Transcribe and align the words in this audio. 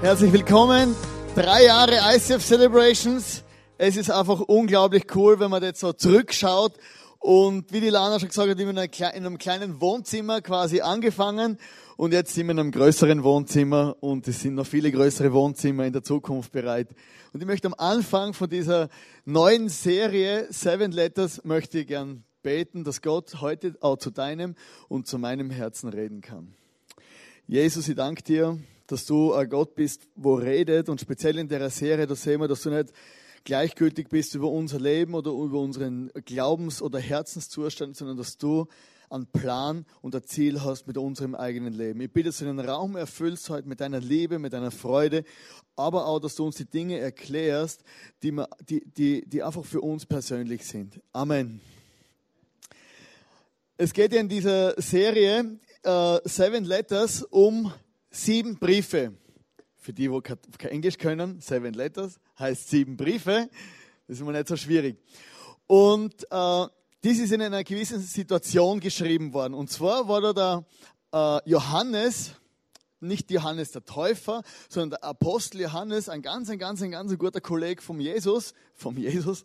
Herzlich 0.00 0.32
willkommen. 0.32 0.94
Drei 1.34 1.64
Jahre 1.64 1.98
ICF 2.14 2.40
Celebrations. 2.46 3.42
Es 3.78 3.96
ist 3.96 4.12
einfach 4.12 4.38
unglaublich 4.38 5.06
cool, 5.16 5.40
wenn 5.40 5.50
man 5.50 5.60
jetzt 5.64 5.80
so 5.80 5.92
zurückschaut. 5.92 6.74
Und 7.18 7.72
wie 7.72 7.80
die 7.80 7.88
Lana 7.88 8.20
schon 8.20 8.28
gesagt 8.28 8.48
hat, 8.48 8.58
wir 8.58 8.68
in 8.68 8.78
einem 8.78 9.38
kleinen 9.38 9.80
Wohnzimmer 9.80 10.40
quasi 10.40 10.82
angefangen. 10.82 11.58
Und 11.96 12.12
jetzt 12.12 12.32
sind 12.32 12.46
wir 12.46 12.52
in 12.52 12.60
einem 12.60 12.70
größeren 12.70 13.24
Wohnzimmer 13.24 13.96
und 13.98 14.28
es 14.28 14.40
sind 14.40 14.54
noch 14.54 14.68
viele 14.68 14.92
größere 14.92 15.32
Wohnzimmer 15.32 15.84
in 15.84 15.92
der 15.92 16.04
Zukunft 16.04 16.52
bereit. 16.52 16.90
Und 17.32 17.40
ich 17.40 17.46
möchte 17.46 17.66
am 17.66 17.74
Anfang 17.76 18.34
von 18.34 18.48
dieser 18.48 18.90
neuen 19.24 19.68
Serie 19.68 20.46
Seven 20.50 20.92
Letters 20.92 21.44
möchte 21.44 21.80
ich 21.80 21.88
gern 21.88 22.22
beten, 22.44 22.84
dass 22.84 23.02
Gott 23.02 23.40
heute 23.40 23.76
auch 23.80 23.96
zu 23.96 24.12
deinem 24.12 24.54
und 24.86 25.08
zu 25.08 25.18
meinem 25.18 25.50
Herzen 25.50 25.88
reden 25.88 26.20
kann. 26.20 26.54
Jesus, 27.48 27.88
ich 27.88 27.96
danke 27.96 28.22
dir 28.22 28.58
dass 28.88 29.04
du 29.04 29.32
ein 29.34 29.48
Gott 29.48 29.74
bist, 29.74 30.08
wo 30.16 30.34
redet 30.34 30.88
und 30.88 31.00
speziell 31.00 31.38
in 31.38 31.48
der 31.48 31.70
Serie, 31.70 32.06
da 32.06 32.16
sehen 32.16 32.40
wir, 32.40 32.48
dass 32.48 32.62
du 32.62 32.70
nicht 32.70 32.92
gleichgültig 33.44 34.08
bist 34.08 34.34
über 34.34 34.50
unser 34.50 34.80
Leben 34.80 35.14
oder 35.14 35.30
über 35.30 35.60
unseren 35.60 36.10
Glaubens- 36.24 36.82
oder 36.82 36.98
Herzenszustand, 36.98 37.96
sondern 37.96 38.16
dass 38.16 38.38
du 38.38 38.66
einen 39.10 39.26
Plan 39.26 39.86
und 40.02 40.14
ein 40.14 40.24
Ziel 40.24 40.62
hast 40.62 40.86
mit 40.86 40.98
unserem 40.98 41.34
eigenen 41.34 41.72
Leben. 41.72 42.00
Ich 42.00 42.12
bitte, 42.12 42.30
dass 42.30 42.38
du 42.38 42.44
den 42.46 42.60
Raum 42.60 42.96
erfüllst 42.96 43.48
heute 43.50 43.68
mit 43.68 43.80
deiner 43.80 44.00
Liebe, 44.00 44.38
mit 44.38 44.52
deiner 44.52 44.70
Freude, 44.70 45.24
aber 45.76 46.06
auch, 46.06 46.18
dass 46.18 46.34
du 46.34 46.44
uns 46.44 46.56
die 46.56 46.66
Dinge 46.66 46.98
erklärst, 46.98 47.84
die, 48.22 48.36
die, 48.68 48.82
die, 48.84 49.28
die 49.28 49.42
einfach 49.42 49.64
für 49.64 49.80
uns 49.80 50.06
persönlich 50.06 50.66
sind. 50.66 51.00
Amen. 51.12 51.60
Es 53.76 53.92
geht 53.92 54.12
ja 54.12 54.20
in 54.20 54.28
dieser 54.28 54.80
Serie 54.80 55.58
äh, 55.84 56.18
Seven 56.24 56.64
Letters 56.64 57.22
um 57.22 57.72
sieben 58.10 58.58
Briefe. 58.58 59.14
Für 59.76 59.92
die, 59.92 60.08
die 60.08 60.58
kein 60.58 60.70
Englisch 60.70 60.98
können, 60.98 61.40
seven 61.40 61.72
letters 61.72 62.20
heißt 62.38 62.68
sieben 62.68 62.96
Briefe. 62.96 63.48
Das 64.06 64.16
ist 64.16 64.20
immer 64.20 64.32
nicht 64.32 64.48
so 64.48 64.56
schwierig. 64.56 64.98
Und 65.66 66.26
äh, 66.30 66.66
dies 67.04 67.20
ist 67.20 67.32
in 67.32 67.42
einer 67.42 67.62
gewissen 67.62 68.00
Situation 68.00 68.80
geschrieben 68.80 69.32
worden. 69.32 69.54
Und 69.54 69.70
zwar 69.70 70.08
war 70.08 70.20
da 70.20 70.32
der 70.32 71.42
äh, 71.44 71.50
Johannes, 71.50 72.32
nicht 73.00 73.30
Johannes 73.30 73.72
der 73.72 73.84
Täufer, 73.84 74.42
sondern 74.68 75.00
der 75.00 75.04
Apostel 75.04 75.60
Johannes, 75.60 76.08
ein 76.08 76.22
ganz, 76.22 76.50
ein 76.50 76.58
ganz, 76.58 76.82
ein 76.82 76.90
ganz 76.90 77.16
guter 77.18 77.40
Kollege 77.40 77.82
vom 77.82 78.00
Jesus, 78.00 78.54
vom 78.74 78.96
Jesus, 78.96 79.44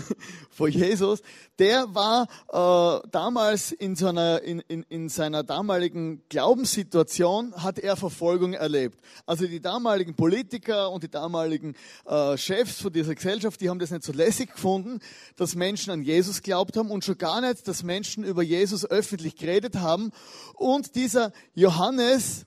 von 0.50 0.70
Jesus, 0.70 1.22
der 1.58 1.94
war 1.94 2.26
äh, 2.52 3.08
damals 3.10 3.72
in, 3.72 3.96
so 3.96 4.08
einer, 4.08 4.42
in, 4.42 4.60
in, 4.68 4.82
in 4.88 5.08
seiner 5.08 5.42
damaligen 5.42 6.22
Glaubenssituation, 6.28 7.54
hat 7.62 7.78
er 7.78 7.96
Verfolgung 7.96 8.54
erlebt. 8.54 8.98
Also 9.26 9.46
die 9.46 9.60
damaligen 9.60 10.14
Politiker 10.14 10.90
und 10.90 11.02
die 11.02 11.10
damaligen 11.10 11.74
äh, 12.06 12.36
Chefs 12.36 12.80
von 12.80 12.92
dieser 12.92 13.14
Gesellschaft, 13.14 13.60
die 13.60 13.70
haben 13.70 13.78
das 13.78 13.90
nicht 13.90 14.04
so 14.04 14.12
lässig 14.12 14.52
gefunden, 14.52 15.00
dass 15.36 15.54
Menschen 15.54 15.92
an 15.92 16.02
Jesus 16.02 16.42
glaubt 16.42 16.76
haben 16.76 16.90
und 16.90 17.04
schon 17.04 17.18
gar 17.18 17.40
nicht, 17.40 17.66
dass 17.68 17.82
Menschen 17.82 18.24
über 18.24 18.42
Jesus 18.42 18.84
öffentlich 18.84 19.36
geredet 19.36 19.76
haben. 19.76 20.10
Und 20.54 20.94
dieser 20.96 21.32
Johannes, 21.54 22.46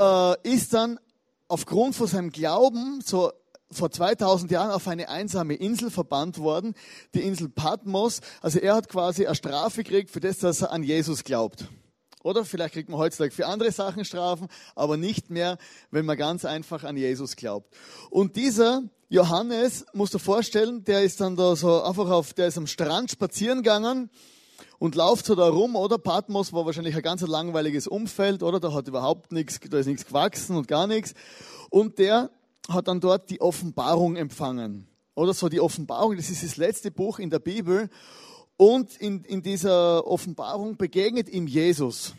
äh, 0.00 0.36
ist 0.42 0.72
dann 0.72 0.98
aufgrund 1.48 1.94
von 1.94 2.06
seinem 2.06 2.30
Glauben 2.30 3.00
so 3.04 3.32
vor 3.70 3.90
2000 3.90 4.50
Jahren 4.50 4.70
auf 4.70 4.88
eine 4.88 5.08
einsame 5.08 5.54
Insel 5.54 5.90
verbannt 5.90 6.38
worden, 6.38 6.74
die 7.14 7.20
Insel 7.20 7.48
Patmos. 7.48 8.20
Also 8.40 8.58
er 8.58 8.74
hat 8.74 8.88
quasi 8.88 9.26
eine 9.26 9.36
Strafe 9.36 9.84
gekriegt 9.84 10.10
für 10.10 10.20
das, 10.20 10.38
dass 10.38 10.62
er 10.62 10.72
an 10.72 10.82
Jesus 10.82 11.22
glaubt. 11.22 11.66
Oder 12.22 12.44
vielleicht 12.44 12.74
kriegt 12.74 12.88
man 12.88 12.98
heutzutage 12.98 13.30
für 13.30 13.46
andere 13.46 13.72
Sachen 13.72 14.04
Strafen, 14.04 14.48
aber 14.74 14.96
nicht 14.96 15.30
mehr, 15.30 15.56
wenn 15.90 16.04
man 16.04 16.18
ganz 16.18 16.44
einfach 16.44 16.84
an 16.84 16.96
Jesus 16.96 17.36
glaubt. 17.36 17.72
Und 18.10 18.36
dieser 18.36 18.82
Johannes, 19.08 19.86
musst 19.94 20.14
du 20.14 20.18
vorstellen, 20.18 20.84
der 20.84 21.02
ist 21.02 21.20
dann 21.20 21.36
da 21.36 21.56
so 21.56 21.82
einfach 21.82 22.10
auf, 22.10 22.34
der 22.34 22.48
ist 22.48 22.58
am 22.58 22.66
Strand 22.66 23.10
spazieren 23.12 23.62
gegangen 23.62 24.10
und 24.78 24.94
lauft 24.94 25.26
so 25.26 25.34
da 25.34 25.48
rum, 25.48 25.76
oder? 25.76 25.98
Patmos 25.98 26.52
war 26.52 26.66
wahrscheinlich 26.66 26.96
ein 26.96 27.02
ganz 27.02 27.22
langweiliges 27.22 27.86
Umfeld, 27.86 28.42
oder? 28.42 28.60
Da 28.60 28.72
hat 28.72 28.88
überhaupt 28.88 29.32
nichts, 29.32 29.60
da 29.60 29.78
ist 29.78 29.86
nichts 29.86 30.06
gewachsen 30.06 30.56
und 30.56 30.68
gar 30.68 30.86
nichts. 30.86 31.14
Und 31.70 31.98
der 31.98 32.30
hat 32.68 32.88
dann 32.88 33.00
dort 33.00 33.30
die 33.30 33.40
Offenbarung 33.40 34.16
empfangen. 34.16 34.86
Oder 35.14 35.34
so 35.34 35.48
die 35.48 35.60
Offenbarung, 35.60 36.16
das 36.16 36.30
ist 36.30 36.42
das 36.42 36.56
letzte 36.56 36.90
Buch 36.90 37.18
in 37.18 37.30
der 37.30 37.40
Bibel. 37.40 37.88
Und 38.56 38.96
in, 38.96 39.24
in 39.24 39.42
dieser 39.42 40.06
Offenbarung 40.06 40.76
begegnet 40.76 41.28
ihm 41.28 41.46
Jesus. 41.46 42.14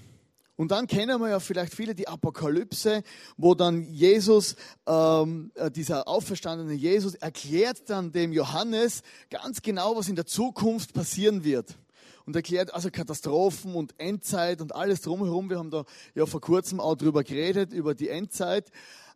Und 0.55 0.69
dann 0.69 0.85
kennen 0.85 1.19
wir 1.19 1.29
ja 1.29 1.39
vielleicht 1.39 1.73
viele 1.73 1.95
die 1.95 2.07
Apokalypse, 2.07 3.01
wo 3.37 3.55
dann 3.55 3.81
Jesus, 3.81 4.55
ähm, 4.85 5.51
äh, 5.55 5.71
dieser 5.71 6.07
auferstandene 6.07 6.73
Jesus, 6.73 7.15
erklärt 7.15 7.89
dann 7.89 8.11
dem 8.11 8.31
Johannes 8.31 9.01
ganz 9.31 9.63
genau, 9.63 9.95
was 9.95 10.07
in 10.07 10.15
der 10.15 10.27
Zukunft 10.27 10.93
passieren 10.93 11.43
wird 11.43 11.77
und 12.25 12.35
erklärt 12.35 12.73
also 12.73 12.89
Katastrophen 12.91 13.75
und 13.75 13.93
Endzeit 13.99 14.61
und 14.61 14.75
alles 14.75 15.01
drumherum. 15.01 15.49
Wir 15.49 15.57
haben 15.57 15.71
da 15.71 15.85
ja 16.15 16.25
vor 16.25 16.41
kurzem 16.41 16.79
auch 16.79 16.95
drüber 16.95 17.23
geredet, 17.23 17.73
über 17.73 17.95
die 17.95 18.09
Endzeit. 18.09 18.71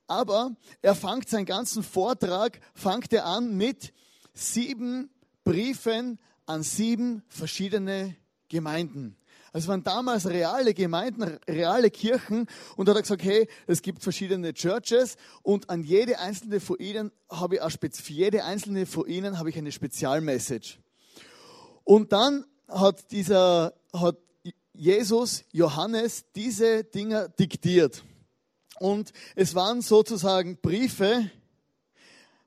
Aber 0.08 0.56
er 0.82 0.96
fängt 0.96 1.30
seinen 1.30 1.46
ganzen 1.46 1.84
Vortrag, 1.84 2.60
fängt 2.74 3.12
er 3.14 3.26
an 3.26 3.56
mit 3.58 3.94
sieben 4.34 5.10
Briefen 5.44 6.20
an 6.46 6.64
sieben 6.64 7.24
verschiedene 7.28 8.16
Gemeinden. 8.50 9.18
Also 9.52 9.70
waren 9.70 9.84
damals 9.84 10.28
reale 10.28 10.74
Gemeinden, 10.74 11.40
reale 11.48 11.90
Kirchen 11.90 12.46
und 12.76 12.88
da 12.88 12.92
hat 12.92 12.98
er 12.98 13.02
gesagt, 13.04 13.24
hey, 13.24 13.48
es 13.68 13.82
gibt 13.82 14.04
verschiedene 14.04 14.54
Churches 14.54 15.16
und 15.44 15.70
an 15.70 15.84
jede 15.84 16.20
einzelne 16.20 16.60
von 16.60 16.78
ihnen 16.78 17.12
habe 17.30 17.56
ich 17.56 17.62
auch 17.62 17.72
für 17.72 18.14
jede 18.14 18.44
einzelne 18.44 18.86
von 18.86 19.08
ihnen 19.08 19.40
habe 19.40 19.50
ich 19.50 19.58
eine 19.58 19.72
Spezialmessage. 19.72 20.80
Und 21.86 22.12
dann 22.12 22.46
hat 22.68 23.12
dieser, 23.12 23.74
hat 23.94 24.18
Jesus 24.74 25.44
Johannes 25.52 26.26
diese 26.36 26.84
Dinge 26.84 27.30
diktiert. 27.40 28.04
Und 28.80 29.14
es 29.36 29.56
waren 29.56 29.82
sozusagen 29.82 30.58
Briefe, 30.58 31.32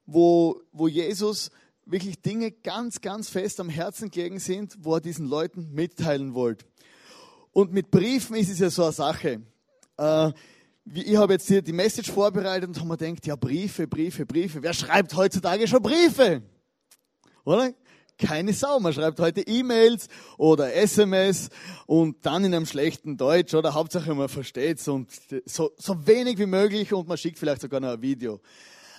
wo, 0.06 0.60
wo 0.72 0.88
Jesus 0.88 1.50
wirklich 1.86 2.20
Dinge 2.20 2.50
ganz, 2.50 3.00
ganz 3.00 3.30
fest 3.30 3.60
am 3.60 3.68
Herzen 3.68 4.10
gelegen 4.10 4.38
sind, 4.38 4.76
wo 4.80 4.96
er 4.96 5.00
diesen 5.00 5.26
Leuten 5.26 5.72
mitteilen 5.72 6.34
wollte. 6.34 6.66
Und 7.52 7.72
mit 7.72 7.90
Briefen 7.90 8.36
ist 8.36 8.50
es 8.50 8.58
ja 8.58 8.70
so 8.70 8.84
eine 8.84 8.92
Sache. 8.92 9.42
Äh, 9.96 10.32
ich 10.94 11.16
habe 11.16 11.34
jetzt 11.34 11.48
hier 11.48 11.62
die 11.62 11.72
Message 11.72 12.10
vorbereitet 12.10 12.68
und 12.68 12.76
habe 12.76 12.88
mir 12.88 12.96
gedacht, 12.96 13.26
ja, 13.26 13.36
Briefe, 13.36 13.86
Briefe, 13.86 14.26
Briefe. 14.26 14.62
Wer 14.62 14.72
schreibt 14.72 15.14
heutzutage 15.14 15.66
schon 15.66 15.82
Briefe? 15.82 16.42
Oder? 17.44 17.72
Keine 18.18 18.52
Sau. 18.52 18.80
Man 18.80 18.92
schreibt 18.92 19.20
heute 19.20 19.40
E-Mails 19.40 20.08
oder 20.36 20.74
SMS 20.74 21.48
und 21.86 22.26
dann 22.26 22.44
in 22.44 22.54
einem 22.54 22.66
schlechten 22.66 23.16
Deutsch 23.16 23.54
oder 23.54 23.74
Hauptsache 23.74 24.14
man 24.14 24.28
versteht 24.28 24.80
es 24.80 24.88
und 24.88 25.08
so, 25.46 25.70
so 25.76 26.06
wenig 26.06 26.38
wie 26.38 26.46
möglich 26.46 26.92
und 26.92 27.08
man 27.08 27.16
schickt 27.16 27.38
vielleicht 27.38 27.62
sogar 27.62 27.80
noch 27.80 27.90
ein 27.90 28.02
Video. 28.02 28.40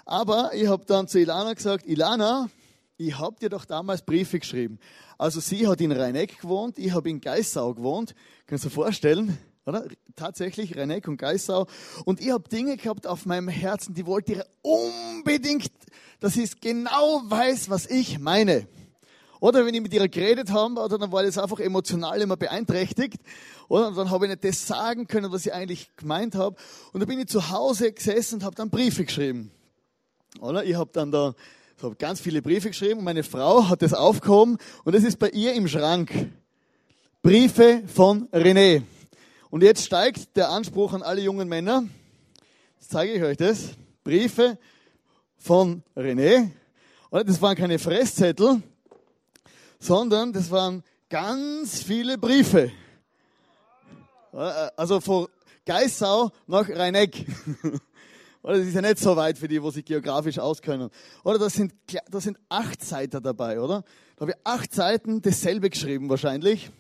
Aber 0.06 0.52
ich 0.54 0.68
habe 0.68 0.86
dann 0.86 1.08
zu 1.08 1.20
Ilana 1.20 1.54
gesagt, 1.54 1.86
Ilana, 1.86 2.50
ich 2.98 3.18
habe 3.18 3.36
dir 3.40 3.50
doch 3.50 3.66
damals 3.66 4.02
Briefe 4.02 4.40
geschrieben. 4.40 4.80
Also 5.18 5.40
sie 5.40 5.68
hat 5.68 5.82
in 5.82 5.92
Rheineck 5.92 6.42
gewohnt, 6.42 6.80
ich 6.80 6.92
habe 6.94 7.10
in 7.10 7.22
Geissau 7.22 7.74
gewohnt. 7.74 8.16
Kannst 8.48 8.66
du 8.66 8.70
dir 8.70 8.76
vorstellen? 8.76 9.38
Oder? 9.66 9.86
Tatsächlich, 10.16 10.76
Rheineck 10.76 11.08
und 11.08 11.18
Geissau. 11.18 11.68
Und 12.06 12.20
ich 12.20 12.32
habe 12.32 12.50
Dinge 12.50 12.76
gehabt 12.76 13.06
auf 13.06 13.26
meinem 13.26 13.48
Herzen, 13.48 13.94
die 13.94 14.06
wollte 14.06 14.34
ich 14.34 14.42
unbedingt, 14.62 15.72
dass 16.20 16.36
ich 16.36 16.60
genau 16.60 17.22
weiß, 17.26 17.70
was 17.70 17.86
ich 17.86 18.20
meine. 18.20 18.68
Oder 19.40 19.66
wenn 19.66 19.74
ich 19.74 19.82
mit 19.82 19.94
ihr 19.94 20.08
geredet 20.08 20.52
habe, 20.52 20.82
oder 20.82 20.98
dann 20.98 21.12
war 21.12 21.24
das 21.24 21.38
einfach 21.38 21.60
emotional 21.60 22.22
immer 22.22 22.38
beeinträchtigt. 22.38 23.22
Oder 23.68 23.88
und 23.88 23.98
dann 23.98 24.10
habe 24.10 24.26
ich 24.26 24.32
nicht 24.32 24.44
das 24.44 24.68
sagen 24.68 25.08
können, 25.08 25.32
was 25.32 25.46
ich 25.46 25.54
eigentlich 25.54 25.96
gemeint 25.96 26.36
habe. 26.36 26.56
Und 26.92 27.00
dann 27.00 27.08
bin 27.08 27.20
ich 27.20 27.28
zu 27.28 27.50
Hause 27.50 27.92
gesessen 27.92 28.36
und 28.36 28.44
habe 28.44 28.56
dann 28.56 28.70
Briefe 28.70 29.06
geschrieben. 29.06 29.52
Oder 30.42 30.64
ich 30.64 30.76
habe 30.76 30.90
dann 30.94 31.12
da 31.12 31.34
ich 31.80 31.84
habe 31.84 31.96
ganz 31.96 32.20
viele 32.20 32.42
Briefe 32.42 32.68
geschrieben 32.68 33.00
und 33.00 33.06
meine 33.06 33.24
Frau 33.24 33.70
hat 33.70 33.82
das 33.82 33.94
aufgehoben 33.94 34.58
und 34.84 34.96
es 34.96 35.06
ist 35.06 35.18
bei 35.18 35.30
ihr 35.30 35.54
im 35.54 35.66
Schrank. 35.70 36.12
Briefe 37.22 37.84
von 37.88 38.28
René. 38.32 38.84
Und 39.50 39.64
jetzt 39.64 39.86
steigt 39.86 40.36
der 40.36 40.50
Anspruch 40.50 40.92
an 40.92 41.04
alle 41.04 41.22
jungen 41.22 41.48
Männer. 41.48 41.86
Jetzt 42.78 42.92
zeige 42.92 43.14
ich 43.14 43.24
euch 43.24 43.38
das. 43.38 43.70
Briefe 44.04 44.58
von 45.38 45.82
René. 45.96 46.52
Und 47.12 47.30
das 47.30 47.42
waren 47.42 47.56
keine 47.56 47.80
Fresszettel, 47.80 48.62
sondern 49.80 50.34
das 50.34 50.52
waren 50.52 50.84
ganz 51.10 51.82
viele 51.82 52.18
Briefe. 52.18 52.72
Also 54.32 55.00
von 55.02 55.28
Geissau 55.66 56.32
nach 56.48 56.70
Rheineck. 56.70 57.26
Oder 58.42 58.58
das 58.58 58.68
ist 58.68 58.74
ja 58.74 58.82
nicht 58.82 59.00
so 59.00 59.16
weit 59.16 59.38
für 59.38 59.48
die, 59.48 59.62
wo 59.62 59.70
sich 59.70 59.84
geografisch 59.84 60.40
auskennen. 60.40 60.90
Oder 61.24 61.40
das 61.40 61.54
sind, 61.54 61.74
das 62.10 62.24
sind 62.24 62.38
acht 62.48 62.84
Seiten 62.84 63.22
dabei, 63.22 63.60
oder? 63.60 63.84
Da 64.16 64.22
habe 64.22 64.32
ich 64.32 64.38
acht 64.46 64.74
Seiten 64.74 65.22
dasselbe 65.22 65.70
geschrieben 65.70 66.10
wahrscheinlich. 66.10 66.72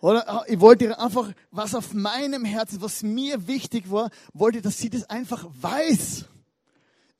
Oder 0.00 0.26
ah, 0.26 0.44
ich 0.46 0.58
wollte 0.58 0.98
einfach, 0.98 1.30
was 1.50 1.74
auf 1.74 1.92
meinem 1.92 2.46
Herzen, 2.46 2.80
was 2.80 3.02
mir 3.02 3.46
wichtig 3.46 3.90
war, 3.90 4.08
wollte, 4.32 4.62
dass 4.62 4.78
sie 4.78 4.88
das 4.88 5.08
einfach 5.10 5.46
weiß. 5.60 6.24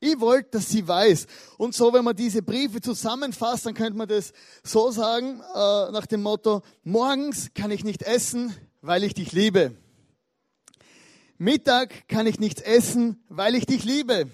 Ich 0.01 0.19
wollte, 0.19 0.53
dass 0.53 0.71
sie 0.71 0.89
weiß. 0.89 1.27
Und 1.59 1.75
so, 1.75 1.93
wenn 1.93 2.05
man 2.05 2.17
diese 2.17 2.43
Briefe 2.43 2.81
zusammenfasst, 2.81 3.67
dann 3.67 3.75
könnte 3.75 3.99
man 3.99 4.09
das 4.09 4.33
so 4.65 4.91
sagen, 4.91 5.41
äh, 5.41 5.93
nach 5.93 6.07
dem 6.07 6.23
Motto, 6.23 6.63
morgens 6.85 7.51
kann 7.55 7.71
ich 7.71 7.85
nicht 7.85 8.03
essen, 8.03 8.57
weil 8.81 9.05
ich 9.05 9.13
dich 9.13 9.33
liebe. 9.33 9.77
Mittag 11.37 12.09
kann 12.09 12.27
ich 12.27 12.41
nichts 12.41 12.63
essen, 12.63 13.23
weil 13.29 13.55
ich 13.55 13.67
dich 13.67 13.85
liebe. 13.85 14.31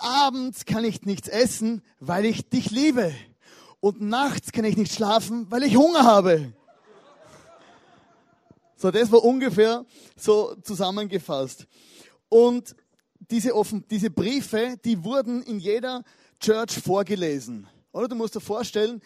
Abends 0.00 0.66
kann 0.66 0.84
ich 0.84 1.02
nichts 1.02 1.28
essen, 1.28 1.82
weil 1.98 2.26
ich 2.26 2.48
dich 2.48 2.70
liebe. 2.70 3.14
Und 3.80 4.02
nachts 4.02 4.52
kann 4.52 4.64
ich 4.64 4.76
nicht 4.76 4.92
schlafen, 4.92 5.46
weil 5.50 5.62
ich 5.62 5.76
Hunger 5.76 6.04
habe. 6.04 6.52
So, 8.76 8.90
das 8.90 9.10
war 9.12 9.24
ungefähr 9.24 9.86
so 10.16 10.54
zusammengefasst. 10.62 11.66
Und 12.28 12.74
diese, 13.32 13.54
offen, 13.54 13.84
diese 13.90 14.10
Briefe, 14.10 14.76
die 14.84 15.02
wurden 15.02 15.42
in 15.42 15.58
jeder 15.58 16.04
Church 16.38 16.78
vorgelesen. 16.78 17.66
Oder 17.92 18.08
du 18.08 18.14
musst 18.14 18.34
dir 18.34 18.40
vorstellen, 18.40 19.00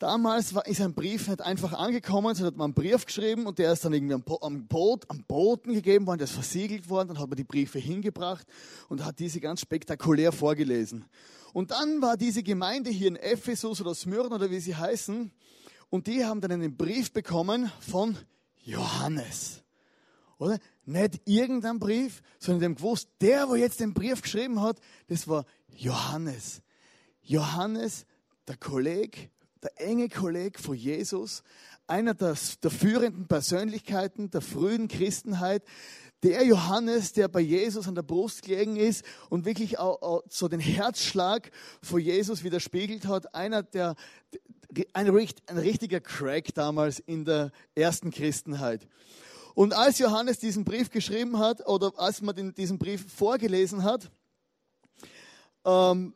damals 0.00 0.54
war, 0.54 0.66
ist 0.66 0.80
ein 0.80 0.92
Brief 0.92 1.28
nicht 1.28 1.40
einfach 1.40 1.72
angekommen, 1.72 2.34
sondern 2.34 2.52
hat 2.52 2.58
man 2.58 2.64
einen 2.66 2.74
Brief 2.74 3.06
geschrieben 3.06 3.46
und 3.46 3.58
der 3.58 3.72
ist 3.72 3.84
dann 3.84 3.92
irgendwie 3.92 4.14
am, 4.14 4.24
am, 4.40 4.66
Boot, 4.66 5.08
am 5.08 5.24
Boden 5.24 5.72
gegeben 5.72 6.06
worden, 6.06 6.18
der 6.18 6.26
ist 6.26 6.34
versiegelt 6.34 6.88
worden, 6.88 7.08
dann 7.08 7.18
hat 7.20 7.28
man 7.28 7.36
die 7.36 7.44
Briefe 7.44 7.78
hingebracht 7.78 8.46
und 8.88 9.04
hat 9.04 9.20
diese 9.20 9.40
ganz 9.40 9.60
spektakulär 9.60 10.32
vorgelesen. 10.32 11.04
Und 11.52 11.70
dann 11.70 12.02
war 12.02 12.16
diese 12.16 12.42
Gemeinde 12.42 12.90
hier 12.90 13.08
in 13.08 13.16
Ephesus 13.16 13.80
oder 13.80 13.94
Smyrna 13.94 14.34
oder 14.34 14.50
wie 14.50 14.60
sie 14.60 14.74
heißen, 14.74 15.30
und 15.90 16.08
die 16.08 16.24
haben 16.24 16.40
dann 16.40 16.50
einen 16.50 16.76
Brief 16.76 17.12
bekommen 17.12 17.70
von 17.78 18.18
Johannes. 18.64 19.63
Oder? 20.38 20.58
Nicht 20.84 21.20
irgendein 21.24 21.78
Brief, 21.78 22.22
sondern 22.38 22.60
dem 22.60 22.74
gewusst, 22.76 23.08
der, 23.20 23.48
wo 23.48 23.54
jetzt 23.54 23.80
den 23.80 23.94
Brief 23.94 24.22
geschrieben 24.22 24.60
hat, 24.60 24.80
das 25.08 25.28
war 25.28 25.44
Johannes. 25.68 26.62
Johannes, 27.22 28.06
der 28.46 28.56
Kollege, 28.56 29.30
der 29.62 29.80
enge 29.80 30.08
Kollege 30.08 30.60
von 30.60 30.74
Jesus, 30.74 31.42
einer 31.86 32.14
der, 32.14 32.36
der 32.62 32.70
führenden 32.70 33.26
Persönlichkeiten 33.26 34.30
der 34.30 34.40
frühen 34.40 34.88
Christenheit, 34.88 35.62
der 36.22 36.44
Johannes, 36.44 37.12
der 37.12 37.28
bei 37.28 37.40
Jesus 37.40 37.86
an 37.86 37.94
der 37.94 38.02
Brust 38.02 38.42
gelegen 38.42 38.76
ist 38.76 39.04
und 39.28 39.44
wirklich 39.44 39.78
auch, 39.78 40.00
auch 40.00 40.22
so 40.28 40.48
den 40.48 40.60
Herzschlag 40.60 41.50
von 41.82 42.00
Jesus 42.00 42.42
widerspiegelt 42.42 43.06
hat, 43.06 43.34
einer 43.34 43.62
der, 43.62 43.94
ein, 44.94 45.06
ein 45.46 45.58
richtiger 45.58 46.00
Crack 46.00 46.54
damals 46.54 46.98
in 46.98 47.24
der 47.26 47.52
ersten 47.74 48.10
Christenheit. 48.10 48.88
Und 49.54 49.72
als 49.72 49.98
Johannes 49.98 50.38
diesen 50.38 50.64
Brief 50.64 50.90
geschrieben 50.90 51.38
hat, 51.38 51.66
oder 51.66 51.92
als 51.96 52.20
man 52.20 52.34
den, 52.34 52.54
diesen 52.54 52.78
Brief 52.78 53.06
vorgelesen 53.12 53.84
hat, 53.84 54.10
ähm, 55.64 56.14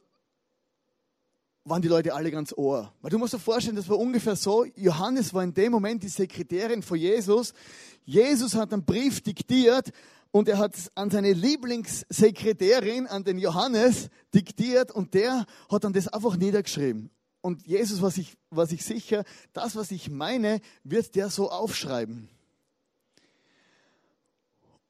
waren 1.65 1.83
die 1.83 1.89
Leute 1.89 2.15
alle 2.15 2.31
ganz 2.31 2.53
ohr. 2.57 2.93
Weil 3.01 3.11
du 3.11 3.19
musst 3.19 3.35
dir 3.35 3.39
vorstellen, 3.39 3.77
das 3.77 3.89
war 3.89 3.99
ungefähr 3.99 4.37
so, 4.37 4.65
Johannes 4.75 5.35
war 5.35 5.45
in 5.45 5.55
dem 5.55 5.71
Moment 5.71 6.03
die 6.03 6.09
Sekretärin 6.09 6.83
von 6.83 6.99
Jesus. 6.99 7.53
Jesus 8.05 8.55
hat 8.55 8.73
einen 8.73 8.85
Brief 8.85 9.21
diktiert 9.21 9.93
und 10.31 10.49
er 10.49 10.59
hat 10.59 10.75
an 10.95 11.11
seine 11.11 11.33
Lieblingssekretärin, 11.33 13.07
an 13.07 13.25
den 13.25 13.39
Johannes, 13.39 14.09
diktiert 14.35 14.91
und 14.91 15.15
der 15.15 15.47
hat 15.71 15.85
dann 15.85 15.93
das 15.93 16.09
einfach 16.09 16.37
niedergeschrieben. 16.37 17.11
Und 17.41 17.67
Jesus 17.67 18.03
war 18.03 18.11
sich, 18.11 18.37
war 18.51 18.67
sich 18.67 18.85
sicher, 18.85 19.25
das, 19.53 19.77
was 19.77 19.91
ich 19.91 20.11
meine, 20.11 20.61
wird 20.85 21.15
der 21.15 21.31
so 21.31 21.51
aufschreiben. 21.51 22.29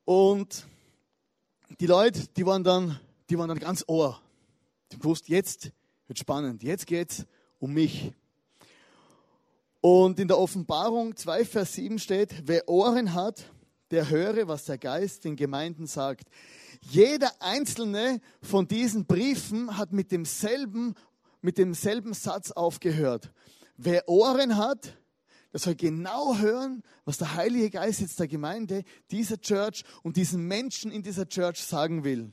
Und 0.08 0.66
die 1.81 1.84
Leute, 1.84 2.28
die 2.34 2.46
waren 2.46 2.64
dann, 2.64 2.99
die 3.28 3.38
waren 3.38 3.50
dann 3.50 3.58
ganz 3.58 3.84
ohr. 3.87 4.19
Die 4.90 5.05
wussten, 5.05 5.31
jetzt 5.31 5.70
wird 6.06 6.19
spannend, 6.19 6.62
jetzt 6.62 6.87
geht's 6.87 7.26
um 7.58 7.75
mich. 7.75 8.14
Und 9.82 10.19
in 10.19 10.26
der 10.26 10.38
Offenbarung 10.38 11.14
2, 11.14 11.44
Vers 11.44 11.75
7 11.75 11.99
steht, 11.99 12.34
wer 12.46 12.70
Ohren 12.70 13.12
hat, 13.12 13.52
der 13.90 14.08
höre, 14.08 14.49
was 14.49 14.64
der 14.64 14.78
Geist 14.78 15.26
den 15.26 15.37
Gemeinden 15.37 15.87
sagt. 15.87 16.31
Jeder 16.81 17.31
einzelne 17.40 18.22
von 18.40 18.66
diesen 18.66 19.05
Briefen 19.05 19.76
hat 19.76 19.93
mit 19.93 20.10
demselben 20.10 20.94
mit 21.43 21.58
demselben 21.58 22.14
Satz 22.14 22.50
aufgehört. 22.50 23.31
Wer 23.76 24.08
Ohren 24.08 24.56
hat, 24.56 24.96
der 25.52 25.60
soll 25.60 25.74
genau 25.74 26.36
hören, 26.36 26.82
was 27.04 27.18
der 27.18 27.34
Heilige 27.34 27.70
Geist 27.70 28.00
jetzt 28.00 28.20
der 28.20 28.28
Gemeinde, 28.28 28.84
dieser 29.10 29.40
Church 29.40 29.82
und 30.02 30.16
diesen 30.16 30.46
Menschen 30.46 30.90
in 30.90 31.02
dieser 31.02 31.28
Church 31.28 31.62
sagen 31.62 32.04
will. 32.04 32.32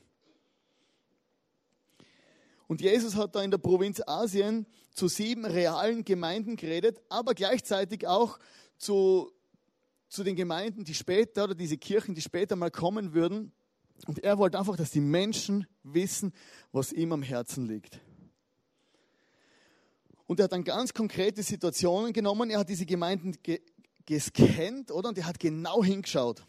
Und 2.67 2.81
Jesus 2.81 3.15
hat 3.15 3.35
da 3.35 3.44
in 3.44 3.51
der 3.51 3.57
Provinz 3.57 4.01
Asien 4.06 4.65
zu 4.91 5.07
sieben 5.07 5.45
realen 5.45 6.03
Gemeinden 6.03 6.56
geredet, 6.56 7.00
aber 7.09 7.33
gleichzeitig 7.33 8.07
auch 8.07 8.39
zu, 8.77 9.31
zu 10.09 10.23
den 10.23 10.35
Gemeinden, 10.35 10.83
die 10.83 10.95
später, 10.95 11.44
oder 11.44 11.56
diese 11.56 11.77
Kirchen, 11.77 12.15
die 12.15 12.21
später 12.21 12.56
mal 12.56 12.71
kommen 12.71 13.13
würden. 13.13 13.51
Und 14.07 14.23
er 14.23 14.38
wollte 14.38 14.57
einfach, 14.59 14.75
dass 14.75 14.91
die 14.91 15.01
Menschen 15.01 15.67
wissen, 15.83 16.33
was 16.71 16.91
ihm 16.91 17.12
am 17.12 17.21
Herzen 17.21 17.67
liegt. 17.67 18.01
Und 20.27 20.39
er 20.39 20.45
hat 20.45 20.51
dann 20.51 20.63
ganz 20.63 20.94
konkrete 20.94 21.44
Situationen 21.44 22.13
genommen. 22.13 22.50
Er 22.50 22.60
hat 22.60 22.69
diese 22.69 22.86
Gemeinden 22.86 23.36
ge 23.44 23.62
gescannt, 24.07 24.92
oder? 24.92 25.10
Und 25.10 25.18
er 25.18 25.25
hat 25.25 25.39
genau 25.39 25.83
hingeschaut. 25.83 26.44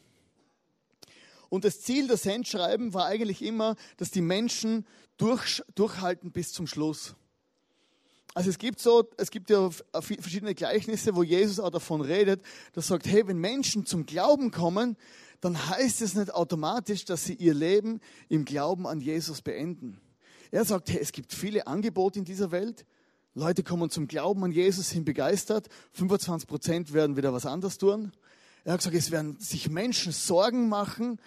Und 1.48 1.64
das 1.64 1.80
Ziel 1.80 2.06
der 2.06 2.18
Sendschreiben 2.18 2.92
war 2.92 3.06
eigentlich 3.06 3.40
immer, 3.40 3.76
dass 3.96 4.10
die 4.10 4.20
Menschen 4.20 4.86
durch, 5.16 5.62
durchhalten 5.74 6.32
bis 6.32 6.52
zum 6.52 6.66
Schluss. 6.66 7.14
Also 8.34 8.50
es 8.50 8.58
gibt 8.58 8.80
so, 8.80 9.08
es 9.16 9.30
gibt 9.30 9.48
ja 9.48 9.70
verschiedene 9.92 10.54
Gleichnisse, 10.54 11.16
wo 11.16 11.22
Jesus 11.22 11.58
auch 11.58 11.70
davon 11.70 12.02
redet, 12.02 12.42
dass 12.74 12.88
sagt, 12.88 13.06
hey, 13.06 13.26
wenn 13.26 13.38
Menschen 13.38 13.86
zum 13.86 14.04
Glauben 14.04 14.50
kommen, 14.50 14.98
dann 15.40 15.70
heißt 15.70 16.02
es 16.02 16.14
nicht 16.14 16.34
automatisch, 16.34 17.06
dass 17.06 17.24
sie 17.24 17.34
ihr 17.34 17.54
Leben 17.54 18.00
im 18.28 18.44
Glauben 18.44 18.86
an 18.86 19.00
Jesus 19.00 19.40
beenden. 19.40 19.98
Er 20.50 20.66
sagt, 20.66 20.90
hey, 20.90 20.98
es 21.00 21.12
gibt 21.12 21.32
viele 21.32 21.66
Angebote 21.66 22.18
in 22.18 22.26
dieser 22.26 22.50
Welt, 22.50 22.84
Leute 23.38 23.62
kommen 23.62 23.90
zum 23.90 24.08
Glauben 24.08 24.42
an 24.44 24.50
Jesus, 24.50 24.88
sind 24.88 25.04
begeistert. 25.04 25.68
25 25.92 26.48
Prozent 26.48 26.94
werden 26.94 27.18
wieder 27.18 27.34
was 27.34 27.44
anderes 27.44 27.76
tun. 27.76 28.12
Er 28.64 28.72
hat 28.72 28.80
gesagt, 28.80 28.96
es 28.96 29.10
werden 29.10 29.38
sich 29.38 29.68
Menschen 29.68 30.10
Sorgen 30.10 30.70
machen. 30.70 31.20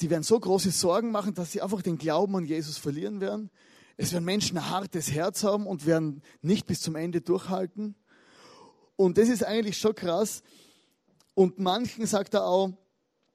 Die 0.00 0.08
werden 0.08 0.22
so 0.22 0.40
große 0.40 0.70
Sorgen 0.70 1.10
machen, 1.10 1.34
dass 1.34 1.52
sie 1.52 1.60
einfach 1.60 1.82
den 1.82 1.98
Glauben 1.98 2.34
an 2.36 2.46
Jesus 2.46 2.78
verlieren 2.78 3.20
werden. 3.20 3.50
Es 3.98 4.14
werden 4.14 4.24
Menschen 4.24 4.56
ein 4.56 4.70
hartes 4.70 5.12
Herz 5.12 5.44
haben 5.44 5.66
und 5.66 5.84
werden 5.84 6.22
nicht 6.40 6.66
bis 6.66 6.80
zum 6.80 6.96
Ende 6.96 7.20
durchhalten. 7.20 7.94
Und 8.96 9.18
das 9.18 9.28
ist 9.28 9.44
eigentlich 9.44 9.76
schon 9.76 9.94
krass. 9.94 10.42
Und 11.34 11.58
manchen 11.58 12.06
sagt 12.06 12.32
er 12.32 12.46
auch, 12.46 12.70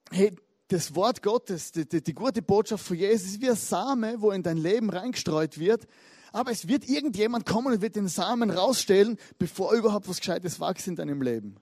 hey, 0.10 0.36
das 0.68 0.96
Wort 0.96 1.22
Gottes, 1.22 1.72
die, 1.74 1.88
die, 1.88 2.02
die 2.02 2.14
gute 2.16 2.42
Botschaft 2.42 2.84
von 2.84 2.98
Jesus 2.98 3.28
ist 3.28 3.42
wie 3.42 3.52
ein 3.52 3.56
Same, 3.56 4.16
wo 4.20 4.32
in 4.32 4.42
dein 4.42 4.58
Leben 4.58 4.90
reingestreut 4.90 5.60
wird 5.60 5.86
aber 6.32 6.52
es 6.52 6.68
wird 6.68 6.88
irgendjemand 6.88 7.46
kommen 7.46 7.74
und 7.74 7.82
wird 7.82 7.96
den 7.96 8.08
Samen 8.08 8.50
rausstellen, 8.50 9.18
bevor 9.38 9.74
überhaupt 9.74 10.08
was 10.08 10.20
Gescheites 10.20 10.60
wächst 10.60 10.88
in 10.88 10.96
deinem 10.96 11.22
Leben. 11.22 11.58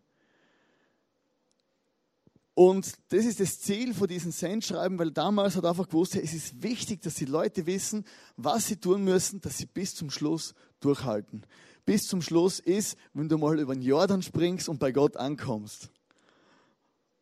Und 2.53 2.91
das 3.07 3.23
ist 3.23 3.39
das 3.39 3.61
Ziel 3.61 3.93
von 3.93 4.07
diesen 4.07 4.33
Sendschreiben, 4.33 4.99
weil 4.99 5.11
damals 5.11 5.55
hat 5.55 5.63
einfach 5.63 5.88
gewusst, 5.88 6.15
es 6.15 6.33
ist 6.33 6.61
wichtig, 6.61 7.01
dass 7.01 7.15
die 7.15 7.23
Leute 7.23 7.65
wissen, 7.65 8.03
was 8.35 8.67
sie 8.67 8.75
tun 8.75 9.05
müssen, 9.05 9.39
dass 9.39 9.57
sie 9.57 9.65
bis 9.65 9.95
zum 9.95 10.09
Schluss 10.09 10.53
durchhalten. 10.81 11.45
Bis 11.85 12.05
zum 12.07 12.21
Schluss 12.21 12.59
ist, 12.59 12.97
wenn 13.13 13.29
du 13.29 13.38
mal 13.38 13.57
über 13.59 13.73
den 13.73 13.81
Jordan 13.81 14.21
springst 14.21 14.67
und 14.67 14.77
bei 14.77 14.91
Gott 14.91 15.15
ankommst. 15.15 15.89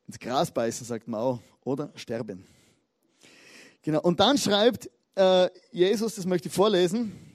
Ins 0.07 0.17
Gras 0.17 0.51
beißen, 0.51 0.87
sagt 0.87 1.07
man 1.07 1.19
auch, 1.19 1.39
oder 1.63 1.91
sterben. 1.95 2.47
Genau. 3.83 4.01
Und 4.01 4.19
dann 4.19 4.39
schreibt 4.39 4.89
äh, 5.13 5.49
Jesus, 5.71 6.15
das 6.15 6.25
möchte 6.25 6.47
ich 6.47 6.53
vorlesen, 6.53 7.26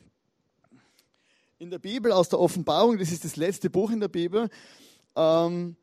in 1.62 1.70
der 1.70 1.78
Bibel 1.78 2.10
aus 2.10 2.28
der 2.28 2.40
Offenbarung, 2.40 2.98
das 2.98 3.12
ist 3.12 3.24
das 3.24 3.36
letzte 3.36 3.70
Buch 3.70 3.92
in 3.92 4.00
der 4.00 4.08
Bibel, 4.08 4.48
ähm, 5.14 5.76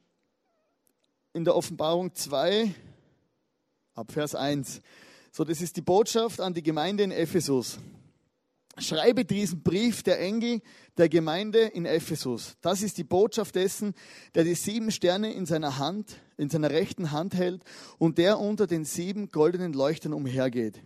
in 1.31 1.45
der 1.45 1.55
Offenbarung 1.55 2.13
2, 2.13 2.75
ab 3.93 4.11
Vers 4.11 4.35
1. 4.35 4.81
So, 5.31 5.45
das 5.45 5.61
ist 5.61 5.77
die 5.77 5.81
Botschaft 5.81 6.41
an 6.41 6.53
die 6.53 6.63
Gemeinde 6.63 7.05
in 7.05 7.11
Ephesus. 7.11 7.79
Schreibe 8.77 9.23
diesen 9.23 9.63
Brief 9.63 10.03
der 10.03 10.19
Engel 10.19 10.61
der 10.97 11.07
Gemeinde 11.07 11.59
in 11.59 11.85
Ephesus. 11.85 12.57
Das 12.59 12.81
ist 12.81 12.97
die 12.97 13.05
Botschaft 13.05 13.55
dessen, 13.55 13.93
der 14.35 14.43
die 14.43 14.55
sieben 14.55 14.91
Sterne 14.91 15.31
in 15.31 15.45
seiner 15.45 15.77
Hand, 15.77 16.19
in 16.35 16.49
seiner 16.49 16.71
rechten 16.71 17.11
Hand 17.11 17.35
hält 17.35 17.63
und 17.97 18.17
der 18.17 18.37
unter 18.37 18.67
den 18.67 18.83
sieben 18.83 19.31
goldenen 19.31 19.71
Leuchtern 19.71 20.11
umhergeht. 20.11 20.81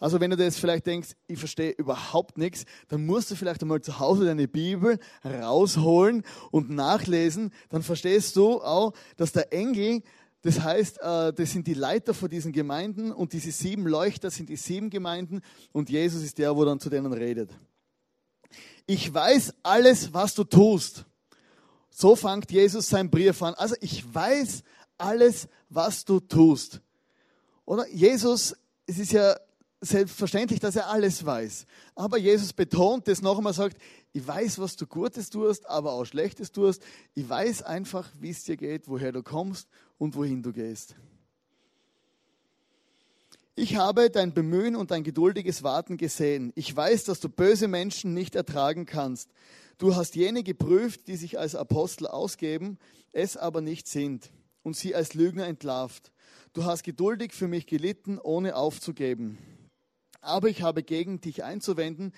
Also 0.00 0.18
wenn 0.18 0.30
du 0.30 0.36
das 0.36 0.58
vielleicht 0.58 0.86
denkst, 0.86 1.10
ich 1.28 1.38
verstehe 1.38 1.72
überhaupt 1.72 2.38
nichts, 2.38 2.64
dann 2.88 3.04
musst 3.04 3.30
du 3.30 3.36
vielleicht 3.36 3.62
einmal 3.62 3.82
zu 3.82 4.00
Hause 4.00 4.24
deine 4.24 4.48
Bibel 4.48 4.98
rausholen 5.22 6.24
und 6.50 6.70
nachlesen. 6.70 7.52
Dann 7.68 7.82
verstehst 7.82 8.34
du 8.34 8.62
auch, 8.62 8.94
dass 9.18 9.32
der 9.32 9.52
Engel, 9.52 10.02
das 10.40 10.60
heißt, 10.60 11.00
äh, 11.02 11.32
das 11.34 11.52
sind 11.52 11.66
die 11.66 11.74
Leiter 11.74 12.14
von 12.14 12.30
diesen 12.30 12.52
Gemeinden 12.52 13.12
und 13.12 13.34
diese 13.34 13.52
sieben 13.52 13.86
Leuchter 13.86 14.30
sind 14.30 14.48
die 14.48 14.56
sieben 14.56 14.88
Gemeinden 14.88 15.42
und 15.72 15.90
Jesus 15.90 16.22
ist 16.22 16.38
der, 16.38 16.56
wo 16.56 16.64
dann 16.64 16.80
zu 16.80 16.88
denen 16.88 17.12
redet. 17.12 17.50
Ich 18.86 19.12
weiß 19.12 19.54
alles, 19.62 20.14
was 20.14 20.34
du 20.34 20.44
tust. 20.44 21.04
So 21.90 22.16
fängt 22.16 22.50
Jesus 22.50 22.88
seinen 22.88 23.10
Brief 23.10 23.42
an. 23.42 23.52
Also 23.54 23.74
ich 23.80 24.02
weiß 24.14 24.62
alles, 24.96 25.46
was 25.68 26.06
du 26.06 26.20
tust. 26.20 26.80
Oder 27.66 27.86
Jesus, 27.88 28.56
es 28.86 28.98
ist 28.98 29.12
ja 29.12 29.36
selbstverständlich, 29.80 30.60
dass 30.60 30.76
er 30.76 30.88
alles 30.88 31.24
weiß. 31.24 31.66
Aber 31.94 32.18
Jesus 32.18 32.52
betont 32.52 33.08
das 33.08 33.22
noch 33.22 33.38
einmal, 33.38 33.54
sagt, 33.54 33.78
ich 34.12 34.26
weiß, 34.26 34.58
was 34.58 34.76
du 34.76 34.86
Gutes 34.86 35.30
tust, 35.30 35.68
aber 35.68 35.92
auch 35.92 36.04
Schlechtes 36.04 36.52
tust. 36.52 36.82
Ich 37.14 37.28
weiß 37.28 37.62
einfach, 37.62 38.08
wie 38.18 38.30
es 38.30 38.44
dir 38.44 38.56
geht, 38.56 38.88
woher 38.88 39.12
du 39.12 39.22
kommst 39.22 39.68
und 39.98 40.14
wohin 40.16 40.42
du 40.42 40.52
gehst. 40.52 40.96
Ich 43.56 43.76
habe 43.76 44.10
dein 44.10 44.32
Bemühen 44.32 44.76
und 44.76 44.90
dein 44.90 45.04
geduldiges 45.04 45.62
Warten 45.62 45.96
gesehen. 45.96 46.52
Ich 46.54 46.74
weiß, 46.74 47.04
dass 47.04 47.20
du 47.20 47.28
böse 47.28 47.68
Menschen 47.68 48.14
nicht 48.14 48.34
ertragen 48.34 48.86
kannst. 48.86 49.30
Du 49.78 49.96
hast 49.96 50.14
jene 50.14 50.42
geprüft, 50.42 51.08
die 51.08 51.16
sich 51.16 51.38
als 51.38 51.54
Apostel 51.54 52.06
ausgeben, 52.06 52.78
es 53.12 53.36
aber 53.36 53.60
nicht 53.60 53.88
sind, 53.88 54.30
und 54.62 54.76
sie 54.76 54.94
als 54.94 55.14
Lügner 55.14 55.46
entlarvt. 55.46 56.12
Du 56.52 56.64
hast 56.64 56.82
geduldig 56.82 57.32
für 57.32 57.48
mich 57.48 57.66
gelitten, 57.66 58.18
ohne 58.18 58.56
aufzugeben. 58.56 59.38
Aber 60.20 60.48
ich 60.48 60.62
habe 60.62 60.82
gegen 60.82 61.20
dich 61.20 61.44
einzuwenden, 61.44 62.12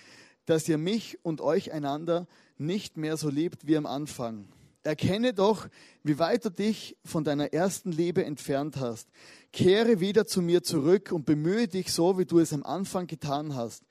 dass 0.46 0.68
ihr 0.68 0.78
mich 0.78 1.18
und 1.24 1.40
euch 1.40 1.72
einander 1.72 2.26
nicht 2.58 2.96
mehr 2.96 3.16
so 3.16 3.28
liebt 3.28 3.66
wie 3.66 3.76
am 3.76 3.86
Anfang. 3.86 4.48
Erkenne 4.84 5.32
doch, 5.32 5.68
wie 6.02 6.18
weit 6.18 6.44
du 6.44 6.50
dich 6.50 6.96
von 7.04 7.22
deiner 7.22 7.52
ersten 7.52 7.92
Liebe 7.92 8.24
entfernt 8.24 8.76
hast. 8.78 9.08
Kehre 9.52 10.00
wieder 10.00 10.26
zu 10.26 10.42
mir 10.42 10.64
zurück 10.64 11.12
und 11.12 11.24
bemühe 11.24 11.68
dich 11.68 11.92
so, 11.92 12.18
wie 12.18 12.24
du 12.24 12.40
es 12.40 12.52
am 12.52 12.64
Anfang 12.64 13.06
getan 13.06 13.54
hast. 13.54 13.84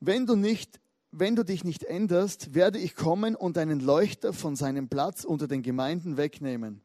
Wenn 0.00 0.26
du 0.26 0.34
nicht 0.34 0.80
wenn 1.16 1.36
du 1.36 1.44
dich 1.44 1.62
nicht 1.62 1.84
änderst, 1.84 2.54
werde 2.54 2.78
ich 2.78 2.96
kommen 2.96 3.36
und 3.36 3.56
einen 3.56 3.78
Leuchter 3.78 4.32
von 4.32 4.56
seinem 4.56 4.88
Platz 4.88 5.22
unter 5.22 5.46
den 5.46 5.62
Gemeinden 5.62 6.16
wegnehmen. 6.16 6.80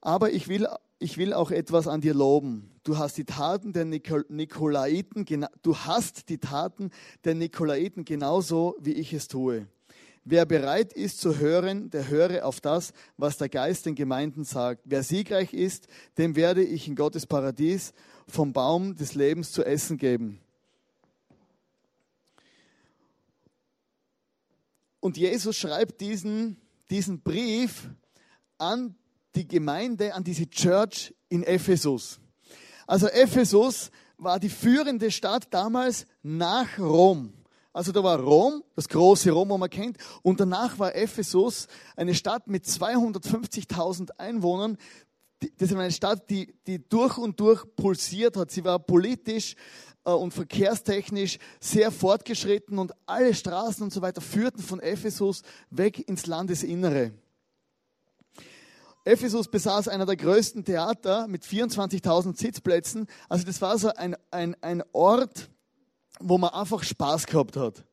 Aber 0.00 0.30
ich 0.30 0.46
will 0.46 0.68
ich 0.98 1.18
will 1.18 1.32
auch 1.32 1.50
etwas 1.50 1.88
an 1.88 2.00
dir 2.00 2.14
loben. 2.14 2.70
Du 2.82 2.98
hast 2.98 3.18
die 3.18 3.24
Taten 3.24 3.72
der 3.72 3.84
Nikolaiten, 3.84 5.26
du 5.62 5.76
hast 5.76 6.28
die 6.28 6.38
Taten 6.38 6.90
der 7.24 7.34
Nikolaiten 7.34 8.04
genauso, 8.04 8.76
wie 8.80 8.92
ich 8.92 9.12
es 9.12 9.28
tue. 9.28 9.66
Wer 10.24 10.44
bereit 10.44 10.92
ist 10.92 11.20
zu 11.20 11.38
hören, 11.38 11.90
der 11.90 12.08
höre 12.08 12.44
auf 12.44 12.60
das, 12.60 12.92
was 13.16 13.36
der 13.36 13.48
Geist 13.48 13.86
den 13.86 13.94
Gemeinden 13.94 14.42
sagt. 14.42 14.82
Wer 14.84 15.04
siegreich 15.04 15.52
ist, 15.52 15.86
dem 16.18 16.34
werde 16.34 16.64
ich 16.64 16.88
in 16.88 16.96
Gottes 16.96 17.26
Paradies 17.26 17.92
vom 18.26 18.52
Baum 18.52 18.96
des 18.96 19.14
Lebens 19.14 19.52
zu 19.52 19.64
essen 19.64 19.98
geben. 19.98 20.40
Und 24.98 25.16
Jesus 25.16 25.56
schreibt 25.56 26.00
diesen, 26.00 26.56
diesen 26.90 27.20
Brief 27.20 27.88
an 28.58 28.96
die 29.36 29.46
Gemeinde, 29.46 30.14
an 30.14 30.24
diese 30.24 30.48
Church 30.48 31.14
in 31.28 31.42
Ephesus. 31.42 32.18
Also 32.86 33.08
Ephesus 33.08 33.90
war 34.16 34.40
die 34.40 34.48
führende 34.48 35.10
Stadt 35.10 35.48
damals 35.50 36.06
nach 36.22 36.78
Rom. 36.78 37.32
Also 37.72 37.92
da 37.92 38.02
war 38.02 38.18
Rom, 38.18 38.64
das 38.74 38.88
große 38.88 39.30
Rom, 39.30 39.50
wo 39.50 39.58
man 39.58 39.68
kennt, 39.68 39.98
und 40.22 40.40
danach 40.40 40.78
war 40.78 40.96
Ephesus 40.96 41.68
eine 41.94 42.14
Stadt 42.14 42.46
mit 42.46 42.64
250.000 42.64 44.12
Einwohnern. 44.18 44.78
Das 45.58 45.70
ist 45.70 45.76
eine 45.76 45.92
Stadt, 45.92 46.30
die, 46.30 46.54
die 46.66 46.88
durch 46.88 47.18
und 47.18 47.38
durch 47.38 47.64
pulsiert 47.76 48.38
hat. 48.38 48.50
Sie 48.50 48.64
war 48.64 48.78
politisch 48.78 49.54
äh, 50.06 50.10
und 50.10 50.32
verkehrstechnisch 50.32 51.38
sehr 51.60 51.92
fortgeschritten 51.92 52.78
und 52.78 52.92
alle 53.04 53.34
Straßen 53.34 53.82
und 53.82 53.92
so 53.92 54.00
weiter 54.00 54.22
führten 54.22 54.62
von 54.62 54.80
Ephesus 54.80 55.42
weg 55.68 56.08
ins 56.08 56.24
Landesinnere. 56.24 57.12
Ephesus 59.06 59.46
besaß 59.48 59.86
einer 59.86 60.04
der 60.04 60.16
größten 60.16 60.64
Theater 60.64 61.28
mit 61.28 61.44
24.000 61.44 62.36
Sitzplätzen. 62.36 63.06
Also 63.28 63.46
das 63.46 63.62
war 63.62 63.78
so 63.78 63.90
ein, 63.94 64.16
ein, 64.32 64.56
ein 64.62 64.82
Ort, 64.92 65.48
wo 66.18 66.38
man 66.38 66.50
einfach 66.50 66.82
Spaß 66.82 67.26
gehabt 67.26 67.56
hat. 67.56 67.84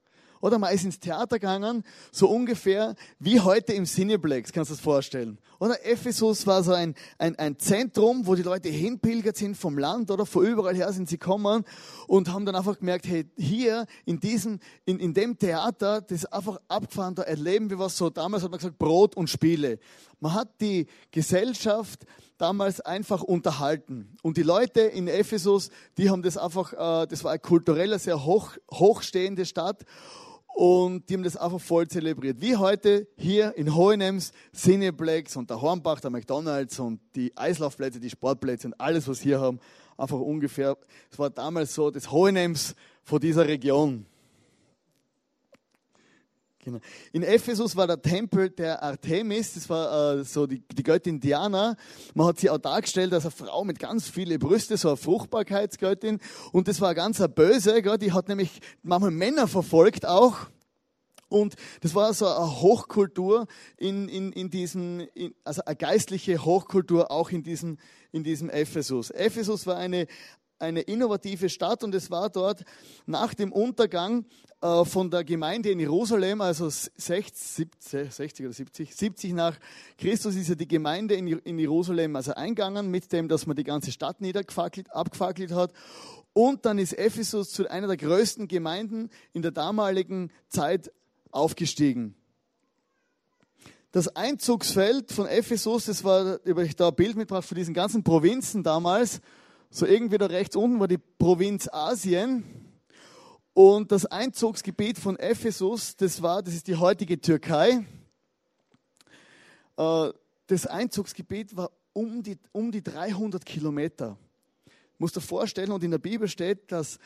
Oder 0.42 0.58
man 0.58 0.74
ist 0.74 0.84
ins 0.84 1.00
Theater 1.00 1.38
gegangen, 1.38 1.84
so 2.12 2.28
ungefähr 2.28 2.96
wie 3.20 3.40
heute 3.40 3.74
im 3.74 3.86
Cineplex, 3.86 4.52
kannst 4.52 4.72
du 4.72 4.74
das 4.76 4.82
vorstellen. 4.82 5.38
Oder 5.64 5.86
Ephesus 5.86 6.46
war 6.46 6.62
so 6.62 6.74
ein, 6.74 6.94
ein, 7.18 7.40
ein 7.40 7.58
Zentrum, 7.58 8.28
wo 8.28 8.36
die 8.36 8.42
Leute 8.42 8.68
hinpilgert 8.68 9.38
sind 9.38 9.56
vom 9.56 9.78
Land 9.78 10.12
oder 10.12 10.26
von 10.26 10.46
überall 10.46 10.76
her 10.76 10.92
sind 10.92 11.08
sie 11.08 11.18
gekommen 11.18 11.64
und 12.06 12.34
haben 12.34 12.46
dann 12.46 12.58
einfach 12.58 12.80
gemerkt, 12.80 13.08
hey, 13.08 13.32
hier 13.38 13.86
in 14.04 14.20
diesem, 14.20 14.60
in, 14.84 15.00
in 15.00 15.14
dem 15.14 15.40
Theater, 15.40 16.02
das 16.02 16.18
ist 16.18 16.34
einfach 16.34 16.60
abgefahren, 16.68 17.16
da 17.16 17.24
erleben 17.24 17.70
wir 17.70 17.80
was 17.80 17.96
so. 17.96 18.10
Damals 18.10 18.44
hat 18.44 18.52
man 18.52 18.58
gesagt, 18.58 18.78
Brot 18.78 19.16
und 19.16 19.30
Spiele. 19.30 19.80
Man 20.20 20.34
hat 20.34 20.50
die 20.60 20.86
Gesellschaft 21.12 22.06
damals 22.38 22.82
einfach 22.82 23.24
unterhalten. 23.24 24.18
Und 24.22 24.36
die 24.36 24.44
Leute 24.44 24.82
in 24.82 25.08
Ephesus, 25.08 25.70
die 25.98 26.10
haben 26.10 26.24
das 26.24 26.36
einfach, 26.36 26.74
äh, 26.74 27.08
das 27.08 27.24
war 27.24 27.32
eine 27.32 27.40
kulturell 27.40 27.98
sehr 28.00 28.26
hoch, 28.26 28.52
hochstehende 28.70 29.46
Stadt 29.46 29.86
und 30.54 31.10
die 31.10 31.16
haben 31.16 31.24
das 31.24 31.36
einfach 31.36 31.60
voll 31.60 31.88
zelebriert. 31.88 32.40
Wie 32.40 32.56
heute 32.56 33.08
hier 33.18 33.56
in 33.58 33.76
Hohenems, 33.76 34.32
Cineplex 34.56 35.36
und 35.36 35.50
der 35.50 35.60
Hornbach, 35.60 36.00
der 36.00 36.12
McDonalds 36.12 36.80
und 36.80 37.00
die 37.16 37.36
Eislaufplätze, 37.36 38.00
die 38.00 38.10
Sportplätze 38.10 38.68
und 38.68 38.80
alles, 38.80 39.08
was 39.08 39.20
hier 39.20 39.42
haben, 39.42 39.60
einfach 39.98 40.20
ungefähr, 40.20 40.78
es 41.12 41.18
war 41.18 41.30
damals 41.32 41.74
so 41.74 41.90
das 41.90 42.12
Hohenems 42.12 42.76
von 43.04 43.20
dieser 43.20 43.48
Region. 43.48 44.06
Genau. 46.64 46.80
In 47.12 47.24
Ephesus 47.24 47.76
war 47.76 47.88
der 47.88 48.02
Tempel 48.02 48.50
der 48.50 48.82
Artemis, 48.82 49.54
das 49.54 49.70
war 49.70 50.20
äh, 50.20 50.24
so 50.24 50.48
die, 50.48 50.64
die 50.66 50.84
Göttin 50.84 51.20
Diana. 51.20 51.76
Man 52.14 52.28
hat 52.28 52.40
sie 52.40 52.50
auch 52.50 52.58
dargestellt 52.58 53.14
als 53.14 53.26
eine 53.26 53.32
Frau 53.32 53.66
mit 53.66 53.80
ganz 53.80 54.08
vielen 54.08 54.40
Brüste, 54.40 54.78
so 54.78 54.88
eine 54.88 54.98
Fruchtbarkeitsgöttin. 54.98 56.20
Und 56.54 56.70
das 56.70 56.80
war 56.80 56.96
ganz 56.96 57.20
eine 57.20 57.28
böse, 57.28 57.82
gell? 57.82 57.98
die 57.98 58.14
hat 58.14 58.30
nämlich 58.30 58.62
manchmal 58.82 59.12
Männer 59.12 59.50
verfolgt 59.50 60.06
auch. 60.06 60.38
Und 61.28 61.56
das 61.82 61.96
war 61.96 62.14
so 62.14 62.28
eine 62.28 62.62
Hochkultur 62.62 63.48
in, 63.76 64.08
in, 64.08 64.32
in 64.32 64.50
diesem, 64.50 65.02
in, 65.16 65.34
also 65.44 65.66
eine 65.66 65.76
geistliche 65.76 66.46
Hochkultur 66.46 67.12
auch 67.12 67.32
in 67.32 67.44
diesem, 67.44 67.78
in 68.12 68.24
diesem 68.24 68.50
Ephesus. 68.50 69.10
Ephesus 69.10 69.68
war 69.68 69.76
eine, 69.76 70.08
eine 70.64 70.82
innovative 70.82 71.50
Stadt 71.50 71.84
und 71.84 71.94
es 71.94 72.10
war 72.10 72.30
dort 72.30 72.64
nach 73.06 73.34
dem 73.34 73.52
Untergang 73.52 74.26
äh, 74.62 74.86
von 74.86 75.12
der 75.12 75.24
Gemeinde 75.24 75.70
in 75.70 75.80
Jerusalem, 75.80 76.42
also 76.42 76.70
60, 76.70 77.70
60 77.80 78.46
oder 78.46 78.54
70, 78.54 78.96
70 78.96 79.34
nach 79.34 79.60
Christus 79.98 80.36
ist 80.36 80.50
ja 80.50 80.56
die 80.56 80.68
Gemeinde 80.68 81.16
in, 81.16 81.60
Jerusalem 81.60 82.16
also 82.16 82.34
eingegangen 82.34 82.90
mit 82.90 83.12
dem, 83.12 83.28
dass 83.28 83.46
man 83.46 83.56
die 83.56 83.66
ganze 83.66 83.92
Stadt 83.92 84.22
niedergefackelt, 84.22 84.90
abgefackelt 84.92 85.52
hat. 85.52 85.74
Und 86.32 86.66
dann 86.66 86.80
ist 86.80 86.98
Ephesus 86.98 87.52
zu 87.52 87.70
einer 87.70 87.88
der 87.88 87.98
größten 87.98 88.48
Gemeinden 88.48 89.10
in 89.34 89.44
der 89.44 89.52
damaligen 89.52 90.32
Zeit 90.50 90.92
aufgestiegen. 91.30 92.16
Das 93.92 94.08
Einzugsfeld 94.16 95.12
von 95.12 95.28
Ephesus, 95.28 95.86
das 95.86 96.04
war, 96.04 96.40
ich 96.46 96.76
da 96.76 96.88
ein 96.88 96.96
Bild 96.96 97.16
mitgebracht 97.16 97.48
von 97.48 97.56
diesen 97.56 97.76
ganzen 97.76 98.04
Provinzen 98.04 98.64
damals, 98.64 99.22
so 99.74 99.88
irgendwie 99.88 100.20
da 100.20 100.28
rechts 100.28 100.56
unten 100.56 100.80
war 100.80 100.88
die 100.88 101.00
Provinz 101.00 101.68
Asien. 101.68 102.44
Und 103.54 103.92
das 103.92 104.06
Einzugsgebiet 104.06 105.00
von 105.00 105.18
Ephesus, 105.18 105.96
das 105.96 106.22
war, 106.22 106.44
das 106.44 106.54
ist 106.54 106.68
die 106.68 106.76
heutige 106.76 107.20
Türkei. 107.20 107.84
Äh, 109.78 110.10
das 110.46 110.68
Einzugsgebiet 110.68 111.58
war 111.58 111.72
um 111.92 112.22
die, 112.22 112.38
um 112.52 112.72
die 112.72 112.84
300 112.84 113.44
Kilometer. 113.44 114.16
Musst 115.00 115.16
dir 115.16 115.22
vorstellen, 115.22 115.72
und 115.72 115.84
in 115.84 115.90
der 115.90 115.98
Bibel 115.98 116.28
steht, 116.28 116.72
dass 116.72 117.00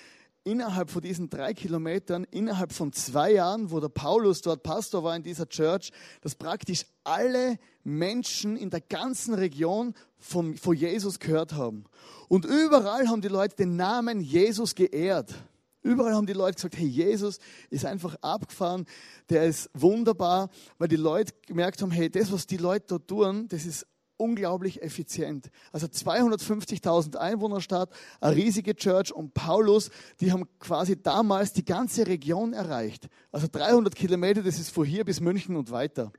innerhalb 0.47 0.89
von 0.89 1.01
diesen 1.01 1.29
drei 1.29 1.53
Kilometern, 1.53 2.23
innerhalb 2.31 2.71
von 2.71 2.93
zwei 2.93 3.33
Jahren, 3.33 3.69
wo 3.69 3.79
der 3.81 3.89
Paulus 3.89 4.41
dort 4.41 4.63
Pastor 4.63 5.03
war 5.03 5.15
in 5.15 5.23
dieser 5.23 5.49
Church, 5.49 5.91
dass 6.21 6.35
praktisch 6.35 6.85
alle 7.03 7.59
Menschen 7.83 8.55
in 8.55 8.69
der 8.69 8.81
ganzen 8.81 9.33
Region 9.33 9.93
von, 10.17 10.55
von 10.55 10.75
Jesus 10.75 11.19
gehört 11.19 11.53
haben. 11.53 11.83
Und 12.29 12.45
überall 12.45 13.09
haben 13.09 13.21
die 13.21 13.27
Leute 13.27 13.57
den 13.57 13.75
Namen 13.75 14.21
Jesus 14.21 14.73
geehrt. 14.73 15.33
Überall 15.81 16.15
haben 16.15 16.27
die 16.27 16.33
Leute 16.33 16.55
gesagt, 16.55 16.77
hey, 16.77 16.87
Jesus 16.87 17.39
ist 17.69 17.85
einfach 17.85 18.15
abgefahren, 18.21 18.85
der 19.29 19.45
ist 19.45 19.69
wunderbar, 19.73 20.49
weil 20.77 20.87
die 20.87 20.95
Leute 20.95 21.33
gemerkt 21.45 21.81
haben, 21.81 21.91
hey, 21.91 22.09
das, 22.09 22.31
was 22.31 22.47
die 22.47 22.57
Leute 22.57 22.85
dort 22.87 23.07
tun, 23.07 23.47
das 23.49 23.65
ist 23.65 23.85
unglaublich 24.17 24.81
effizient. 24.81 25.49
Also 25.71 25.87
250.000 25.87 27.15
Einwohnerstadt, 27.15 27.89
eine 28.19 28.35
riesige 28.35 28.75
Church 28.75 29.13
und 29.13 29.33
Paulus, 29.33 29.89
die 30.19 30.31
haben 30.31 30.45
quasi 30.59 31.01
damals 31.01 31.53
die 31.53 31.65
ganze 31.65 32.07
Region 32.07 32.53
erreicht. 32.53 33.07
Also 33.31 33.47
300 33.51 33.95
Kilometer, 33.95 34.43
das 34.43 34.59
ist 34.59 34.71
von 34.71 34.85
hier 34.85 35.05
bis 35.05 35.19
München 35.19 35.55
und 35.55 35.71
weiter. 35.71 36.11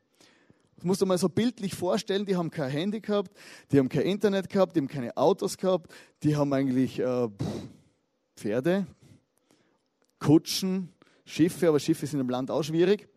Das 0.77 0.85
musst 0.85 1.01
du 1.01 1.07
mal 1.07 1.19
so 1.19 1.29
bildlich 1.29 1.75
vorstellen, 1.75 2.25
die 2.25 2.37
haben 2.37 2.51
kein 2.51 2.71
Handy 2.71 3.01
gehabt, 3.01 3.33
die 3.73 3.79
haben 3.79 3.89
kein 3.89 4.03
Internet 4.03 4.49
gehabt, 4.49 4.77
die 4.77 4.81
haben 4.81 4.89
keine 4.89 5.17
Autos 5.17 5.59
gehabt, 5.59 5.93
die 6.23 6.37
haben 6.37 6.53
eigentlich 6.53 7.01
äh, 7.01 7.29
Pferde, 8.37 8.87
Kutschen, 10.21 10.93
Schiffe, 11.25 11.69
aber 11.69 11.81
Schiffe 11.81 12.07
sind 12.07 12.21
im 12.21 12.31
Land 12.31 12.51
auch 12.51 12.63
schwierig. 12.63 13.09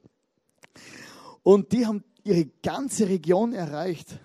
Und 1.44 1.72
die 1.72 1.86
haben 1.86 2.04
ihre 2.24 2.46
ganze 2.64 3.08
Region 3.08 3.54
erreicht. 3.54 4.20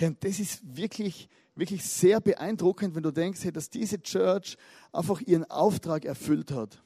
Und 0.00 0.22
das 0.24 0.40
ist 0.40 0.60
wirklich, 0.76 1.28
wirklich 1.54 1.84
sehr 1.84 2.20
beeindruckend, 2.20 2.94
wenn 2.94 3.02
du 3.02 3.10
denkst, 3.10 3.44
hey, 3.44 3.52
dass 3.52 3.70
diese 3.70 4.00
Church 4.00 4.56
einfach 4.92 5.20
ihren 5.20 5.44
Auftrag 5.50 6.04
erfüllt 6.04 6.50
hat. 6.50 6.82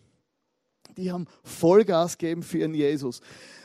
Die 0.97 1.11
haben 1.11 1.27
Vollgas 1.43 2.19
gegeben 2.19 2.43
für 2.43 2.59
ihren 2.59 2.75
Jesus. 2.75 3.21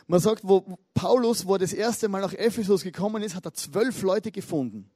Man 0.07 0.19
sagt, 0.19 0.41
wo 0.43 0.77
Paulus, 0.93 1.45
wo 1.45 1.53
er 1.53 1.59
das 1.59 1.73
erste 1.73 2.07
Mal 2.07 2.21
nach 2.21 2.33
Ephesus 2.33 2.83
gekommen 2.83 3.23
ist, 3.23 3.35
hat 3.35 3.45
er 3.45 3.53
zwölf 3.53 4.01
Leute 4.01 4.31
gefunden. 4.31 4.89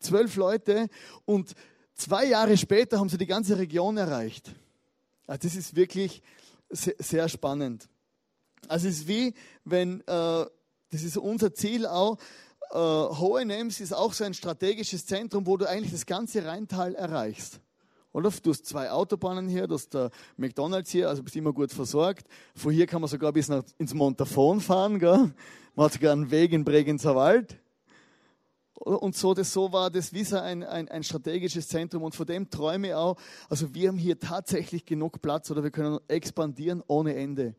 Zwölf 0.00 0.36
Leute 0.36 0.88
und 1.24 1.54
zwei 1.94 2.26
Jahre 2.26 2.56
später 2.56 2.98
haben 2.98 3.08
sie 3.08 3.18
die 3.18 3.26
ganze 3.26 3.58
Region 3.58 3.96
erreicht. 3.96 4.54
Also 5.26 5.48
das 5.48 5.56
ist 5.56 5.76
wirklich 5.76 6.22
sehr, 6.70 7.28
spannend. 7.28 7.88
Also 8.68 8.88
es 8.88 9.00
ist 9.00 9.08
wie, 9.08 9.34
wenn, 9.64 10.00
äh, 10.00 10.04
das 10.06 11.02
ist 11.02 11.16
unser 11.16 11.54
Ziel 11.54 11.86
auch, 11.86 12.18
äh, 12.74 12.78
Hohenems 12.78 13.80
ist 13.80 13.92
auch 13.92 14.12
so 14.12 14.24
ein 14.24 14.34
strategisches 14.34 15.06
Zentrum, 15.06 15.46
wo 15.46 15.56
du 15.56 15.68
eigentlich 15.68 15.92
das 15.92 16.06
ganze 16.06 16.44
Rheintal 16.44 16.94
erreichst. 16.94 17.60
Oder? 18.12 18.30
Du 18.30 18.50
hast 18.50 18.66
zwei 18.66 18.90
Autobahnen 18.90 19.48
hier, 19.48 19.66
du 19.66 19.74
hast 19.74 19.94
der 19.94 20.10
McDonalds 20.36 20.90
hier, 20.90 21.08
also 21.08 21.22
bist 21.22 21.36
immer 21.36 21.52
gut 21.52 21.72
versorgt. 21.72 22.26
Von 22.54 22.72
hier 22.72 22.86
kann 22.86 23.00
man 23.00 23.08
sogar 23.08 23.32
bis 23.32 23.48
nach, 23.48 23.62
ins 23.78 23.94
Montafon 23.94 24.60
fahren. 24.60 24.98
Gell? 24.98 25.32
Man 25.74 25.86
hat 25.86 25.92
sogar 25.92 26.12
einen 26.12 26.30
Weg 26.30 26.52
in 26.52 26.64
Bregenzer 26.64 27.14
Wald. 27.14 27.58
Und 28.74 29.16
so, 29.16 29.34
das, 29.34 29.52
so 29.52 29.72
war 29.72 29.88
das 29.90 30.10
so 30.10 30.36
ein, 30.36 30.64
ein, 30.64 30.88
ein 30.88 31.04
strategisches 31.04 31.68
Zentrum. 31.68 32.02
Und 32.02 32.14
von 32.14 32.26
dem 32.26 32.50
träume 32.50 32.88
ich 32.88 32.94
auch. 32.94 33.16
Also 33.48 33.72
wir 33.72 33.88
haben 33.88 33.98
hier 33.98 34.18
tatsächlich 34.18 34.84
genug 34.84 35.22
Platz 35.22 35.50
oder 35.50 35.62
wir 35.62 35.70
können 35.70 35.98
expandieren 36.08 36.82
ohne 36.86 37.14
Ende. 37.14 37.54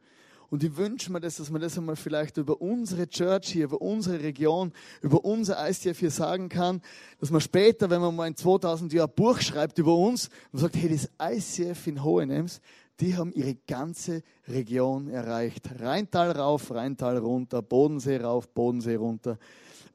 Und 0.50 0.64
ich 0.64 0.76
wünsche 0.78 1.12
mir 1.12 1.20
das, 1.20 1.38
dass 1.38 1.50
man 1.50 1.62
das 1.62 1.78
einmal 1.78 1.96
vielleicht 1.96 2.38
über 2.38 2.62
unsere 2.62 3.08
Church 3.08 3.52
hier, 3.54 3.66
über 3.66 3.82
unsere 3.82 4.22
Region, 4.22 4.72
über 5.02 5.26
unser 5.26 5.68
ICF 5.68 6.00
hier 6.00 6.12
sagen 6.12 6.50
kann, 6.50 6.82
dass 7.20 7.32
man 7.32 7.42
später, 7.42 7.90
wenn 7.90 8.02
man 8.02 8.16
mal 8.16 8.28
in 8.28 8.36
2000 8.36 8.94
Jahren 8.94 9.10
ein 9.10 9.16
Buch 9.16 9.42
schreibt 9.42 9.78
über 9.80 9.96
uns 9.96 10.30
und 10.52 10.60
sagt, 10.60 10.76
hey, 10.76 10.90
das 10.90 11.10
ICF 11.20 11.88
in 11.88 12.04
Hohenems, 12.04 12.62
die 13.00 13.16
haben 13.16 13.34
ihre 13.34 13.56
ganze 13.68 14.24
Region 14.48 15.10
erreicht. 15.10 15.70
Rheintal 15.80 16.32
rauf, 16.32 16.72
Rheintal 16.72 17.18
runter, 17.18 17.62
Bodensee 17.62 18.18
rauf, 18.18 18.48
Bodensee 18.48 18.96
runter, 18.96 19.38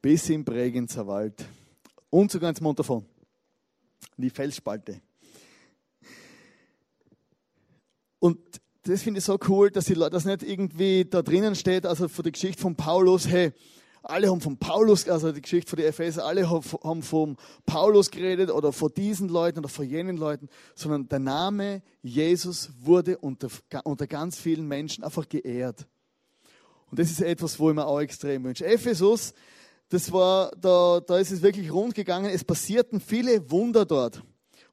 bis 0.03 0.29
in 0.29 0.45
Bregenzer 0.45 1.07
Wald 1.07 1.45
und 2.11 2.31
sogar 2.31 2.51
ins 2.51 2.61
Montafon, 2.61 3.05
die 4.17 4.31
Felsspalte. 4.31 5.01
Und 8.19 8.61
das 8.91 9.03
finde 9.03 9.19
ich 9.19 9.25
so 9.25 9.39
cool, 9.49 9.71
dass 9.71 9.85
die 9.85 9.95
Leute 9.95 10.11
das 10.11 10.25
nicht 10.25 10.43
irgendwie 10.43 11.05
da 11.05 11.23
drinnen 11.23 11.55
steht, 11.55 11.87
also 11.87 12.09
für 12.09 12.23
die 12.23 12.33
Geschichte 12.33 12.61
von 12.61 12.75
Paulus, 12.75 13.29
hey, 13.29 13.53
alle 14.03 14.31
haben 14.31 14.41
von 14.41 14.57
Paulus, 14.57 15.09
also 15.09 15.31
die 15.31 15.43
Geschichte 15.43 15.69
von 15.69 15.77
den 15.77 15.87
Epheser, 15.87 16.25
alle 16.25 16.49
haben 16.49 17.03
vom 17.03 17.37
Paulus 17.67 18.11
geredet 18.11 18.51
oder 18.51 18.73
von 18.73 18.91
diesen 18.97 19.29
Leuten 19.29 19.59
oder 19.59 19.69
von 19.69 19.89
jenen 19.89 20.17
Leuten, 20.17 20.49
sondern 20.75 21.09
der 21.09 21.19
Name 21.19 21.83
Jesus 22.03 22.71
wurde 22.81 23.19
unter, 23.19 23.49
unter 23.85 24.07
ganz 24.07 24.39
vielen 24.39 24.67
Menschen 24.67 25.05
einfach 25.05 25.29
geehrt. 25.29 25.87
Und 26.91 26.99
das 26.99 27.11
ist 27.11 27.21
etwas, 27.21 27.59
wo 27.59 27.71
ich 27.71 27.77
mir 27.77 27.87
auch 27.87 28.01
extrem 28.01 28.43
wünsche. 28.43 28.67
Ephesus, 28.67 29.35
das 29.91 30.11
war, 30.11 30.51
da, 30.61 31.01
da 31.01 31.19
ist 31.19 31.31
es 31.31 31.43
wirklich 31.43 31.73
rund 31.73 31.95
gegangen. 31.95 32.31
Es 32.31 32.43
passierten 32.43 33.01
viele 33.01 33.51
Wunder 33.51 33.85
dort. 33.85 34.23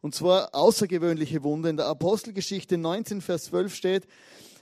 Und 0.01 0.15
zwar 0.15 0.53
außergewöhnliche 0.53 1.43
Wunder. 1.43 1.69
In 1.69 1.77
der 1.77 1.87
Apostelgeschichte 1.87 2.77
19, 2.77 3.21
Vers 3.21 3.45
12 3.45 3.75
steht, 3.75 4.07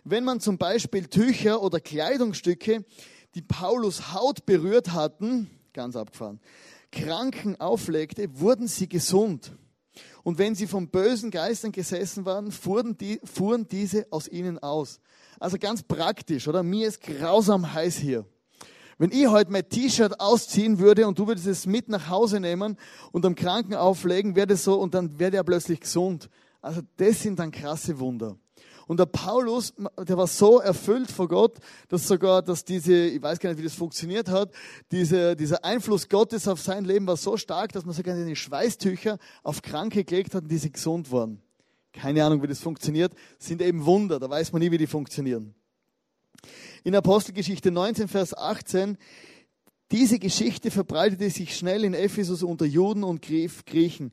wenn 0.04 0.24
man 0.24 0.40
zum 0.40 0.58
Beispiel 0.58 1.08
Tücher 1.08 1.62
oder 1.62 1.80
Kleidungsstücke, 1.80 2.86
die 3.34 3.42
Paulus 3.42 4.14
Haut 4.14 4.46
berührt 4.46 4.94
hatten, 4.94 5.50
ganz 5.74 5.96
abgefahren, 5.96 6.40
Kranken 6.92 7.60
auflegte, 7.60 8.40
wurden 8.40 8.68
sie 8.68 8.88
gesund. 8.88 9.52
Und 10.24 10.38
wenn 10.38 10.56
sie 10.56 10.68
von 10.68 10.90
bösen 10.90 11.32
Geistern 11.32 11.72
gesessen 11.72 12.26
waren, 12.26 12.52
fuhren, 12.52 12.98
die, 12.98 13.20
fuhren 13.24 13.68
diese 13.68 14.08
aus 14.12 14.28
ihnen 14.28 14.60
aus. 14.60 15.00
Also 15.40 15.58
ganz 15.58 15.84
praktisch, 15.84 16.48
oder? 16.48 16.64
Mir 16.64 16.88
ist 16.88 17.02
grausam 17.02 17.74
heiß 17.74 17.98
hier. 17.98 18.26
Wenn 18.98 19.12
ich 19.12 19.28
heute 19.28 19.52
mein 19.52 19.68
T-Shirt 19.68 20.22
ausziehen 20.22 20.80
würde 20.80 21.06
und 21.06 21.20
du 21.20 21.28
würdest 21.28 21.48
es 21.48 21.66
mit 21.66 21.90
nach 21.90 22.10
Hause 22.10 22.40
nehmen 22.40 22.78
und 23.12 23.26
am 23.26 23.36
Kranken 23.36 23.74
auflegen, 23.74 24.38
wäre 24.38 24.48
das 24.48 24.64
so 24.64 24.80
und 24.80 24.94
dann 24.94 25.20
wäre 25.20 25.32
der 25.32 25.44
plötzlich 25.44 25.82
gesund. 25.82 26.30
Also 26.62 26.82
das 26.96 27.22
sind 27.22 27.40
dann 27.40 27.52
krasse 27.52 28.00
Wunder. 28.00 28.38
Und 28.88 29.00
der 29.00 29.06
Paulus, 29.08 29.74
der 29.98 30.16
war 30.16 30.28
so 30.28 30.60
erfüllt 30.60 31.12
vor 31.12 31.28
Gott, 31.28 31.58
dass 31.90 32.08
sogar, 32.08 32.42
dass 32.42 32.64
diese, 32.64 32.94
ich 32.94 33.22
weiß 33.22 33.40
gar 33.40 33.50
nicht, 33.50 33.60
wie 33.60 33.64
das 33.64 33.74
funktioniert 33.74 34.30
hat, 34.30 34.52
diese, 34.92 35.36
dieser 35.36 35.66
Einfluss 35.66 36.08
Gottes 36.08 36.48
auf 36.48 36.62
sein 36.62 36.86
Leben 36.86 37.06
war 37.06 37.18
so 37.18 37.36
stark, 37.36 37.74
dass 37.74 37.84
man 37.84 37.96
sogar 37.96 38.16
die 38.16 38.36
Schweißtücher 38.36 39.18
auf 39.44 39.62
Kranke 39.62 40.06
gelegt 40.06 40.36
hat 40.36 40.44
und 40.44 40.50
die 40.50 40.58
sie 40.58 40.72
gesund 40.72 41.12
wurden. 41.12 41.42
Keine 41.92 42.24
Ahnung, 42.24 42.42
wie 42.44 42.48
das 42.48 42.60
funktioniert. 42.60 43.14
Sind 43.40 43.62
eben 43.62 43.86
Wunder, 43.86 44.20
da 44.20 44.30
weiß 44.30 44.54
man 44.54 44.62
nie, 44.62 44.72
wie 44.72 44.78
die 44.78 44.88
funktionieren 44.88 45.54
in 46.86 46.94
Apostelgeschichte 46.96 47.72
19, 47.72 48.08
Vers 48.08 48.38
18, 48.38 48.98
diese 49.92 50.20
Geschichte 50.20 50.70
verbreitete 50.70 51.32
sich 51.32 51.58
schnell 51.58 51.84
in 51.84 51.96
Ephesus 51.96 52.44
unter 52.44 52.66
Juden 52.66 53.04
und 53.04 53.24
Griechen. 53.24 54.12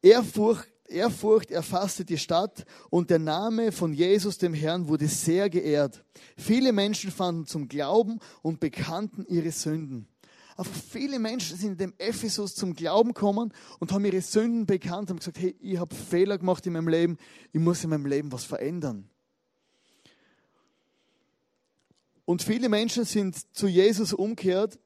Ehrfurcht, 0.00 0.68
Ehrfurcht 0.88 1.50
erfasste 1.50 2.06
die 2.06 2.16
Stadt 2.16 2.64
und 2.88 3.10
der 3.10 3.18
Name 3.18 3.72
von 3.72 3.92
Jesus, 3.92 4.38
dem 4.38 4.54
Herrn, 4.54 4.88
wurde 4.88 5.06
sehr 5.06 5.50
geehrt. 5.50 6.02
Viele 6.38 6.72
Menschen 6.72 7.10
fanden 7.10 7.44
zum 7.44 7.68
Glauben 7.68 8.20
und 8.40 8.58
bekannten 8.58 9.26
ihre 9.28 9.52
Sünden. 9.52 10.08
Aber 10.56 10.70
viele 10.70 11.18
Menschen 11.18 11.58
sind 11.58 11.72
in 11.72 11.76
dem 11.76 11.94
Ephesus 11.98 12.54
zum 12.54 12.72
Glauben 12.72 13.12
gekommen 13.12 13.52
und 13.80 13.92
haben 13.92 14.06
ihre 14.06 14.22
Sünden 14.22 14.64
bekannt, 14.64 15.10
haben 15.10 15.18
gesagt, 15.18 15.38
hey, 15.38 15.54
ich 15.60 15.76
habe 15.76 15.94
Fehler 15.94 16.38
gemacht 16.38 16.66
in 16.66 16.72
meinem 16.72 16.88
Leben, 16.88 17.18
ich 17.52 17.60
muss 17.60 17.84
in 17.84 17.90
meinem 17.90 18.06
Leben 18.06 18.32
was 18.32 18.44
verändern. 18.44 19.10
Und 22.28 22.42
viele 22.42 22.68
Menschen 22.68 23.06
sind 23.06 23.56
zu 23.56 23.68
Jesus 23.68 24.12
umkehrt. 24.12 24.78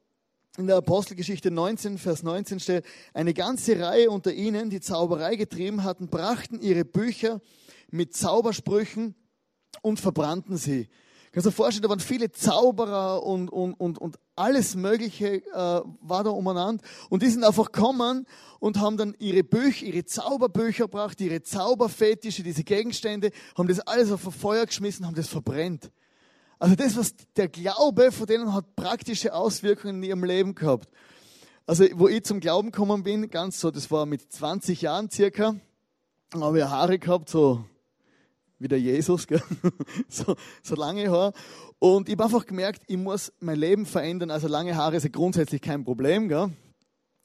In 0.58 0.68
der 0.68 0.76
Apostelgeschichte 0.76 1.50
19, 1.50 1.98
Vers 1.98 2.22
19 2.22 2.60
steht, 2.60 2.84
eine 3.14 3.34
ganze 3.34 3.80
Reihe 3.80 4.10
unter 4.10 4.32
ihnen, 4.32 4.70
die 4.70 4.80
Zauberei 4.80 5.34
getrieben 5.34 5.82
hatten, 5.82 6.06
brachten 6.06 6.60
ihre 6.60 6.84
Bücher 6.84 7.40
mit 7.90 8.14
Zaubersprüchen 8.14 9.16
und 9.80 9.98
verbrannten 9.98 10.56
sie. 10.56 10.88
Kannst 11.32 11.46
du 11.46 11.50
dir 11.50 11.56
vorstellen, 11.56 11.82
da 11.82 11.88
waren 11.88 11.98
viele 11.98 12.30
Zauberer 12.30 13.24
und, 13.24 13.48
und, 13.48 13.74
und, 13.74 13.98
und 13.98 14.20
alles 14.36 14.76
Mögliche 14.76 15.44
äh, 15.44 15.52
war 15.52 16.22
da 16.22 16.30
umeinander. 16.30 16.84
Und 17.10 17.24
die 17.24 17.28
sind 17.28 17.42
einfach 17.42 17.72
gekommen 17.72 18.24
und 18.60 18.78
haben 18.78 18.96
dann 18.96 19.16
ihre 19.18 19.42
Bücher, 19.42 19.84
ihre 19.86 20.04
Zauberbücher 20.04 20.84
gebracht, 20.84 21.20
ihre 21.20 21.42
Zauberfetische, 21.42 22.44
diese 22.44 22.62
Gegenstände, 22.62 23.32
haben 23.58 23.66
das 23.66 23.80
alles 23.80 24.12
auf 24.12 24.24
ein 24.24 24.32
Feuer 24.32 24.64
geschmissen, 24.64 25.08
haben 25.08 25.16
das 25.16 25.26
verbrennt. 25.26 25.90
Also 26.62 26.76
das, 26.76 26.96
was 26.96 27.16
der 27.34 27.48
Glaube 27.48 28.12
von 28.12 28.24
denen 28.24 28.54
hat 28.54 28.76
praktische 28.76 29.34
Auswirkungen 29.34 29.96
in 29.96 30.10
ihrem 30.10 30.22
Leben 30.22 30.54
gehabt. 30.54 30.88
Also 31.66 31.84
wo 31.94 32.06
ich 32.06 32.22
zum 32.22 32.38
Glauben 32.38 32.70
gekommen 32.70 33.02
bin, 33.02 33.28
ganz 33.30 33.58
so, 33.58 33.72
das 33.72 33.90
war 33.90 34.06
mit 34.06 34.30
20 34.30 34.80
Jahren 34.80 35.10
circa, 35.10 35.56
habe 36.32 36.58
ich 36.60 36.64
Haare 36.64 37.00
gehabt, 37.00 37.30
so 37.30 37.64
wie 38.60 38.68
der 38.68 38.78
Jesus, 38.78 39.26
gell? 39.26 39.42
so, 40.08 40.36
so 40.62 40.76
lange 40.76 41.10
Haare. 41.10 41.32
Und 41.80 42.08
ich 42.08 42.12
habe 42.12 42.26
einfach 42.26 42.46
gemerkt, 42.46 42.84
ich 42.86 42.96
muss 42.96 43.32
mein 43.40 43.58
Leben 43.58 43.84
verändern. 43.84 44.30
Also 44.30 44.46
lange 44.46 44.76
Haare 44.76 44.98
ja 44.98 45.08
grundsätzlich 45.08 45.62
kein 45.62 45.82
Problem. 45.82 46.28
Gell? 46.28 46.52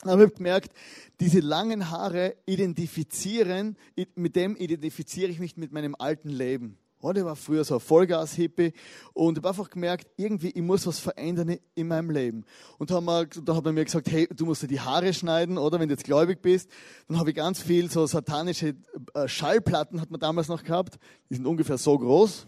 Aber 0.02 0.16
ich 0.16 0.30
habe 0.30 0.36
gemerkt, 0.36 0.72
diese 1.20 1.42
langen 1.42 1.92
Haare 1.92 2.36
identifizieren, 2.48 3.78
mit 4.16 4.36
dem 4.36 4.56
identifiziere 4.56 5.30
ich 5.30 5.38
mich 5.38 5.58
mit 5.58 5.72
meinem 5.72 5.94
alten 5.94 6.30
Leben. 6.30 6.80
Oh, 7.00 7.14
der 7.14 7.26
war 7.26 7.36
früher 7.36 7.64
so 7.64 7.76
ein 7.76 7.80
Vollgas-Hippie 7.80 8.74
und 9.14 9.38
ich 9.38 9.44
habe 9.44 9.50
einfach 9.50 9.70
gemerkt, 9.70 10.08
irgendwie, 10.18 10.50
ich 10.50 10.62
muss 10.64 10.88
was 10.88 11.00
verändern 11.00 11.58
in 11.76 11.88
meinem 11.88 12.10
Leben. 12.10 12.44
Und 12.80 12.90
haben 12.90 13.06
wir, 13.06 13.28
da 13.28 13.56
hat 13.56 13.64
man 13.64 13.76
mir 13.76 13.86
gesagt, 13.86 14.10
hey, 14.10 14.28
du 14.36 14.46
musst 14.46 14.64
dir 14.64 14.68
die 14.68 14.80
Haare 14.80 15.14
schneiden, 15.14 15.60
oder, 15.60 15.80
wenn 15.80 15.90
du 15.90 15.94
jetzt 15.94 16.06
gläubig 16.06 16.42
bist. 16.42 16.72
Dann 17.08 17.20
habe 17.20 17.30
ich 17.30 17.36
ganz 17.36 17.62
viel 17.62 17.92
so 17.92 18.08
satanische 18.08 18.76
äh, 19.14 19.28
Schallplatten, 19.28 20.02
hat 20.02 20.10
man 20.10 20.20
damals 20.20 20.48
noch 20.48 20.64
gehabt. 20.64 20.98
Die 21.30 21.36
sind 21.36 21.46
ungefähr 21.46 21.78
so 21.78 22.00
groß. 22.00 22.48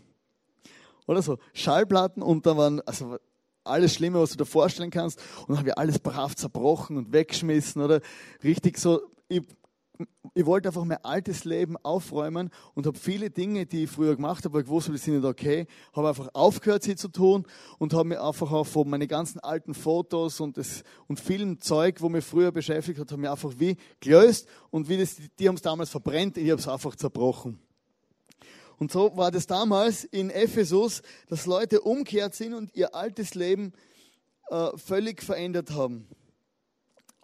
Oder 1.06 1.22
so, 1.22 1.38
Schallplatten 1.54 2.24
und 2.24 2.46
da 2.46 2.58
waren, 2.58 2.82
also 2.82 3.18
alles 3.64 3.94
Schlimme, 3.94 4.20
was 4.20 4.32
du 4.32 4.38
dir 4.38 4.46
vorstellen 4.46 4.90
kannst. 4.90 5.20
Und 5.42 5.50
dann 5.50 5.58
habe 5.60 5.70
ich 5.70 5.78
alles 5.78 6.00
brav 6.00 6.36
zerbrochen 6.36 6.98
und 6.98 7.14
weggeschmissen 7.14 7.82
oder 7.82 8.02
richtig 8.44 8.78
so. 8.78 9.02
Ich, 9.28 9.44
ich 10.34 10.46
wollte 10.46 10.70
einfach 10.70 10.86
mein 10.86 11.04
altes 11.04 11.44
Leben 11.44 11.76
aufräumen 11.78 12.50
und 12.74 12.86
habe 12.86 12.98
viele 12.98 13.30
Dinge, 13.30 13.66
die 13.66 13.84
ich 13.84 13.90
früher 13.90 14.16
gemacht 14.16 14.46
habe, 14.46 14.54
weil 14.54 14.64
ich 14.64 14.70
wusste, 14.70 14.92
die 14.92 14.98
sind 14.98 15.16
nicht 15.16 15.26
okay, 15.26 15.68
habe 15.94 16.10
einfach 16.10 16.30
aufgehört, 16.34 16.84
sie 16.84 16.96
zu 16.96 17.10
tun 17.10 17.46
und 17.78 17.94
habe 17.94 18.06
mir 18.06 18.24
einfach 18.24 18.52
auch 18.52 18.66
von 18.66 18.90
meine 18.90 19.08
ganzen 19.08 19.40
alten 19.40 19.74
Fotos 19.74 20.40
und, 20.40 20.58
das, 20.58 20.84
und 21.08 21.20
vielen 21.20 21.60
Zeug, 21.60 22.02
wo 22.02 22.10
mich 22.10 22.24
früher 22.24 22.52
beschäftigt 22.52 23.00
hat, 23.00 23.12
habe 23.12 23.22
mir 23.22 23.32
einfach 23.32 23.54
wie 23.58 23.76
gelöst 24.00 24.48
und 24.70 24.88
wie 24.88 24.98
das, 24.98 25.18
die 25.38 25.48
haben 25.48 25.56
es 25.56 25.62
damals 25.62 25.90
verbrennt, 25.90 26.38
ich 26.38 26.50
habe 26.50 26.62
es 26.62 26.68
einfach 26.68 26.96
zerbrochen. 26.96 27.60
Und 28.78 28.94
so 28.94 29.18
war 29.18 29.32
das 29.32 29.46
damals 29.46 30.06
in 30.06 30.30
Ephesus, 30.30 31.02
dass 31.28 31.46
Leute 31.46 31.82
umkehrt 31.82 32.34
sind 32.34 32.54
und 32.54 32.74
ihr 32.74 32.96
altes 32.96 33.36
Leben 33.36 33.74
äh, 34.50 34.70
völlig 34.78 35.22
verändert 35.22 35.72
haben. 35.72 36.08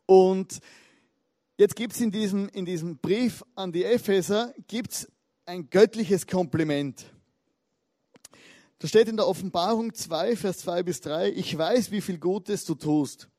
Und 0.05 0.59
jetzt 1.57 1.75
gibt 1.75 1.93
es 1.93 2.01
in 2.01 2.11
diesem, 2.11 2.49
in 2.49 2.65
diesem 2.65 2.97
Brief 2.97 3.43
an 3.55 3.71
die 3.71 3.83
Epheser 3.83 4.53
gibt's 4.67 5.07
ein 5.45 5.69
göttliches 5.69 6.27
Kompliment. 6.27 7.05
Da 8.79 8.87
steht 8.87 9.07
in 9.07 9.15
der 9.15 9.27
Offenbarung 9.27 9.93
2, 9.93 10.35
Vers 10.35 10.59
2 10.59 10.83
bis 10.83 11.01
3, 11.01 11.29
ich 11.31 11.57
weiß, 11.57 11.91
wie 11.91 12.01
viel 12.01 12.17
Gutes 12.17 12.65
du 12.65 12.75
tust. 12.75 13.29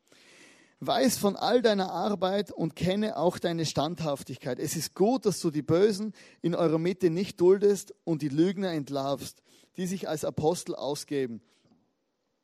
Weiß 0.81 1.19
von 1.19 1.37
all 1.37 1.63
deiner 1.63 1.91
Arbeit 1.91 2.53
und 2.53 2.77
kenne 2.77 3.17
auch 3.17 3.39
deine 3.39 3.65
Standhaftigkeit. 3.65 4.59
Es 4.59 4.77
ist 4.77 4.95
gut, 4.95 5.25
dass 5.25 5.41
du 5.41 5.51
die 5.51 5.63
Bösen 5.63 6.13
in 6.43 6.55
eurer 6.55 6.79
Mitte 6.79 7.11
nicht 7.11 7.41
duldest 7.41 7.95
und 8.05 8.23
die 8.23 8.29
Lügner 8.29 8.73
entlarvst, 8.73 9.43
die 9.77 9.87
sich 9.87 10.09
als 10.09 10.25
Apostel 10.25 10.75
ausgeben 10.75 11.41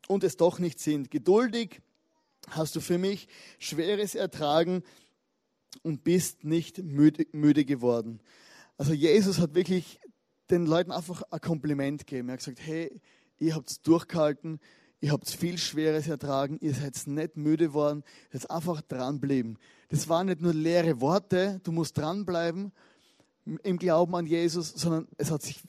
und 0.09 0.25
es 0.25 0.37
doch 0.37 0.59
nicht 0.59 0.81
sind. 0.81 1.11
Geduldig 1.11 1.83
hast 2.49 2.75
du 2.77 2.81
für 2.81 2.99
mich 2.99 3.29
Schweres 3.59 4.15
ertragen 4.15 4.83
und 5.83 6.05
bist 6.05 6.45
nicht 6.45 6.79
müde, 6.79 7.27
müde 7.33 7.65
geworden. 7.65 8.21
Also 8.77 8.93
Jesus 8.93 9.39
hat 9.39 9.55
wirklich 9.55 10.01
den 10.51 10.67
Leuten 10.67 10.93
einfach 10.93 11.23
ein 11.31 11.41
Kompliment 11.41 12.07
gegeben. 12.07 12.29
Er 12.29 12.35
hat 12.35 12.41
gesagt, 12.41 12.61
hey, 12.61 13.01
ihr 13.39 13.55
habt 13.55 13.71
es 13.71 13.81
durchgehalten, 13.81 14.61
ihr 15.01 15.13
habt 15.13 15.29
viel 15.29 15.59
Schweres 15.59 16.07
ertragen, 16.09 16.59
ihr 16.61 16.75
seid 16.75 17.07
nicht 17.07 17.37
müde 17.37 17.73
worden, 17.73 18.05
jetzt 18.33 18.51
einfach 18.51 18.81
dranbleiben. 18.83 19.59
Das 19.89 20.09
waren 20.09 20.27
nicht 20.27 20.41
nur 20.41 20.55
leere 20.55 21.01
Worte, 21.01 21.61
du 21.65 21.73
musst 21.73 21.99
dranbleiben 21.99 22.73
im 23.63 23.79
Glauben 23.79 24.15
an 24.15 24.27
Jesus, 24.27 24.71
sondern 24.71 25.09
es 25.17 25.31
hat 25.31 25.43
sich, 25.43 25.61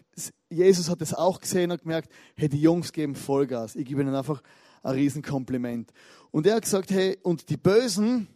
Jesus 0.49 0.89
hat 0.89 1.01
es 1.01 1.13
auch 1.13 1.39
gesehen 1.39 1.71
und 1.71 1.81
gemerkt, 1.81 2.11
hey, 2.35 2.47
die 2.47 2.61
Jungs 2.61 2.93
geben 2.93 3.15
Vollgas. 3.15 3.75
Ich 3.75 3.85
gebe 3.85 4.01
ihnen 4.01 4.13
einfach 4.13 4.43
ein 4.83 4.93
Riesenkompliment. 4.93 5.91
Und 6.31 6.45
er 6.45 6.55
hat 6.55 6.63
gesagt, 6.63 6.91
hey, 6.91 7.17
und 7.23 7.49
die 7.49 7.57
Bösen, 7.57 8.27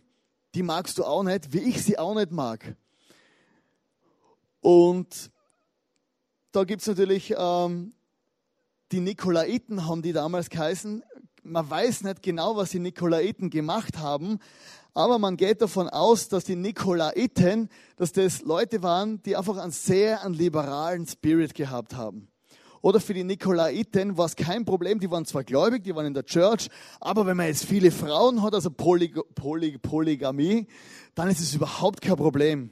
die 0.58 0.64
magst 0.64 0.98
du 0.98 1.04
auch 1.04 1.22
nicht, 1.22 1.54
wie 1.54 1.60
ich 1.60 1.84
sie 1.84 2.00
auch 2.00 2.16
nicht 2.16 2.32
mag. 2.32 2.76
Und 4.60 5.30
da 6.52 6.64
gibt 6.64 6.82
es 6.82 6.88
natürlich 6.88 7.32
ähm, 7.38 7.94
die 8.92 9.00
Nikolaiten 9.00 9.86
haben 9.86 10.02
die 10.02 10.14
damals 10.14 10.50
geheißen. 10.50 11.04
Man 11.44 11.70
weiß 11.70 12.02
nicht 12.02 12.24
genau, 12.24 12.56
was 12.56 12.72
die 12.72 12.80
Nikolaiten 12.80 13.52
gemacht 13.52 14.00
haben, 14.00 14.40
aber 14.96 15.20
man 15.20 15.38
geht 15.38 15.62
davon 15.62 15.90
aus, 15.90 16.28
dass 16.28 16.46
die 16.46 16.56
Nikolaiten, 16.56 17.70
dass 17.96 18.12
das 18.12 18.42
Leute 18.42 18.82
waren, 18.82 19.22
die 19.22 19.36
einfach 19.36 19.58
einen 19.58 19.72
sehr 19.72 20.24
einen 20.24 20.34
liberalen 20.34 21.06
Spirit 21.06 21.54
gehabt 21.54 21.94
haben. 21.96 22.30
Oder 22.88 23.02
für 23.02 23.14
die 23.14 23.26
Nikolaiten 23.26 24.18
war 24.18 24.28
es 24.28 24.38
kein 24.38 24.64
Problem, 24.64 25.02
die 25.02 25.12
waren 25.12 25.26
zwar 25.26 25.44
gläubig, 25.44 25.84
die 25.84 25.94
waren 25.94 26.06
in 26.06 26.14
der 26.14 26.24
Church, 26.24 26.70
aber 27.02 27.26
wenn 27.26 27.36
man 27.36 27.48
jetzt 27.48 27.66
viele 27.66 27.92
Frauen 27.92 28.42
hat, 28.42 28.54
also 28.54 28.70
Poly 28.70 29.14
Poly 29.36 29.78
Polygamie, 29.78 30.68
dann 31.14 31.28
ist 31.28 31.42
es 31.42 31.54
überhaupt 31.54 32.00
kein 32.00 32.16
Problem. 32.16 32.70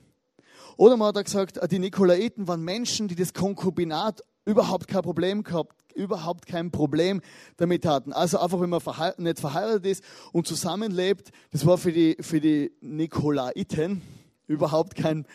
Oder 0.77 0.95
man 0.95 1.13
hat 1.13 1.25
gesagt, 1.25 1.59
die 1.69 1.79
Nikolaiten 1.79 2.47
waren 2.47 2.61
Menschen, 2.61 3.09
die 3.09 3.15
das 3.15 3.33
Konkubinat 3.33 4.21
überhaupt 4.45 4.87
kein 4.87 5.01
Problem 5.01 5.43
gehabt, 5.43 5.75
überhaupt 5.93 6.45
kein 6.45 6.71
Problem 6.71 7.19
damit 7.57 7.85
hatten. 7.85 8.13
Also 8.13 8.39
einfach, 8.39 8.61
wenn 8.61 8.69
man 8.69 8.79
verhe 8.79 9.15
nicht 9.17 9.41
verheiratet 9.41 9.85
ist 9.85 10.03
und 10.31 10.47
zusammenlebt, 10.47 11.31
das 11.51 11.65
war 11.65 11.77
für 11.77 11.91
die, 11.91 12.15
für 12.21 12.39
die 12.39 12.71
Nikolaiten 12.79 14.01
überhaupt 14.47 14.95
kein 14.95 15.27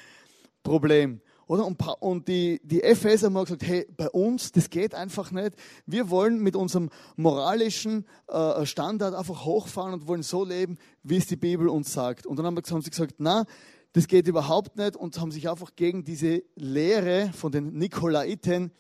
Problem. 0.63 1.21
Oder? 1.51 1.67
Und, 1.67 1.83
und 1.99 2.29
die, 2.29 2.61
die 2.63 2.81
Epheser 2.81 3.27
haben 3.27 3.35
gesagt, 3.35 3.65
hey, 3.65 3.85
bei 3.97 4.09
uns, 4.11 4.53
das 4.53 4.71
geht 4.71 4.95
einfach 4.95 5.33
nicht. 5.33 5.57
Wir 5.85 6.09
wollen 6.09 6.39
mit 6.39 6.55
unserem 6.55 6.91
moralischen 7.17 8.07
äh, 8.29 8.65
Standard 8.65 9.15
einfach 9.15 9.45
hochfahren 9.45 9.93
und 9.93 10.07
wollen 10.07 10.23
so 10.23 10.45
leben, 10.45 10.79
wie 11.03 11.17
es 11.17 11.27
die 11.27 11.35
Bibel 11.35 11.69
uns 11.69 11.93
sagt. 11.93 12.25
Und 12.25 12.37
dann 12.37 12.47
haben, 12.47 12.57
haben 12.57 12.83
sie 12.83 12.91
gesagt, 12.91 13.17
na, 13.19 13.47
das 13.95 14.07
geht 14.07 14.29
überhaupt 14.29 14.77
nicht 14.77 14.95
und 14.95 15.19
haben 15.19 15.33
sich 15.33 15.51
einfach 15.51 15.75
gegen 15.75 16.05
diese 16.05 16.45
Lehre 16.55 17.33
von 17.33 17.51
den 17.51 17.77
Nikolaiten 17.77 18.71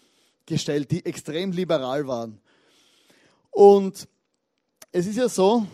gestellt, 0.47 0.93
die 0.93 1.05
extrem 1.05 1.51
liberal 1.51 2.07
waren. 2.07 2.41
Und 3.51 4.07
es 4.93 5.09
ist 5.09 5.17
ja 5.17 5.29
so, 5.29 5.67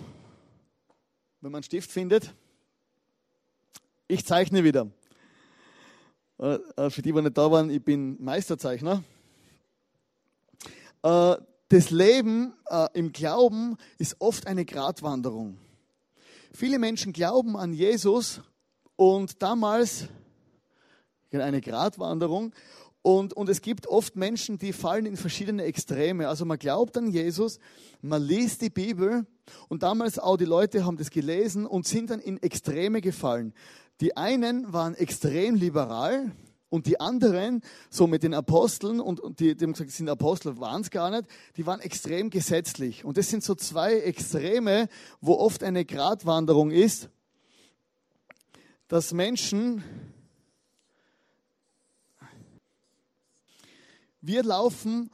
wenn 1.42 1.52
man 1.52 1.56
einen 1.56 1.64
Stift 1.64 1.90
findet, 1.90 2.32
ich 4.08 4.24
zeichne 4.24 4.64
wieder. 4.64 4.90
Äh, 6.38 6.58
äh, 6.76 6.90
für 6.90 7.00
die, 7.00 7.12
die 7.12 7.22
nicht 7.22 7.38
da 7.38 7.50
waren, 7.50 7.70
ich 7.70 7.82
bin 7.82 8.22
Meisterzeichner. 8.22 9.02
Äh, 11.02 11.36
das 11.68 11.90
Leben 11.90 12.52
im 12.92 13.10
Glauben 13.10 13.76
ist 13.98 14.20
oft 14.20 14.46
eine 14.46 14.64
Gratwanderung. 14.64 15.58
Viele 16.52 16.78
Menschen 16.78 17.12
glauben 17.12 17.56
an 17.56 17.72
Jesus 17.72 18.40
und 18.94 19.42
damals 19.42 20.06
eine 21.32 21.60
Gratwanderung 21.60 22.54
und, 23.02 23.34
und 23.34 23.48
es 23.48 23.62
gibt 23.62 23.88
oft 23.88 24.14
Menschen, 24.14 24.58
die 24.58 24.72
fallen 24.72 25.06
in 25.06 25.16
verschiedene 25.16 25.64
Extreme. 25.64 26.28
Also 26.28 26.44
man 26.44 26.58
glaubt 26.58 26.96
an 26.96 27.08
Jesus, 27.08 27.58
man 28.00 28.22
liest 28.22 28.62
die 28.62 28.70
Bibel 28.70 29.26
und 29.68 29.82
damals 29.82 30.20
auch 30.20 30.36
die 30.36 30.44
Leute 30.44 30.84
haben 30.84 30.96
das 30.96 31.10
gelesen 31.10 31.66
und 31.66 31.86
sind 31.86 32.10
dann 32.10 32.20
in 32.20 32.40
Extreme 32.40 33.00
gefallen. 33.00 33.54
Die 34.00 34.16
einen 34.16 34.72
waren 34.72 34.94
extrem 34.94 35.54
liberal 35.54 36.32
und 36.68 36.86
die 36.86 37.00
anderen, 37.00 37.62
so 37.88 38.06
mit 38.06 38.22
den 38.22 38.34
Aposteln, 38.34 39.00
und, 39.00 39.20
und 39.20 39.40
die, 39.40 39.56
die 39.56 39.64
haben 39.64 39.72
gesagt, 39.72 39.90
sind 39.90 40.08
Apostel, 40.08 40.58
waren 40.58 40.82
es 40.82 40.90
gar 40.90 41.10
nicht, 41.10 41.24
die 41.56 41.66
waren 41.66 41.80
extrem 41.80 42.30
gesetzlich. 42.30 43.04
Und 43.04 43.16
das 43.16 43.30
sind 43.30 43.42
so 43.42 43.54
zwei 43.54 44.00
Extreme, 44.00 44.88
wo 45.20 45.34
oft 45.34 45.62
eine 45.62 45.84
Gratwanderung 45.84 46.70
ist, 46.70 47.08
dass 48.88 49.12
Menschen 49.12 49.82
Wir 54.26 54.42
laufen 54.42 55.10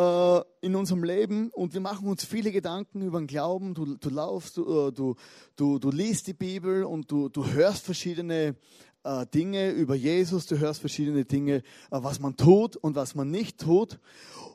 äh, 0.00 0.42
in 0.62 0.76
unserem 0.76 1.04
Leben 1.04 1.50
und 1.50 1.74
wir 1.74 1.80
machen 1.80 2.08
uns 2.08 2.24
viele 2.24 2.52
Gedanken 2.52 3.02
über 3.02 3.18
den 3.18 3.26
Glauben. 3.26 3.74
Du, 3.74 3.96
du 3.96 4.08
laufst, 4.08 4.56
du, 4.56 4.88
äh, 4.88 4.92
du, 4.92 5.14
du, 5.56 5.78
du 5.78 5.90
liest 5.90 6.26
die 6.26 6.32
Bibel 6.32 6.84
und 6.84 7.10
du, 7.10 7.28
du 7.28 7.46
hörst 7.46 7.84
verschiedene 7.84 8.56
äh, 9.04 9.26
Dinge 9.26 9.70
über 9.70 9.94
Jesus, 9.94 10.46
du 10.46 10.58
hörst 10.58 10.80
verschiedene 10.80 11.24
Dinge, 11.24 11.56
äh, 11.56 11.62
was 11.90 12.18
man 12.18 12.36
tut 12.36 12.76
und 12.76 12.94
was 12.94 13.14
man 13.14 13.30
nicht 13.30 13.60
tut. 13.60 13.98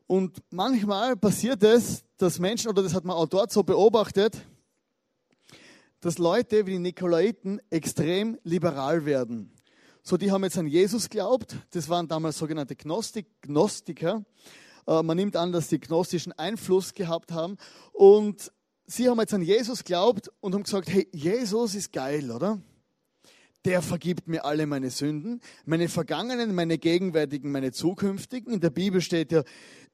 Und 0.08 0.42
manchmal 0.50 1.16
passiert 1.16 1.62
es, 1.64 2.04
dass 2.18 2.40
Menschen, 2.40 2.70
oder 2.70 2.82
das 2.82 2.96
hat 2.96 3.06
man 3.06 3.16
auch 3.16 3.28
dort 3.28 3.52
so 3.52 3.62
beobachtet, 3.64 4.38
dass 6.00 6.18
Leute 6.18 6.66
wie 6.66 6.72
die 6.72 6.80
Nikolaiten 6.80 7.60
extrem 7.70 8.38
liberal 8.44 9.06
werden. 9.06 9.52
So, 10.02 10.18
die 10.18 10.32
haben 10.32 10.44
jetzt 10.44 10.58
an 10.58 10.68
Jesus 10.68 11.10
glaubt. 11.10 11.56
Das 11.72 11.90
waren 11.90 12.08
damals 12.08 12.38
sogenannte 12.38 12.76
Gnostik, 12.76 13.28
Gnostiker. 13.42 14.24
Äh, 14.88 15.04
man 15.04 15.18
nimmt 15.18 15.36
an, 15.36 15.52
dass 15.52 15.70
sie 15.70 15.80
gnostischen 15.80 16.32
Einfluss 16.34 16.94
gehabt 16.94 17.32
haben. 17.32 17.58
Und 17.92 18.52
sie 18.86 19.10
haben 19.10 19.20
jetzt 19.20 19.34
an 19.34 19.42
Jesus 19.42 19.84
glaubt 19.84 20.32
und 20.42 20.54
haben 20.54 20.64
gesagt, 20.64 20.90
hey, 20.90 21.08
Jesus 21.12 21.76
ist 21.76 21.92
geil, 21.92 22.32
oder? 22.32 22.60
Der 23.66 23.82
vergibt 23.82 24.28
mir 24.28 24.46
alle 24.46 24.68
meine 24.68 24.92
Sünden, 24.92 25.42
meine 25.66 25.90
vergangenen, 25.90 26.54
meine 26.54 26.78
gegenwärtigen, 26.78 27.52
meine 27.52 27.72
zukünftigen. 27.72 28.54
In 28.54 28.60
der 28.60 28.70
Bibel 28.70 29.02
steht 29.02 29.32
ja, 29.32 29.44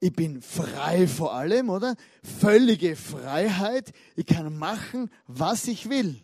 ich 0.01 0.12
bin 0.12 0.41
frei 0.41 1.08
vor 1.08 1.34
allem, 1.34 1.69
oder? 1.69 1.95
Völlige 2.21 2.97
Freiheit. 2.97 3.93
Ich 4.15 4.25
kann 4.25 4.58
machen, 4.58 5.10
was 5.27 5.67
ich 5.67 5.89
will. 5.89 6.21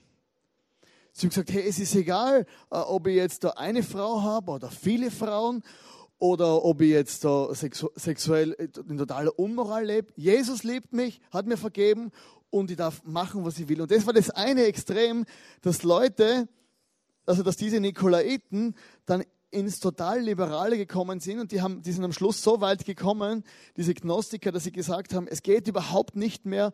Sie 1.13 1.25
haben 1.25 1.29
gesagt, 1.29 1.51
hey, 1.51 1.67
es 1.67 1.79
ist 1.79 1.95
egal, 1.95 2.45
äh, 2.69 2.75
ob 2.75 3.07
ich 3.07 3.15
jetzt 3.15 3.43
da 3.43 3.51
eine 3.51 3.81
Frau 3.81 4.21
habe 4.21 4.51
oder 4.51 4.69
viele 4.69 5.09
Frauen 5.09 5.63
oder 6.19 6.63
ob 6.63 6.81
ich 6.81 6.89
jetzt 6.89 7.21
sexu 7.21 7.89
sexuell 7.95 8.51
in 8.53 8.97
totaler 8.97 9.37
Unmoral 9.37 9.85
lebe. 9.85 10.11
Jesus 10.15 10.63
liebt 10.63 10.93
mich, 10.93 11.21
hat 11.31 11.45
mir 11.45 11.57
vergeben 11.57 12.11
und 12.49 12.71
ich 12.71 12.77
darf 12.77 13.03
machen, 13.03 13.45
was 13.45 13.59
ich 13.59 13.67
will. 13.69 13.81
Und 13.81 13.91
das 13.91 14.05
war 14.05 14.13
das 14.13 14.29
eine 14.29 14.63
Extrem, 14.63 15.25
dass 15.61 15.83
Leute, 15.83 16.47
also 17.25 17.43
dass 17.43 17.57
diese 17.57 17.79
Nikolaiten 17.79 18.75
dann 19.05 19.23
ins 19.49 19.79
total 19.79 20.19
Liberale 20.21 20.77
gekommen 20.77 21.19
sind 21.19 21.39
und 21.39 21.51
die, 21.51 21.61
haben, 21.61 21.81
die 21.81 21.91
sind 21.91 22.03
am 22.03 22.11
Schluss 22.11 22.43
so 22.43 22.59
weit 22.59 22.85
gekommen, 22.85 23.43
diese 23.77 23.93
Gnostiker, 23.93 24.51
dass 24.51 24.65
sie 24.65 24.71
gesagt 24.71 25.13
haben, 25.13 25.27
es 25.27 25.41
geht 25.41 25.67
überhaupt 25.67 26.15
nicht 26.15 26.45
mehr 26.45 26.73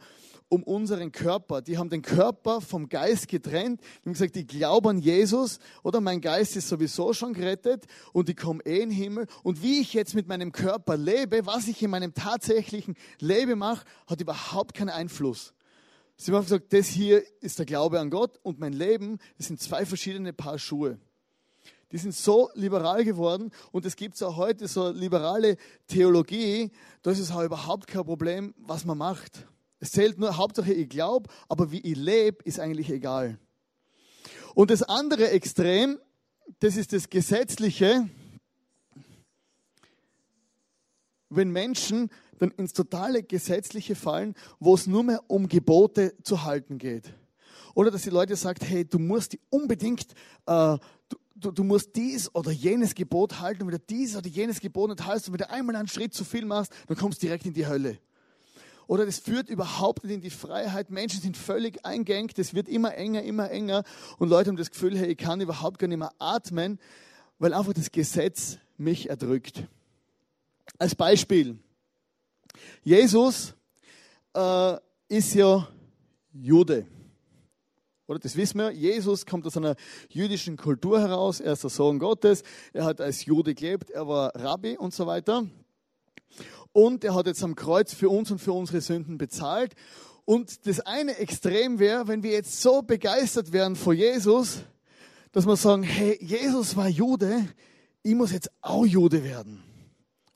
um 0.50 0.64
unseren 0.64 1.12
Körper. 1.12 1.62
Die 1.62 1.78
haben 1.78 1.90
den 1.90 2.02
Körper 2.02 2.62
vom 2.62 2.90
Geist 2.90 3.28
getrennt. 3.28 3.82
Die 3.82 4.06
haben 4.06 4.14
gesagt, 4.14 4.36
ich 4.36 4.48
glaube 4.48 4.90
an 4.90 5.00
Jesus 5.00 5.60
oder 5.84 6.02
mein 6.02 6.22
Geist 6.22 6.56
ist 6.56 6.68
sowieso 6.68 7.14
schon 7.14 7.34
gerettet 7.34 7.86
und 8.12 8.30
ich 8.30 8.38
komme 8.38 8.64
eh 8.66 8.82
in 8.82 8.90
den 8.90 8.98
Himmel. 8.98 9.28
Und 9.44 9.62
wie 9.62 9.80
ich 9.80 9.94
jetzt 9.94 10.16
mit 10.16 10.28
meinem 10.28 10.52
Körper 10.52 10.98
lebe, 10.98 11.46
was 11.46 11.68
ich 11.68 11.82
in 11.82 11.92
meinem 11.92 12.14
tatsächlichen 12.14 12.96
Leben 13.20 13.60
mache, 13.60 13.86
hat 14.08 14.22
überhaupt 14.22 14.74
keinen 14.74 14.90
Einfluss. 14.90 15.54
Sie 16.16 16.32
haben 16.32 16.44
gesagt, 16.44 16.74
das 16.74 16.88
hier 16.88 17.24
ist 17.42 17.60
der 17.60 17.66
Glaube 17.66 18.00
an 18.00 18.10
Gott 18.10 18.40
und 18.44 18.60
mein 18.60 18.74
Leben, 18.74 19.20
das 19.38 19.48
sind 19.48 19.60
zwei 19.60 19.86
verschiedene 19.86 20.34
Paar 20.34 20.60
Schuhe. 20.60 21.00
Die 21.94 22.00
sind 22.00 22.16
so 22.16 22.50
liberal 22.56 23.06
geworden 23.06 23.52
und 23.72 23.86
es 23.86 23.96
gibt 23.96 24.22
auch 24.24 24.36
heute 24.36 24.68
so 24.68 24.90
liberale 24.90 25.58
Theologie, 25.88 26.72
da 27.04 27.12
ist 27.12 27.20
es 27.20 27.30
auch 27.30 27.44
überhaupt 27.44 27.86
kein 27.86 28.04
Problem, 28.04 28.56
was 28.58 28.84
man 28.84 28.98
macht. 28.98 29.48
Es 29.80 29.92
zählt 29.92 30.18
nur, 30.18 30.36
Hauptsache 30.36 30.74
ich 30.74 30.90
glaube, 30.90 31.30
aber 31.48 31.72
wie 31.72 31.82
ich 31.82 31.96
lebe, 31.96 32.44
ist 32.46 32.60
eigentlich 32.60 32.90
egal. 32.90 33.38
Und 34.56 34.72
das 34.72 34.82
andere 34.82 35.30
Extrem, 35.30 36.00
das 36.60 36.78
ist 36.78 36.94
das 36.94 37.12
Gesetzliche, 37.12 38.10
wenn 41.30 41.52
Menschen 41.52 42.10
dann 42.40 42.50
ins 42.52 42.74
totale 42.74 43.22
Gesetzliche 43.22 43.94
fallen, 43.94 44.34
wo 44.60 44.74
es 44.74 44.88
nur 44.88 45.04
mehr 45.04 45.22
um 45.28 45.48
Gebote 45.48 46.16
zu 46.24 46.44
halten 46.44 46.80
geht. 46.80 47.14
Oder 47.76 47.92
dass 47.92 48.04
die 48.04 48.10
Leute 48.10 48.36
sagen, 48.36 48.66
hey, 48.66 48.86
du 48.86 48.98
musst 49.00 49.34
die 49.34 49.40
unbedingt, 49.50 50.14
äh, 50.46 50.78
du, 51.10 51.18
du, 51.46 51.52
du, 51.52 51.64
musst 51.64 51.96
dies 51.96 52.34
oder 52.34 52.52
jenes 52.52 52.96
Gebot 52.96 53.40
halten. 53.40 53.64
Und 53.64 53.68
wenn 53.70 53.78
du 53.78 53.84
dies 53.90 54.16
oder 54.16 54.28
jenes 54.28 54.60
Gebot 54.60 54.90
nicht 54.90 55.08
hältst 55.08 55.28
und 55.28 55.34
wenn 55.34 55.40
du 55.40 55.50
einmal 55.50 55.76
einen 55.76 55.88
Schritt 55.88 56.14
zu 56.14 56.24
viel 56.24 56.46
machst, 56.46 56.72
dann 56.88 56.98
kommst 56.98 57.22
du 57.22 57.28
direkt 57.28 57.46
in 57.46 57.54
die 57.54 57.68
Hölle. 57.68 58.00
Oder 58.88 59.06
das 59.06 59.20
führt 59.20 59.50
überhaupt 59.50 60.04
nicht 60.04 60.14
in 60.14 60.22
die 60.22 60.30
Freiheit. 60.30 60.90
Menschen 60.90 61.22
sind 61.22 61.38
völlig 61.38 61.86
eingängt, 61.86 62.38
es 62.38 62.54
wird 62.54 62.68
immer 62.68 62.96
enger, 62.96 63.24
immer 63.24 63.50
enger. 63.50 63.84
Und 64.18 64.30
Leute 64.30 64.50
haben 64.50 64.58
das 64.58 64.72
Gefühl, 64.72 64.98
hey, 64.98 65.12
ich 65.12 65.18
kann 65.18 65.40
überhaupt 65.42 65.80
gar 65.80 65.88
nicht 65.88 65.98
mehr 65.98 66.12
atmen, 66.20 66.80
weil 67.40 67.54
einfach 67.54 67.74
das 67.74 67.92
Gesetz 67.92 68.58
mich 68.78 69.10
erdrückt. 69.10 69.64
Als 70.80 70.96
Beispiel. 70.96 71.60
Jesus 72.84 73.54
äh, 74.36 74.78
ist 75.08 75.34
ja 75.34 75.68
Jude. 76.34 76.86
Oder 78.14 78.20
das 78.20 78.36
wissen 78.36 78.60
wir, 78.60 78.70
Jesus 78.70 79.26
kommt 79.26 79.48
aus 79.48 79.58
einer 79.58 79.76
jüdischen 80.08 80.56
Kultur 80.56 81.00
heraus, 81.00 81.40
er 81.40 81.54
ist 81.54 81.64
der 81.64 81.72
Sohn 81.72 81.98
Gottes, 81.98 82.44
er 82.72 82.86
hat 82.86 83.02
als 83.02 83.26
Jude 83.26 83.56
gelebt, 83.56 83.90
er 83.90 84.08
war 84.08 84.36
Rabbi 84.36 84.78
und 84.78 84.94
so 84.94 85.08
weiter. 85.08 85.48
Und 86.74 87.04
er 87.04 87.16
hat 87.16 87.26
jetzt 87.26 87.44
am 87.44 87.56
Kreuz 87.56 87.92
für 87.92 88.10
uns 88.10 88.30
und 88.30 88.38
für 88.38 88.54
unsere 88.54 88.82
Sünden 88.82 89.18
bezahlt. 89.18 89.74
Und 90.26 90.68
das 90.68 90.80
eine 90.80 91.18
Extrem 91.18 91.80
wäre, 91.80 92.08
wenn 92.08 92.22
wir 92.22 92.30
jetzt 92.30 92.62
so 92.62 92.84
begeistert 92.84 93.52
wären 93.52 93.76
vor 93.76 93.96
Jesus, 93.96 94.60
dass 95.32 95.48
wir 95.48 95.56
sagen, 95.56 95.82
hey, 95.82 96.16
Jesus 96.22 96.76
war 96.76 96.88
Jude, 96.88 97.48
ich 98.04 98.14
muss 98.14 98.32
jetzt 98.32 98.52
auch 98.62 98.86
Jude 98.86 99.24
werden. 99.24 99.64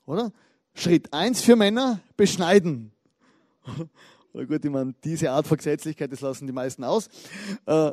Oder? 0.04 0.32
Schritt 0.74 1.12
eins 1.12 1.42
für 1.42 1.54
Männer, 1.54 2.00
beschneiden. 2.16 2.90
Oder 4.32 4.46
gut, 4.46 4.64
ich 4.64 4.70
meine, 4.70 4.94
diese 5.04 5.30
Art 5.30 5.46
von 5.46 5.56
Gesetzlichkeit, 5.56 6.12
das 6.12 6.20
lassen 6.20 6.46
die 6.46 6.52
meisten 6.52 6.84
aus. 6.84 7.08
Äh, 7.66 7.92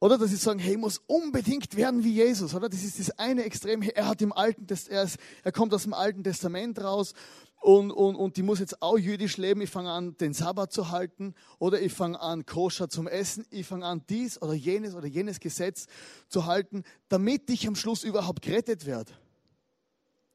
oder 0.00 0.18
dass 0.18 0.30
sie 0.30 0.36
sagen, 0.36 0.58
hey, 0.58 0.72
ich 0.72 0.78
muss 0.78 1.00
unbedingt 1.06 1.76
werden 1.76 2.02
wie 2.02 2.14
Jesus, 2.14 2.54
oder? 2.56 2.68
Das 2.68 2.82
ist 2.82 2.98
das 2.98 3.16
eine 3.20 3.44
Extrem. 3.44 3.82
Er 3.82 4.08
hat 4.08 4.20
im 4.20 4.32
Alten, 4.32 4.66
er, 4.90 5.04
ist, 5.04 5.16
er 5.44 5.52
kommt 5.52 5.72
aus 5.72 5.84
dem 5.84 5.94
Alten 5.94 6.24
Testament 6.24 6.82
raus 6.82 7.14
und, 7.60 7.92
und, 7.92 8.16
und 8.16 8.36
die 8.36 8.42
muss 8.42 8.58
jetzt 8.58 8.82
auch 8.82 8.98
jüdisch 8.98 9.36
leben. 9.36 9.60
Ich 9.60 9.70
fange 9.70 9.92
an, 9.92 10.16
den 10.16 10.34
Sabbat 10.34 10.72
zu 10.72 10.90
halten 10.90 11.36
oder 11.60 11.80
ich 11.80 11.92
fange 11.92 12.20
an, 12.20 12.44
koscher 12.44 12.88
zum 12.88 13.06
Essen. 13.06 13.46
Ich 13.50 13.68
fange 13.68 13.86
an, 13.86 14.02
dies 14.08 14.42
oder 14.42 14.54
jenes 14.54 14.96
oder 14.96 15.06
jenes 15.06 15.38
Gesetz 15.38 15.86
zu 16.28 16.46
halten, 16.46 16.82
damit 17.08 17.48
ich 17.48 17.68
am 17.68 17.76
Schluss 17.76 18.02
überhaupt 18.02 18.42
gerettet 18.42 18.84
werde. 18.84 19.12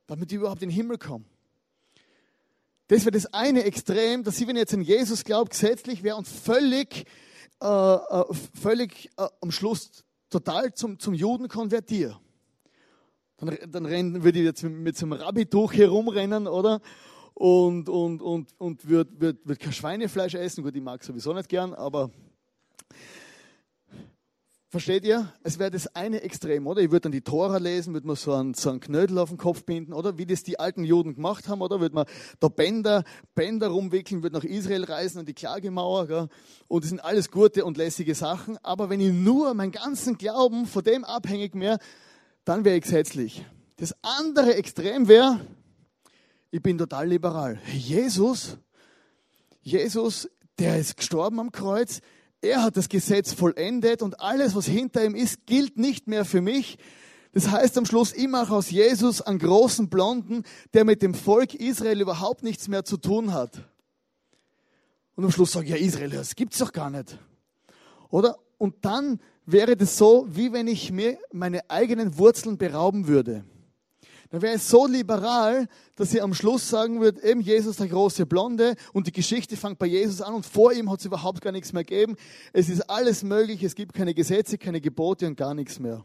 Damit 0.05 0.31
ich 0.31 0.37
überhaupt 0.37 0.61
in 0.63 0.69
den 0.69 0.75
Himmel 0.75 0.97
komme. 0.97 1.25
Das 2.87 3.01
wäre 3.01 3.11
das 3.11 3.25
eine 3.33 3.63
Extrem, 3.63 4.23
dass 4.23 4.37
sie, 4.37 4.47
wenn 4.47 4.55
jetzt 4.55 4.73
an 4.73 4.81
Jesus 4.81 5.23
glaubt, 5.25 5.51
gesetzlich 5.51 6.03
wäre 6.03 6.15
und 6.15 6.27
völlig, 6.27 7.05
äh, 7.61 7.65
äh, 7.65 8.23
völlig 8.59 9.09
äh, 9.17 9.27
am 9.41 9.51
Schluss 9.51 10.05
total 10.29 10.73
zum, 10.73 10.97
zum 10.97 11.13
Juden 11.13 11.49
konvertiert. 11.49 12.17
Dann, 13.37 13.57
dann 13.69 13.85
rennen, 13.85 14.23
würde 14.23 14.39
ich 14.39 14.45
jetzt 14.45 14.63
mit, 14.63 14.73
mit 14.73 14.97
so 14.97 15.05
einem 15.05 15.13
Rabbituch 15.13 15.73
herumrennen, 15.73 16.47
oder? 16.47 16.81
Und, 17.33 17.87
und, 17.87 18.21
und, 18.21 18.59
und 18.59 18.87
würde 18.87 19.11
würd, 19.19 19.37
würd 19.43 19.59
kein 19.59 19.73
Schweinefleisch 19.73 20.33
essen. 20.33 20.63
Gut, 20.63 20.75
ich 20.75 20.81
mag 20.81 21.03
sowieso 21.03 21.33
nicht 21.33 21.49
gern, 21.49 21.73
aber 21.73 22.09
Versteht 24.77 25.05
ihr? 25.05 25.33
Es 25.41 25.57
wäre 25.57 25.71
das 25.71 25.95
eine 25.95 26.21
Extrem, 26.21 26.67
oder? 26.67 26.81
Ich 26.83 26.91
würde 26.91 27.01
dann 27.01 27.11
die 27.11 27.21
Tora 27.21 27.57
lesen, 27.57 27.93
würde 27.95 28.05
man 28.05 28.15
so 28.15 28.31
einen, 28.31 28.53
so 28.53 28.69
einen 28.69 28.79
Knödel 28.79 29.17
auf 29.17 29.29
den 29.29 29.39
Kopf 29.39 29.63
binden, 29.63 29.91
oder? 29.91 30.19
Wie 30.19 30.27
das 30.27 30.43
die 30.43 30.59
alten 30.59 30.83
Juden 30.83 31.15
gemacht 31.15 31.47
haben, 31.47 31.61
oder? 31.61 31.79
Würde 31.79 31.95
man 31.95 32.05
da 32.39 32.47
Bänder, 32.47 33.03
Bänder 33.33 33.69
rumwickeln, 33.69 34.21
würde 34.21 34.35
nach 34.35 34.43
Israel 34.43 34.83
reisen 34.83 35.17
und 35.17 35.27
die 35.27 35.33
Klagemauer, 35.33 36.05
gell? 36.05 36.27
Und 36.67 36.83
das 36.83 36.89
sind 36.89 36.99
alles 36.99 37.31
gute 37.31 37.65
und 37.65 37.75
lässige 37.75 38.13
Sachen. 38.13 38.59
Aber 38.61 38.91
wenn 38.91 39.01
ich 39.01 39.11
nur 39.11 39.51
meinen 39.55 39.71
ganzen 39.71 40.15
Glauben 40.15 40.67
von 40.67 40.83
dem 40.83 41.03
abhängig 41.03 41.55
wäre, 41.55 41.79
dann 42.45 42.63
wäre 42.63 42.77
ich 42.77 42.83
gesetzlich. 42.83 43.43
Das 43.77 43.95
andere 44.03 44.53
Extrem 44.53 45.07
wäre, 45.07 45.39
ich 46.51 46.61
bin 46.61 46.77
total 46.77 47.07
liberal. 47.07 47.59
Jesus, 47.73 48.59
Jesus, 49.63 50.29
der 50.59 50.77
ist 50.77 50.97
gestorben 50.97 51.39
am 51.39 51.51
Kreuz, 51.51 51.99
er 52.41 52.63
hat 52.63 52.77
das 52.77 52.89
Gesetz 52.89 53.33
vollendet 53.33 54.01
und 54.01 54.19
alles, 54.19 54.55
was 54.55 54.65
hinter 54.65 55.03
ihm 55.03 55.15
ist, 55.15 55.45
gilt 55.45 55.77
nicht 55.77 56.07
mehr 56.07 56.25
für 56.25 56.41
mich. 56.41 56.77
Das 57.33 57.49
heißt 57.49 57.77
am 57.77 57.85
Schluss, 57.85 58.13
ich 58.13 58.27
mache 58.27 58.53
aus 58.53 58.69
Jesus 58.69 59.21
einen 59.21 59.39
großen 59.39 59.89
Blonden, 59.89 60.43
der 60.73 60.85
mit 60.85 61.01
dem 61.01 61.13
Volk 61.13 61.53
Israel 61.53 62.01
überhaupt 62.01 62.43
nichts 62.43 62.67
mehr 62.67 62.85
zu 62.85 62.97
tun 62.97 63.33
hat. 63.33 63.67
Und 65.15 65.25
am 65.25 65.31
Schluss 65.31 65.51
sage 65.51 65.65
ich, 65.65 65.71
ja, 65.71 65.77
Israel, 65.77 66.11
das 66.11 66.35
gibt's 66.35 66.59
doch 66.59 66.71
gar 66.71 66.89
nicht. 66.89 67.19
Oder? 68.09 68.37
Und 68.57 68.85
dann 68.85 69.19
wäre 69.45 69.75
das 69.75 69.97
so, 69.97 70.27
wie 70.29 70.53
wenn 70.53 70.67
ich 70.67 70.91
mir 70.91 71.17
meine 71.31 71.69
eigenen 71.69 72.17
Wurzeln 72.17 72.57
berauben 72.57 73.07
würde 73.07 73.43
dann 74.29 74.41
wäre 74.41 74.55
es 74.55 74.67
so 74.69 74.87
liberal, 74.87 75.67
dass 75.95 76.11
sie 76.11 76.21
am 76.21 76.33
Schluss 76.33 76.69
sagen 76.69 76.99
wird, 76.99 77.23
eben 77.23 77.41
Jesus 77.41 77.77
der 77.77 77.87
große 77.87 78.25
Blonde 78.25 78.75
und 78.93 79.07
die 79.07 79.11
Geschichte 79.11 79.55
fängt 79.55 79.79
bei 79.79 79.85
Jesus 79.85 80.21
an 80.21 80.33
und 80.33 80.45
vor 80.45 80.73
ihm 80.73 80.91
hat 80.91 80.99
es 80.99 81.05
überhaupt 81.05 81.41
gar 81.41 81.51
nichts 81.51 81.73
mehr 81.73 81.83
gegeben. 81.83 82.15
Es 82.53 82.69
ist 82.69 82.89
alles 82.89 83.23
möglich, 83.23 83.63
es 83.63 83.75
gibt 83.75 83.93
keine 83.93 84.13
Gesetze, 84.13 84.57
keine 84.57 84.81
Gebote 84.81 85.27
und 85.27 85.35
gar 85.35 85.53
nichts 85.53 85.79
mehr. 85.79 86.03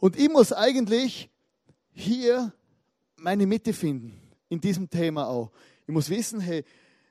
Und 0.00 0.18
ich 0.18 0.28
muss 0.28 0.52
eigentlich 0.52 1.30
hier 1.92 2.52
meine 3.16 3.46
Mitte 3.46 3.72
finden, 3.72 4.20
in 4.48 4.60
diesem 4.60 4.90
Thema 4.90 5.28
auch. 5.28 5.52
Ich 5.86 5.92
muss 5.92 6.10
wissen, 6.10 6.40
hey, 6.40 6.64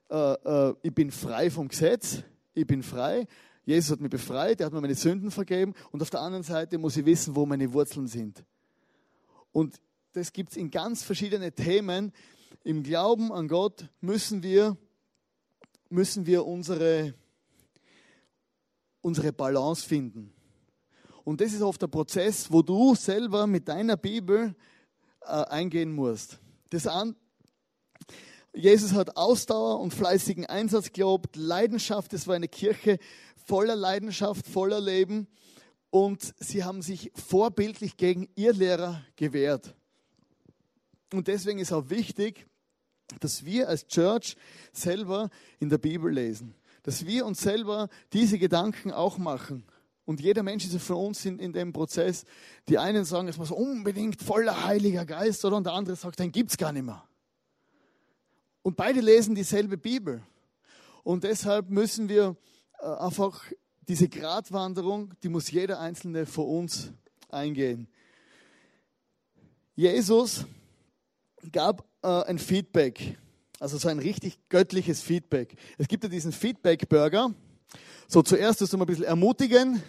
äh, 0.09 0.33
äh, 0.33 0.73
ich 0.83 0.93
bin 0.93 1.09
frei 1.09 1.49
vom 1.49 1.67
Gesetz, 1.67 2.23
ich 2.53 2.67
bin 2.67 2.83
frei, 2.83 3.25
Jesus 3.63 3.91
hat 3.91 4.01
mich 4.01 4.09
befreit, 4.09 4.59
er 4.59 4.65
hat 4.65 4.73
mir 4.73 4.81
meine 4.81 4.95
Sünden 4.95 5.31
vergeben 5.31 5.73
und 5.91 6.01
auf 6.01 6.09
der 6.09 6.19
anderen 6.19 6.43
Seite 6.43 6.77
muss 6.77 6.97
ich 6.97 7.05
wissen, 7.05 7.35
wo 7.35 7.45
meine 7.45 7.71
Wurzeln 7.73 8.07
sind. 8.07 8.43
Und 9.51 9.79
das 10.13 10.33
gibt 10.33 10.51
es 10.51 10.57
in 10.57 10.71
ganz 10.71 11.03
verschiedenen 11.03 11.53
Themen. 11.55 12.11
Im 12.63 12.83
Glauben 12.83 13.31
an 13.31 13.47
Gott 13.47 13.89
müssen 14.01 14.43
wir, 14.43 14.77
müssen 15.89 16.25
wir 16.25 16.45
unsere, 16.45 17.13
unsere 19.01 19.31
Balance 19.31 19.85
finden. 19.85 20.33
Und 21.23 21.41
das 21.41 21.53
ist 21.53 21.61
oft 21.61 21.81
der 21.81 21.87
Prozess, 21.87 22.51
wo 22.51 22.61
du 22.61 22.95
selber 22.95 23.47
mit 23.47 23.67
deiner 23.67 23.95
Bibel 23.95 24.55
äh, 25.21 25.25
eingehen 25.27 25.93
musst. 25.93 26.39
Das 26.69 26.87
an, 26.87 27.15
Jesus 28.53 28.93
hat 28.93 29.15
Ausdauer 29.15 29.79
und 29.79 29.93
fleißigen 29.93 30.45
Einsatz 30.45 30.91
gelobt, 30.91 31.35
Leidenschaft, 31.37 32.13
es 32.13 32.27
war 32.27 32.35
eine 32.35 32.49
Kirche 32.49 32.97
voller 33.45 33.75
Leidenschaft, 33.75 34.45
voller 34.45 34.81
Leben 34.81 35.27
und 35.89 36.33
sie 36.37 36.63
haben 36.63 36.81
sich 36.81 37.11
vorbildlich 37.15 37.97
gegen 37.97 38.27
ihr 38.35 38.53
Lehrer 38.53 39.01
gewehrt. 39.15 39.75
Und 41.13 41.27
deswegen 41.27 41.59
ist 41.59 41.71
auch 41.71 41.89
wichtig, 41.89 42.47
dass 43.19 43.43
wir 43.43 43.67
als 43.67 43.87
Church 43.87 44.37
selber 44.71 45.29
in 45.59 45.69
der 45.69 45.77
Bibel 45.77 46.11
lesen. 46.11 46.55
Dass 46.83 47.05
wir 47.05 47.25
uns 47.25 47.41
selber 47.41 47.89
diese 48.13 48.39
Gedanken 48.39 48.91
auch 48.91 49.17
machen. 49.17 49.65
Und 50.05 50.19
jeder 50.19 50.43
Mensch 50.43 50.65
ist 50.65 50.81
für 50.81 50.95
uns 50.95 51.25
in, 51.25 51.37
in 51.39 51.53
dem 51.53 51.73
Prozess. 51.73 52.25
Die 52.67 52.77
einen 52.77 53.05
sagen, 53.05 53.27
es 53.27 53.37
muss 53.37 53.51
unbedingt 53.51 54.21
voller 54.21 54.65
Heiliger 54.65 55.05
Geist, 55.05 55.43
oder? 55.45 55.57
Und 55.57 55.65
der 55.65 55.73
andere 55.73 55.95
sagt, 55.95 56.19
den 56.19 56.31
gibt 56.31 56.51
es 56.51 56.57
gar 56.57 56.71
nicht 56.71 56.85
mehr. 56.85 57.03
Und 58.63 58.77
beide 58.77 59.01
lesen 59.01 59.35
dieselbe 59.35 59.77
Bibel. 59.77 60.23
Und 61.03 61.23
deshalb 61.23 61.69
müssen 61.69 62.09
wir 62.09 62.35
äh, 62.79 62.85
einfach 62.85 63.43
diese 63.87 64.07
Gratwanderung, 64.07 65.13
die 65.23 65.29
muss 65.29 65.51
jeder 65.51 65.79
Einzelne 65.79 66.25
vor 66.25 66.47
uns 66.47 66.91
eingehen. 67.29 67.87
Jesus 69.75 70.45
gab 71.51 71.85
äh, 72.03 72.07
ein 72.07 72.37
Feedback, 72.37 73.17
also 73.59 73.77
so 73.77 73.87
ein 73.87 73.99
richtig 73.99 74.37
göttliches 74.49 75.01
Feedback. 75.01 75.55
Es 75.77 75.87
gibt 75.87 76.03
ja 76.03 76.09
diesen 76.09 76.31
Feedback-Burger. 76.31 77.33
So, 78.07 78.21
zuerst 78.21 78.59
musst 78.61 78.73
du 78.73 78.77
mal 78.77 78.83
ein 78.83 78.87
bisschen 78.87 79.05
ermutigen, 79.05 79.81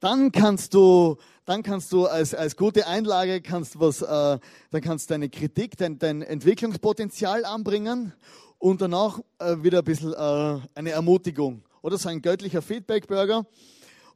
dann 0.00 0.30
kannst 0.30 0.74
du, 0.74 1.16
dann 1.46 1.62
kannst 1.62 1.90
du 1.92 2.06
als, 2.06 2.34
als 2.34 2.56
gute 2.56 2.86
Einlage 2.86 3.40
kannst 3.40 3.80
was, 3.80 4.02
äh, 4.02 4.38
dann 4.70 4.80
kannst 4.82 5.08
du 5.08 5.14
deine 5.14 5.30
Kritik, 5.30 5.76
dein, 5.76 5.98
dein 5.98 6.22
Entwicklungspotenzial 6.22 7.44
anbringen 7.44 8.12
und 8.58 8.82
danach 8.82 9.20
äh, 9.38 9.56
wieder 9.62 9.78
ein 9.78 9.84
bisschen 9.84 10.12
äh, 10.12 10.60
eine 10.74 10.90
Ermutigung 10.90 11.62
oder 11.82 11.96
so 11.98 12.08
ein 12.08 12.20
göttlicher 12.20 12.62
Feedback-Burger. 12.62 13.46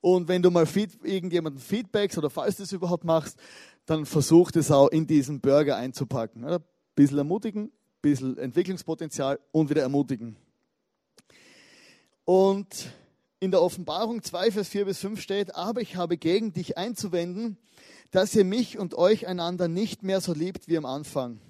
Und 0.03 0.29
wenn 0.29 0.43
du 0.43 0.51
mal 0.51 0.67
Feed, 0.67 0.99
irgendjemanden 1.03 1.61
Feedbacks 1.61 2.17
oder 2.17 2.31
falls 2.31 2.57
du 2.57 2.63
es 2.63 2.73
überhaupt 2.73 3.05
machst, 3.05 3.39
dann 3.91 4.07
versuch 4.07 4.53
das 4.53 4.71
auch 4.71 4.87
in 4.89 5.09
diesen 5.09 5.41
Burger 5.41 5.77
einzupacken. 5.77 6.45
Ein 6.45 6.61
bisschen 6.95 7.19
ermutigen, 7.19 7.65
ein 7.65 7.73
bisschen 8.01 8.39
Entwicklungspotenzial 8.39 9.41
und 9.51 9.69
wieder 9.69 9.83
ermutigen. 9.83 10.37
Und 12.25 12.93
in 13.41 13.51
der 13.51 13.61
Offenbarung 13.61 14.23
2, 14.23 14.53
Vers 14.53 14.69
4 14.69 14.85
bis 14.85 15.01
5 15.01 15.21
steht, 15.21 15.57
aber 15.57 15.81
ich 15.81 15.97
habe 15.97 16.17
gegen 16.17 16.53
dich 16.53 16.79
einzuwenden, 16.79 17.59
dass 18.13 18.33
ihr 18.37 18.45
mich 18.45 18.79
und 18.79 18.95
euch 18.95 19.27
einander 19.27 19.67
nicht 19.67 20.05
mehr 20.05 20.21
so 20.21 20.35
liebt 20.35 20.69
wie 20.69 20.79
am 20.79 20.87
Anfang. 20.87 21.41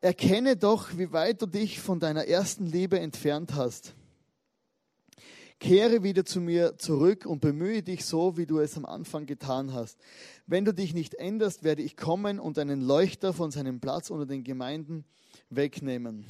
Erkenne 0.00 0.56
doch, 0.56 0.96
wie 0.98 1.12
weit 1.12 1.42
du 1.42 1.46
dich 1.46 1.78
von 1.78 2.00
deiner 2.00 2.26
ersten 2.26 2.66
Liebe 2.66 2.98
entfernt 2.98 3.54
hast. 3.54 3.94
Kehre 5.58 6.02
wieder 6.02 6.24
zu 6.24 6.40
mir 6.40 6.76
zurück 6.76 7.24
und 7.24 7.40
bemühe 7.40 7.82
dich 7.82 8.04
so, 8.04 8.36
wie 8.36 8.46
du 8.46 8.58
es 8.58 8.76
am 8.76 8.84
Anfang 8.84 9.26
getan 9.26 9.72
hast. 9.72 9.98
Wenn 10.46 10.64
du 10.64 10.74
dich 10.74 10.92
nicht 10.92 11.14
änderst, 11.14 11.64
werde 11.64 11.82
ich 11.82 11.96
kommen 11.96 12.38
und 12.38 12.58
einen 12.58 12.82
Leuchter 12.82 13.32
von 13.32 13.50
seinem 13.50 13.80
Platz 13.80 14.10
unter 14.10 14.26
den 14.26 14.44
Gemeinden 14.44 15.04
wegnehmen. 15.48 16.26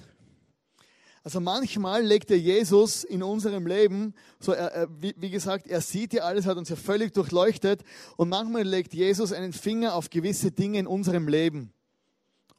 Also 1.24 1.40
manchmal 1.40 2.04
legt 2.04 2.30
der 2.30 2.38
Jesus 2.38 3.02
in 3.02 3.20
unserem 3.20 3.66
Leben, 3.66 4.14
so 4.38 4.52
er, 4.52 4.88
wie, 5.00 5.12
wie, 5.18 5.30
gesagt, 5.30 5.66
er 5.66 5.80
sieht 5.80 6.12
ja 6.12 6.22
alles, 6.22 6.46
hat 6.46 6.56
uns 6.56 6.68
ja 6.68 6.76
völlig 6.76 7.12
durchleuchtet 7.14 7.82
und 8.16 8.28
manchmal 8.28 8.62
legt 8.62 8.94
Jesus 8.94 9.32
einen 9.32 9.52
Finger 9.52 9.96
auf 9.96 10.08
gewisse 10.08 10.52
Dinge 10.52 10.78
in 10.78 10.86
unserem 10.86 11.26
Leben. 11.26 11.72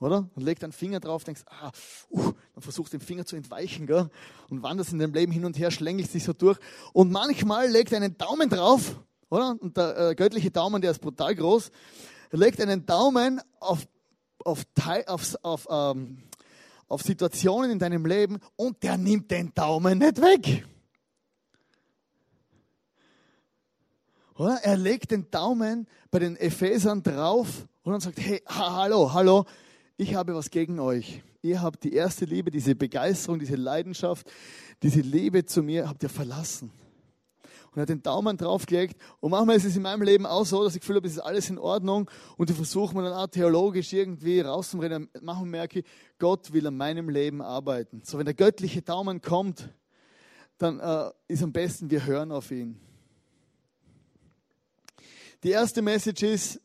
Oder? 0.01 0.30
Und 0.36 0.43
legt 0.43 0.65
einen 0.65 0.73
Finger 0.73 0.99
drauf, 0.99 1.23
denkst, 1.23 1.43
ah, 1.45 1.71
uh, 2.10 2.34
dann 2.57 2.63
versuchst 2.63 2.91
den 2.91 3.01
Finger 3.01 3.23
zu 3.23 3.35
entweichen, 3.35 3.85
gell? 3.85 4.09
Und 4.49 4.63
wanderst 4.63 4.91
in 4.91 4.97
deinem 4.97 5.13
Leben 5.13 5.31
hin 5.31 5.45
und 5.45 5.59
her, 5.59 5.69
schlängelt 5.69 6.09
sich 6.09 6.23
so 6.23 6.33
durch. 6.33 6.57
Und 6.91 7.11
manchmal 7.11 7.69
legt 7.69 7.93
einen 7.93 8.17
Daumen 8.17 8.49
drauf, 8.49 8.99
oder? 9.29 9.55
Und 9.59 9.77
der 9.77 10.09
äh, 10.09 10.15
göttliche 10.15 10.49
Daumen, 10.49 10.81
der 10.81 10.89
ist 10.89 10.99
brutal 10.99 11.35
groß, 11.35 11.69
legt 12.31 12.59
einen 12.59 12.83
Daumen 12.83 13.39
auf, 13.59 13.87
auf, 14.43 14.65
auf, 15.05 15.35
auf, 15.43 15.67
ähm, 15.69 16.23
auf 16.87 17.03
Situationen 17.03 17.69
in 17.69 17.77
deinem 17.77 18.07
Leben 18.07 18.39
und 18.55 18.81
der 18.81 18.97
nimmt 18.97 19.29
den 19.29 19.53
Daumen 19.53 19.99
nicht 19.99 20.19
weg. 20.19 20.65
Oder? 24.33 24.63
Er 24.63 24.77
legt 24.77 25.11
den 25.11 25.29
Daumen 25.29 25.87
bei 26.09 26.17
den 26.17 26.35
Ephesern 26.35 27.03
drauf 27.03 27.67
und 27.83 27.91
dann 27.91 28.01
sagt, 28.01 28.19
hey, 28.19 28.41
ha, 28.47 28.77
hallo, 28.77 29.13
hallo, 29.13 29.45
ich 29.97 30.13
habe 30.15 30.36
was 30.36 30.51
gegen 30.51 30.79
euch. 30.79 31.23
Ihr 31.41 31.62
habt 31.62 31.83
die 31.83 31.93
erste 31.93 32.25
Liebe, 32.25 32.51
diese 32.51 32.75
Begeisterung, 32.75 33.39
diese 33.39 33.55
Leidenschaft, 33.55 34.31
diese 34.83 35.01
Liebe 35.01 35.45
zu 35.45 35.63
mir, 35.63 35.89
habt 35.89 36.03
ihr 36.03 36.10
verlassen. 36.10 36.71
Und 37.71 37.77
er 37.77 37.81
hat 37.81 37.89
den 37.89 38.03
Daumen 38.03 38.38
draufgelegt. 38.38 38.95
Und 39.19 39.31
manchmal 39.31 39.55
ist 39.55 39.65
es 39.65 39.75
in 39.75 39.81
meinem 39.81 40.03
Leben 40.03 40.25
auch 40.25 40.45
so, 40.45 40.63
dass 40.63 40.75
ich 40.75 40.83
fühle, 40.83 40.99
es 41.03 41.13
ist 41.13 41.19
alles 41.19 41.49
in 41.49 41.57
Ordnung. 41.57 42.10
Und 42.38 42.49
ich 42.49 42.55
versuche 42.55 42.95
mir 42.95 43.03
dann 43.03 43.13
auch 43.13 43.27
theologisch 43.27 43.91
irgendwie 43.91 44.39
rauszureden. 44.39 45.10
Manchmal 45.21 45.47
merke 45.47 45.79
ich, 45.79 45.86
Gott 46.19 46.53
will 46.53 46.65
an 46.67 46.77
meinem 46.77 47.10
Leben 47.10 47.41
arbeiten. 47.41 48.01
So, 48.03 48.17
wenn 48.17 48.25
der 48.25 48.33
göttliche 48.33 48.81
Daumen 48.81 49.21
kommt, 49.21 49.69
dann 50.60 50.79
äh, 50.79 51.12
ist 51.27 51.43
am 51.43 51.51
besten, 51.51 51.89
wir 51.89 52.05
hören 52.05 52.31
auf 52.31 52.51
ihn. 52.51 52.79
Die 55.43 55.51
erste 55.51 55.81
Message 55.81 56.23
ist, 56.23 56.62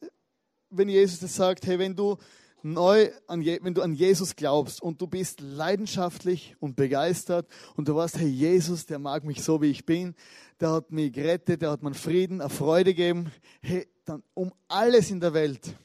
wenn 0.70 0.88
Jesus 0.88 1.20
das 1.20 1.34
sagt, 1.34 1.66
hey, 1.66 1.78
wenn 1.78 1.94
du 1.94 2.16
neu, 2.64 3.10
an, 3.26 3.44
wenn 3.44 3.74
du 3.74 3.82
an 3.82 3.94
Jesus 3.94 4.36
glaubst 4.36 4.82
und 4.82 5.00
du 5.00 5.06
bist 5.06 5.40
leidenschaftlich 5.40 6.56
und 6.60 6.76
begeistert 6.76 7.48
und 7.76 7.88
du 7.88 7.94
weißt, 7.94 8.18
hey, 8.18 8.28
Jesus, 8.28 8.86
der 8.86 8.98
mag 8.98 9.24
mich 9.24 9.42
so, 9.42 9.60
wie 9.62 9.70
ich 9.70 9.86
bin, 9.86 10.14
der 10.60 10.70
hat 10.70 10.90
mich 10.92 11.12
gerettet, 11.12 11.62
der 11.62 11.70
hat 11.70 11.82
mir 11.82 11.94
Frieden, 11.94 12.40
eine 12.40 12.50
Freude 12.50 12.94
gegeben, 12.94 13.30
hey, 13.60 13.88
dann 14.04 14.22
um 14.34 14.52
alles 14.68 15.10
in 15.10 15.20
der 15.20 15.34
Welt, 15.34 15.76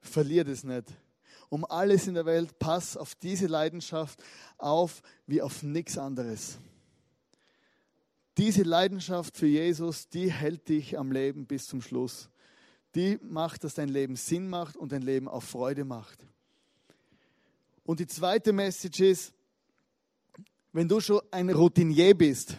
verlier 0.00 0.46
es 0.46 0.64
nicht. 0.64 0.88
Um 1.48 1.64
alles 1.64 2.08
in 2.08 2.14
der 2.14 2.26
Welt, 2.26 2.58
pass 2.58 2.96
auf 2.96 3.14
diese 3.14 3.46
Leidenschaft 3.46 4.20
auf 4.58 5.02
wie 5.26 5.42
auf 5.42 5.62
nichts 5.62 5.96
anderes. 5.96 6.58
Diese 8.36 8.64
Leidenschaft 8.64 9.36
für 9.36 9.46
Jesus, 9.46 10.08
die 10.08 10.30
hält 10.30 10.68
dich 10.68 10.98
am 10.98 11.12
Leben 11.12 11.46
bis 11.46 11.66
zum 11.66 11.80
Schluss 11.80 12.28
die 12.96 13.18
macht, 13.22 13.64
dass 13.64 13.74
dein 13.74 13.88
Leben 13.88 14.16
Sinn 14.16 14.48
macht 14.48 14.76
und 14.76 14.92
dein 14.92 15.02
Leben 15.02 15.28
auch 15.28 15.42
Freude 15.42 15.84
macht. 15.84 16.26
Und 17.84 18.00
die 18.00 18.06
zweite 18.06 18.52
Message 18.52 19.00
ist, 19.00 19.32
wenn 20.72 20.88
du 20.88 21.00
schon 21.00 21.20
ein 21.30 21.48
Routinier 21.50 22.16
bist, 22.16 22.56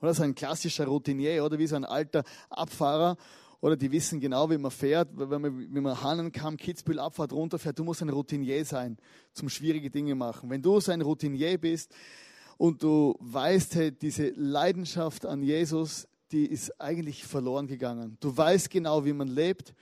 oder 0.00 0.14
so 0.14 0.22
ein 0.22 0.34
klassischer 0.34 0.86
Routinier, 0.86 1.44
oder 1.44 1.58
wie 1.58 1.66
so 1.66 1.76
ein 1.76 1.84
alter 1.84 2.22
Abfahrer, 2.50 3.16
oder 3.60 3.76
die 3.76 3.90
wissen 3.90 4.20
genau, 4.20 4.48
wie 4.50 4.58
man 4.58 4.70
fährt, 4.70 5.08
wenn 5.14 5.40
man, 5.40 5.74
wenn 5.74 5.82
man 5.82 6.00
Hannenkamm, 6.00 6.56
Kitzbühel 6.56 7.00
Abfahrt 7.00 7.32
runterfährt, 7.32 7.78
du 7.78 7.84
musst 7.84 8.02
ein 8.02 8.10
Routinier 8.10 8.64
sein, 8.64 8.98
zum 9.32 9.48
schwierige 9.48 9.90
Dinge 9.90 10.14
machen. 10.14 10.50
Wenn 10.50 10.62
du 10.62 10.78
so 10.80 10.92
ein 10.92 11.00
Routinier 11.00 11.58
bist 11.58 11.94
und 12.58 12.82
du 12.82 13.16
weißt, 13.18 13.74
hey, 13.74 13.92
diese 13.92 14.28
Leidenschaft 14.30 15.26
an 15.26 15.42
Jesus, 15.42 16.06
die 16.32 16.46
ist 16.46 16.80
eigentlich 16.80 17.24
verloren 17.24 17.66
gegangen. 17.66 18.16
Du 18.20 18.36
weißt 18.36 18.70
genau, 18.70 19.04
wie 19.04 19.12
man 19.12 19.28
lebt. 19.28 19.74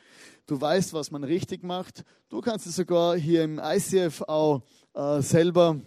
Du 0.47 0.61
weißt, 0.61 0.93
was 0.93 1.11
man 1.11 1.25
richtig 1.25 1.63
macht. 1.63 2.05
Du 2.29 2.41
kannst 2.41 2.67
es 2.67 2.77
sogar 2.77 3.17
hier 3.17 3.45
im 3.45 3.59
ICF 3.59 4.23
auch 4.23 4.63
äh, 4.93 5.23
selber 5.23 5.81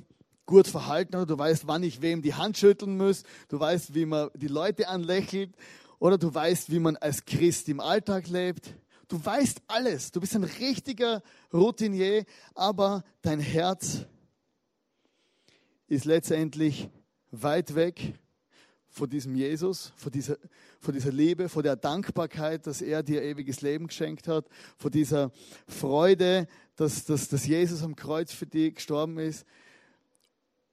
gut 0.45 0.67
verhalten. 0.67 1.27
Du 1.27 1.37
weißt, 1.37 1.67
wann 1.67 1.83
ich 1.83 2.01
wem 2.01 2.21
die 2.21 2.33
Hand 2.33 2.57
schütteln 2.57 2.97
muss. 2.97 3.23
Du 3.49 3.59
weißt, 3.59 3.93
wie 3.93 4.05
man 4.05 4.29
die 4.33 4.47
Leute 4.47 4.87
anlächelt. 4.87 5.55
Oder 5.99 6.17
du 6.17 6.33
weißt, 6.33 6.71
wie 6.71 6.79
man 6.79 6.95
als 6.97 7.23
Christ 7.23 7.69
im 7.69 7.79
Alltag 7.79 8.27
lebt. 8.27 8.73
Du 9.07 9.23
weißt 9.23 9.61
alles. 9.67 10.11
Du 10.11 10.19
bist 10.19 10.35
ein 10.35 10.43
richtiger 10.43 11.21
Routinier, 11.53 12.25
aber 12.55 13.03
dein 13.21 13.39
Herz 13.39 14.05
ist 15.87 16.05
letztendlich 16.05 16.89
weit 17.31 17.75
weg 17.75 18.15
vor 18.97 19.07
diesem 19.07 19.35
Jesus, 19.35 19.93
vor 19.95 20.11
dieser, 20.11 20.37
vor 20.79 20.93
dieser 20.93 21.11
Liebe, 21.11 21.47
vor 21.49 21.63
der 21.63 21.75
Dankbarkeit, 21.75 22.65
dass 22.65 22.81
er 22.81 23.03
dir 23.03 23.21
ewiges 23.21 23.61
Leben 23.61 23.87
geschenkt 23.87 24.27
hat, 24.27 24.47
vor 24.77 24.89
dieser 24.89 25.31
Freude, 25.67 26.47
dass, 26.75 27.05
dass, 27.05 27.29
dass 27.29 27.45
Jesus 27.45 27.83
am 27.83 27.95
Kreuz 27.95 28.33
für 28.33 28.47
dich 28.47 28.75
gestorben 28.75 29.19
ist. 29.19 29.45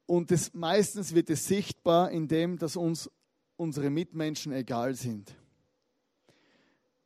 Und 0.07 0.31
das, 0.31 0.53
meistens 0.55 1.15
wird 1.15 1.31
es 1.31 1.47
sichtbar, 1.47 2.11
indem 2.11 2.59
dass 2.59 2.77
uns 2.77 3.11
unsere 3.57 3.91
Mitmenschen 3.91 4.53
egal 4.53 4.95
sind. 4.95 5.35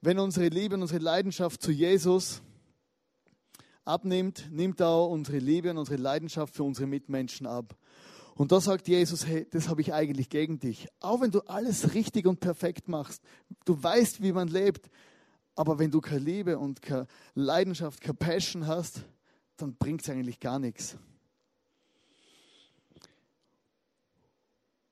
Wenn 0.01 0.19
unsere 0.19 0.49
Liebe 0.49 0.77
und 0.77 0.83
unsere 0.83 1.03
Leidenschaft 1.03 1.61
zu 1.61 1.73
Jesus 1.73 2.41
abnimmt, 3.85 4.49
nimmt 4.53 4.81
auch 4.81 5.09
unsere 5.09 5.39
Liebe 5.39 5.71
und 5.71 5.79
unsere 5.79 6.01
Leidenschaft 6.01 6.55
für 6.55 6.63
unsere 6.63 6.87
Mitmenschen 6.87 7.47
ab. 7.47 7.77
Und 8.39 8.53
da 8.53 8.61
sagt 8.61 8.87
Jesus, 8.87 9.27
hey, 9.27 9.49
das 9.51 9.69
habe 9.69 9.81
ich 9.81 9.93
eigentlich 9.93 10.29
gegen 10.31 10.61
dich. 10.61 10.87
Auch 11.01 11.21
wenn 11.21 11.33
du 11.33 11.41
alles 11.41 11.95
richtig 11.95 12.25
und 12.25 12.39
perfekt 12.39 12.87
machst, 12.87 13.21
du 13.65 13.83
weißt, 13.83 14.23
wie 14.23 14.31
man 14.31 14.47
lebt, 14.47 14.89
aber 15.57 15.81
wenn 15.81 15.91
du 15.91 16.01
keine 16.01 16.21
Liebe 16.21 16.57
und 16.57 16.81
keine 16.81 17.09
Leidenschaft, 17.35 18.01
keine 18.01 18.15
Passion 18.15 18.69
hast, 18.69 19.03
dann 19.57 19.75
bringt 19.75 20.03
es 20.03 20.09
eigentlich 20.09 20.39
gar 20.39 20.61
nichts. 20.61 20.97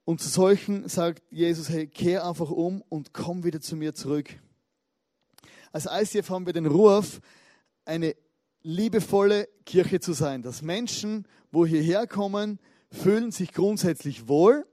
Und 0.04 0.20
zu 0.20 0.28
solchen 0.28 0.88
sagt 0.88 1.22
Jesus, 1.30 1.68
hey, 1.68 1.86
kehr 1.86 2.26
einfach 2.26 2.50
um 2.50 2.82
und 2.88 3.14
komm 3.14 3.44
wieder 3.44 3.60
zu 3.60 3.76
mir 3.76 3.94
zurück. 3.94 4.28
Als 5.70 5.86
ICF 5.88 6.30
haben 6.30 6.46
wir 6.46 6.52
den 6.52 6.66
Ruf, 6.66 7.20
eine 7.84 8.16
liebevolle 8.62 9.48
Kirche 9.64 10.00
zu 10.00 10.14
sein, 10.14 10.42
dass 10.42 10.62
Menschen, 10.62 11.28
wo 11.52 11.64
hierher 11.64 12.08
kommen, 12.08 12.58
fühlen 12.96 13.30
sich 13.30 13.52
grundsätzlich 13.52 14.26
wohl, 14.26 14.66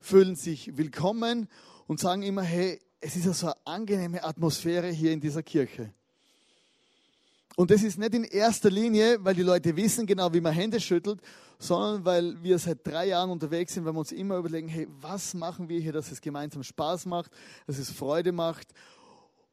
fühlen 0.00 0.34
sich 0.34 0.76
willkommen 0.76 1.48
und 1.86 2.00
sagen 2.00 2.22
immer, 2.22 2.42
hey, 2.42 2.80
es 3.00 3.16
ist 3.16 3.24
ja 3.24 3.32
so 3.32 3.46
eine 3.46 3.56
angenehme 3.64 4.22
Atmosphäre 4.24 4.88
hier 4.88 5.12
in 5.12 5.20
dieser 5.20 5.42
Kirche. 5.42 5.92
Und 7.56 7.70
das 7.70 7.82
ist 7.82 7.98
nicht 7.98 8.14
in 8.14 8.24
erster 8.24 8.70
Linie, 8.70 9.18
weil 9.20 9.34
die 9.34 9.42
Leute 9.42 9.76
wissen 9.76 10.06
genau, 10.06 10.32
wie 10.32 10.40
man 10.40 10.52
Hände 10.52 10.80
schüttelt, 10.80 11.20
sondern 11.58 12.04
weil 12.04 12.42
wir 12.42 12.58
seit 12.58 12.84
drei 12.86 13.08
Jahren 13.08 13.30
unterwegs 13.30 13.74
sind, 13.74 13.84
weil 13.84 13.92
wir 13.92 14.00
uns 14.00 14.12
immer 14.12 14.38
überlegen, 14.38 14.68
hey, 14.68 14.88
was 15.00 15.34
machen 15.34 15.68
wir 15.68 15.78
hier, 15.78 15.92
dass 15.92 16.10
es 16.10 16.20
gemeinsam 16.20 16.62
Spaß 16.62 17.06
macht, 17.06 17.30
dass 17.66 17.78
es 17.78 17.90
Freude 17.90 18.32
macht 18.32 18.68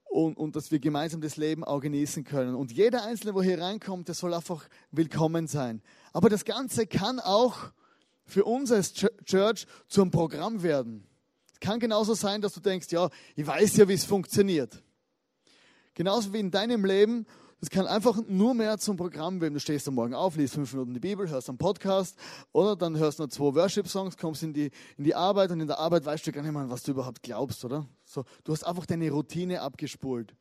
und, 0.05 0.38
und 0.38 0.55
dass 0.55 0.72
wir 0.72 0.80
gemeinsam 0.80 1.22
das 1.22 1.38
Leben 1.38 1.64
auch 1.64 1.82
genießen 1.82 2.24
können. 2.24 2.55
Und 2.55 2.72
jeder 2.72 3.03
Einzelne, 3.03 3.36
wo 3.36 3.41
hier 3.43 3.62
reinkommt, 3.62 4.07
der 4.07 4.16
soll 4.16 4.34
einfach 4.34 4.68
willkommen 4.91 5.47
sein. 5.47 5.82
Aber 6.14 6.30
das 6.30 6.45
Ganze 6.45 6.88
kann 6.88 7.20
auch 7.20 7.72
für 8.30 8.45
uns 8.45 8.71
als 8.71 8.93
Church 8.93 9.65
zum 9.88 10.11
Programm 10.11 10.63
werden. 10.63 11.05
Es 11.53 11.59
kann 11.59 11.80
genauso 11.80 12.13
sein, 12.13 12.41
dass 12.41 12.53
du 12.53 12.59
denkst, 12.59 12.88
ja, 12.91 13.09
ich 13.36 13.45
weiß 13.45 13.77
ja, 13.77 13.88
wie 13.88 13.93
es 13.93 14.05
funktioniert. 14.05 14.82
Genauso 15.93 16.32
wie 16.34 16.39
in 16.39 16.51
deinem 16.51 16.86
Leben, 16.86 17.25
das 17.59 17.69
kann 17.69 17.88
einfach 17.88 18.21
nur 18.27 18.53
mehr 18.53 18.77
zum 18.77 18.95
Programm 18.95 19.41
werden. 19.41 19.53
Du 19.53 19.59
stehst 19.59 19.86
am 19.89 19.95
Morgen 19.95 20.13
auf, 20.13 20.38
liest 20.38 20.53
fünf 20.53 20.71
Minuten 20.71 20.93
die 20.93 21.01
Bibel, 21.01 21.30
hörst 21.30 21.49
einen 21.49 21.57
Podcast 21.57 22.17
oder 22.53 22.77
dann 22.77 22.97
hörst 22.97 23.19
du 23.19 23.23
noch 23.23 23.30
zwei 23.30 23.53
Worship-Songs, 23.53 24.15
kommst 24.15 24.43
in 24.43 24.53
die, 24.53 24.71
in 24.97 25.03
die 25.03 25.13
Arbeit 25.13 25.51
und 25.51 25.59
in 25.59 25.67
der 25.67 25.77
Arbeit 25.77 26.05
weißt 26.05 26.25
du 26.25 26.32
gar 26.32 26.41
nicht 26.41 26.53
mehr, 26.53 26.69
was 26.69 26.84
du 26.84 26.91
überhaupt 26.91 27.21
glaubst, 27.21 27.65
oder? 27.65 27.86
So, 28.05 28.23
du 28.45 28.53
hast 28.53 28.63
einfach 28.63 28.86
deine 28.86 29.11
Routine 29.11 29.61
abgespult. 29.61 30.34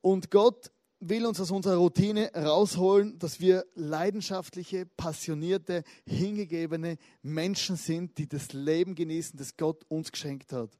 Und 0.00 0.30
Gott 0.30 0.70
will 1.00 1.26
uns 1.26 1.40
aus 1.40 1.50
unserer 1.50 1.76
Routine 1.76 2.30
rausholen, 2.34 3.18
dass 3.18 3.40
wir 3.40 3.64
leidenschaftliche, 3.74 4.86
passionierte, 4.86 5.82
hingegebene 6.06 6.98
Menschen 7.22 7.76
sind, 7.76 8.18
die 8.18 8.28
das 8.28 8.52
Leben 8.52 8.94
genießen, 8.94 9.38
das 9.38 9.56
Gott 9.56 9.84
uns 9.88 10.12
geschenkt 10.12 10.52
hat. 10.52 10.70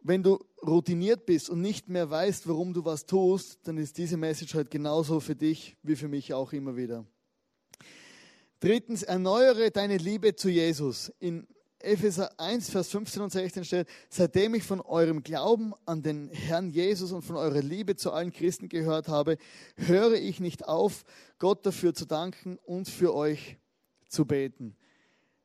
Wenn 0.00 0.22
du 0.22 0.38
routiniert 0.62 1.24
bist 1.26 1.48
und 1.48 1.60
nicht 1.60 1.88
mehr 1.88 2.10
weißt, 2.10 2.48
warum 2.48 2.74
du 2.74 2.84
was 2.84 3.06
tust, 3.06 3.66
dann 3.66 3.78
ist 3.78 3.96
diese 3.96 4.16
Message 4.16 4.54
halt 4.54 4.70
genauso 4.70 5.20
für 5.20 5.36
dich 5.36 5.76
wie 5.82 5.96
für 5.96 6.08
mich 6.08 6.34
auch 6.34 6.52
immer 6.52 6.76
wieder. 6.76 7.06
Drittens, 8.60 9.02
erneuere 9.02 9.70
deine 9.70 9.98
Liebe 9.98 10.36
zu 10.36 10.48
Jesus. 10.48 11.12
In 11.20 11.46
Epheser 11.84 12.38
1, 12.38 12.70
Vers 12.70 12.88
15 12.88 13.22
und 13.22 13.30
16 13.30 13.64
steht, 13.64 13.88
seitdem 14.08 14.54
ich 14.54 14.62
von 14.62 14.80
eurem 14.80 15.22
Glauben 15.22 15.72
an 15.86 16.02
den 16.02 16.28
Herrn 16.30 16.70
Jesus 16.70 17.12
und 17.12 17.22
von 17.22 17.36
eurer 17.36 17.62
Liebe 17.62 17.96
zu 17.96 18.12
allen 18.12 18.32
Christen 18.32 18.68
gehört 18.68 19.08
habe, 19.08 19.36
höre 19.76 20.14
ich 20.14 20.40
nicht 20.40 20.66
auf, 20.66 21.04
Gott 21.38 21.64
dafür 21.64 21.94
zu 21.94 22.06
danken 22.06 22.58
und 22.64 22.88
für 22.88 23.14
euch 23.14 23.58
zu 24.08 24.24
beten. 24.26 24.76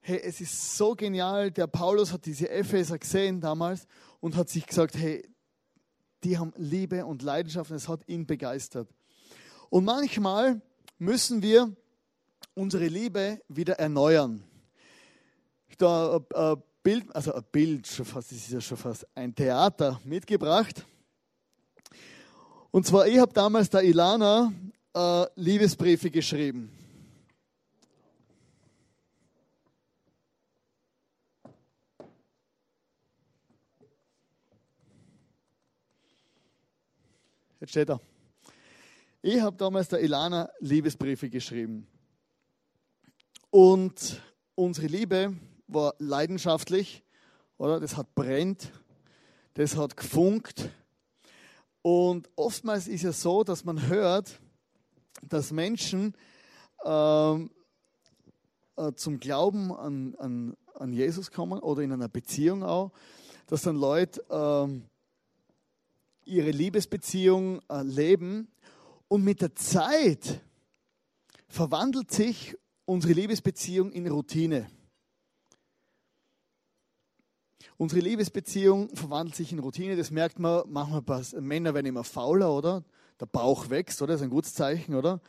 Hey, 0.01 0.21
es 0.23 0.41
ist 0.41 0.77
so 0.77 0.95
genial. 0.95 1.51
Der 1.51 1.67
Paulus 1.67 2.13
hat 2.13 2.25
diese 2.25 2.49
Epheser 2.49 2.97
gesehen 2.97 3.41
damals 3.41 3.85
und 4.19 4.35
hat 4.35 4.49
sich 4.49 4.65
gesagt, 4.65 4.95
hey, 4.95 5.27
die 6.23 6.37
haben 6.37 6.53
Liebe 6.57 7.05
und 7.05 7.21
Leidenschaft 7.21 7.71
und 7.71 7.77
es 7.77 7.87
hat 7.87 8.07
ihn 8.07 8.25
begeistert. 8.25 8.89
Und 9.69 9.85
manchmal 9.85 10.61
müssen 10.97 11.41
wir 11.41 11.75
unsere 12.55 12.87
Liebe 12.87 13.41
wieder 13.47 13.79
erneuern 13.79 14.43
da 15.77 16.19
ein 16.33 16.63
Bild, 16.83 17.15
also 17.15 17.33
ein 17.33 17.43
Bild, 17.51 17.87
schon 17.87 18.05
fast, 18.05 18.31
das 18.31 18.39
ist 18.39 18.51
ja 18.51 18.61
schon 18.61 18.77
fast 18.77 19.05
ein 19.15 19.33
Theater 19.33 19.99
mitgebracht. 20.03 20.85
Und 22.71 22.85
zwar, 22.85 23.07
ich 23.07 23.17
habe 23.17 23.33
damals 23.33 23.69
der 23.69 23.83
Ilana 23.83 24.53
äh, 24.93 25.25
Liebesbriefe 25.35 26.11
geschrieben. 26.11 26.71
Jetzt 37.59 37.71
steht 37.71 37.89
er. 37.89 37.99
Ich 39.21 39.41
habe 39.41 39.57
damals 39.57 39.89
der 39.89 40.01
Ilana 40.01 40.49
Liebesbriefe 40.59 41.29
geschrieben. 41.29 41.85
Und 43.49 44.21
unsere 44.55 44.87
Liebe 44.87 45.35
war 45.69 45.95
leidenschaftlich, 45.99 47.03
oder? 47.57 47.79
Das 47.79 47.97
hat 47.97 48.13
brennt, 48.15 48.71
das 49.53 49.77
hat 49.77 49.95
gefunkt. 49.95 50.69
Und 51.81 52.29
oftmals 52.35 52.87
ist 52.87 53.03
es 53.03 53.21
so, 53.21 53.43
dass 53.43 53.63
man 53.63 53.87
hört, 53.87 54.39
dass 55.21 55.51
Menschen 55.51 56.13
ähm, 56.83 57.51
äh, 58.75 58.93
zum 58.93 59.19
Glauben 59.19 59.73
an, 59.73 60.15
an, 60.15 60.57
an 60.73 60.93
Jesus 60.93 61.31
kommen 61.31 61.59
oder 61.59 61.81
in 61.81 61.91
einer 61.91 62.09
Beziehung 62.09 62.63
auch, 62.63 62.91
dass 63.47 63.63
dann 63.63 63.75
Leute 63.75 64.23
ähm, 64.29 64.85
ihre 66.25 66.51
Liebesbeziehung 66.51 67.61
äh, 67.69 67.81
leben 67.83 68.47
und 69.07 69.23
mit 69.23 69.41
der 69.41 69.55
Zeit 69.55 70.41
verwandelt 71.47 72.11
sich 72.11 72.55
unsere 72.85 73.13
Liebesbeziehung 73.13 73.91
in 73.91 74.07
Routine. 74.07 74.69
Unsere 77.79 78.01
Liebesbeziehung 78.01 78.93
verwandelt 78.93 79.37
sich 79.37 79.53
in 79.53 79.59
Routine. 79.59 79.95
Das 79.95 80.11
merkt 80.11 80.37
man 80.37 80.63
manchmal 80.67 81.23
Männer 81.39 81.73
werden 81.73 81.85
immer 81.85 82.03
fauler, 82.03 82.53
oder? 82.53 82.83
Der 83.21 83.25
Bauch 83.25 83.69
wächst, 83.69 84.01
oder? 84.01 84.11
Das 84.11 84.19
ist 84.19 84.25
ein 84.25 84.29
gutes 84.29 84.53
Zeichen, 84.53 84.95
oder? 84.95 85.21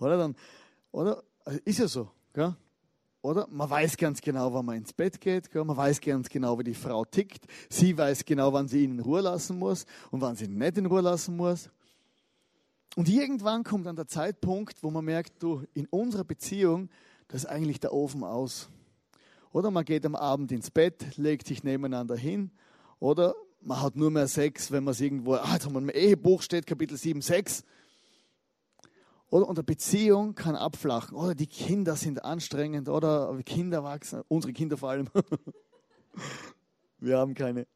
Oder 0.00 0.18
dann, 0.18 0.34
oder? 0.90 1.22
Also 1.44 1.60
ist 1.64 1.78
ja 1.78 1.86
so, 1.86 2.10
gell? 2.32 2.56
Oder? 3.22 3.46
Man 3.52 3.70
weiß 3.70 3.96
ganz 3.96 4.20
genau, 4.20 4.52
wann 4.52 4.66
man 4.66 4.78
ins 4.78 4.92
Bett 4.92 5.20
geht. 5.20 5.48
Gell? 5.52 5.64
Man 5.64 5.76
weiß 5.76 6.00
ganz 6.00 6.28
genau, 6.28 6.58
wie 6.58 6.64
die 6.64 6.74
Frau 6.74 7.04
tickt. 7.04 7.46
Sie 7.70 7.96
weiß 7.96 8.24
genau, 8.24 8.52
wann 8.52 8.66
sie 8.66 8.82
ihn 8.82 8.98
in 8.98 9.00
Ruhe 9.00 9.20
lassen 9.20 9.56
muss 9.56 9.86
und 10.10 10.22
wann 10.22 10.34
sie 10.34 10.46
ihn 10.46 10.58
nicht 10.58 10.76
in 10.76 10.86
Ruhe 10.86 11.02
lassen 11.02 11.36
muss. 11.36 11.70
Und 12.96 13.08
irgendwann 13.08 13.62
kommt 13.62 13.86
dann 13.86 13.94
der 13.94 14.08
Zeitpunkt, 14.08 14.82
wo 14.82 14.90
man 14.90 15.04
merkt, 15.04 15.40
du, 15.40 15.62
in 15.72 15.86
unserer 15.86 16.24
Beziehung, 16.24 16.90
da 17.28 17.36
ist 17.36 17.46
eigentlich 17.46 17.78
der 17.78 17.92
Ofen 17.92 18.24
aus. 18.24 18.70
Oder 19.54 19.70
man 19.70 19.84
geht 19.84 20.04
am 20.04 20.16
Abend 20.16 20.50
ins 20.50 20.68
Bett, 20.72 21.16
legt 21.16 21.46
sich 21.46 21.62
nebeneinander 21.62 22.16
hin. 22.16 22.50
Oder 22.98 23.36
man 23.60 23.80
hat 23.80 23.94
nur 23.94 24.10
mehr 24.10 24.26
Sex, 24.26 24.72
wenn 24.72 24.82
man 24.82 24.90
es 24.92 25.00
irgendwo, 25.00 25.34
ah, 25.34 25.52
jetzt 25.52 25.66
im 25.66 25.90
Ehebuch 25.90 26.42
steht, 26.42 26.66
Kapitel 26.66 26.96
7, 26.96 27.22
6. 27.22 27.62
Oder 29.30 29.46
und 29.46 29.56
eine 29.56 29.62
Beziehung 29.62 30.34
kann 30.34 30.56
abflachen. 30.56 31.16
Oder 31.16 31.36
die 31.36 31.46
Kinder 31.46 31.94
sind 31.94 32.24
anstrengend. 32.24 32.88
Oder 32.88 33.32
Kinder 33.46 33.84
wachsen, 33.84 34.22
unsere 34.26 34.52
Kinder 34.52 34.76
vor 34.76 34.90
allem. 34.90 35.08
Wir 36.98 37.18
haben 37.18 37.34
keine. 37.34 37.68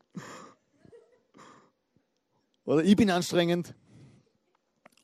Oder 2.64 2.82
ich 2.82 2.96
bin 2.96 3.08
anstrengend. 3.08 3.72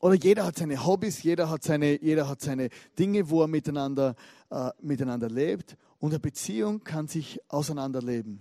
Oder 0.05 0.13
jeder 0.13 0.45
hat 0.45 0.55
seine 0.55 0.85
Hobbys, 0.85 1.23
jeder 1.23 1.49
hat 1.49 1.63
seine, 1.63 1.99
jeder 1.99 2.29
hat 2.29 2.39
seine 2.39 2.69
Dinge, 2.99 3.27
wo 3.27 3.41
er 3.41 3.47
miteinander, 3.47 4.13
äh, 4.51 4.69
miteinander 4.79 5.31
lebt. 5.31 5.77
Und 5.97 6.11
eine 6.11 6.19
Beziehung 6.19 6.83
kann 6.83 7.07
sich 7.07 7.39
auseinanderleben. 7.47 8.39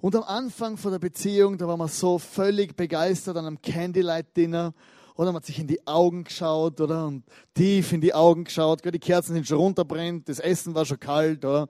Und 0.00 0.16
am 0.16 0.24
Anfang 0.24 0.78
von 0.78 0.90
der 0.90 0.98
Beziehung, 0.98 1.58
da 1.58 1.68
war 1.68 1.76
man 1.76 1.86
so 1.86 2.18
völlig 2.18 2.74
begeistert 2.74 3.36
an 3.36 3.46
einem 3.46 3.62
Candlelight-Dinner. 3.62 4.74
Oder 5.14 5.26
man 5.26 5.36
hat 5.36 5.46
sich 5.46 5.60
in 5.60 5.68
die 5.68 5.86
Augen 5.86 6.24
geschaut, 6.24 6.80
oder? 6.80 7.06
Und 7.06 7.22
tief 7.54 7.92
in 7.92 8.00
die 8.00 8.12
Augen 8.12 8.42
geschaut. 8.42 8.84
Die 8.84 8.98
Kerzen 8.98 9.34
sind 9.34 9.46
schon 9.46 9.58
runterbrennt, 9.58 10.28
das 10.28 10.40
Essen 10.40 10.74
war 10.74 10.86
schon 10.86 10.98
kalt, 10.98 11.44
oder? 11.44 11.68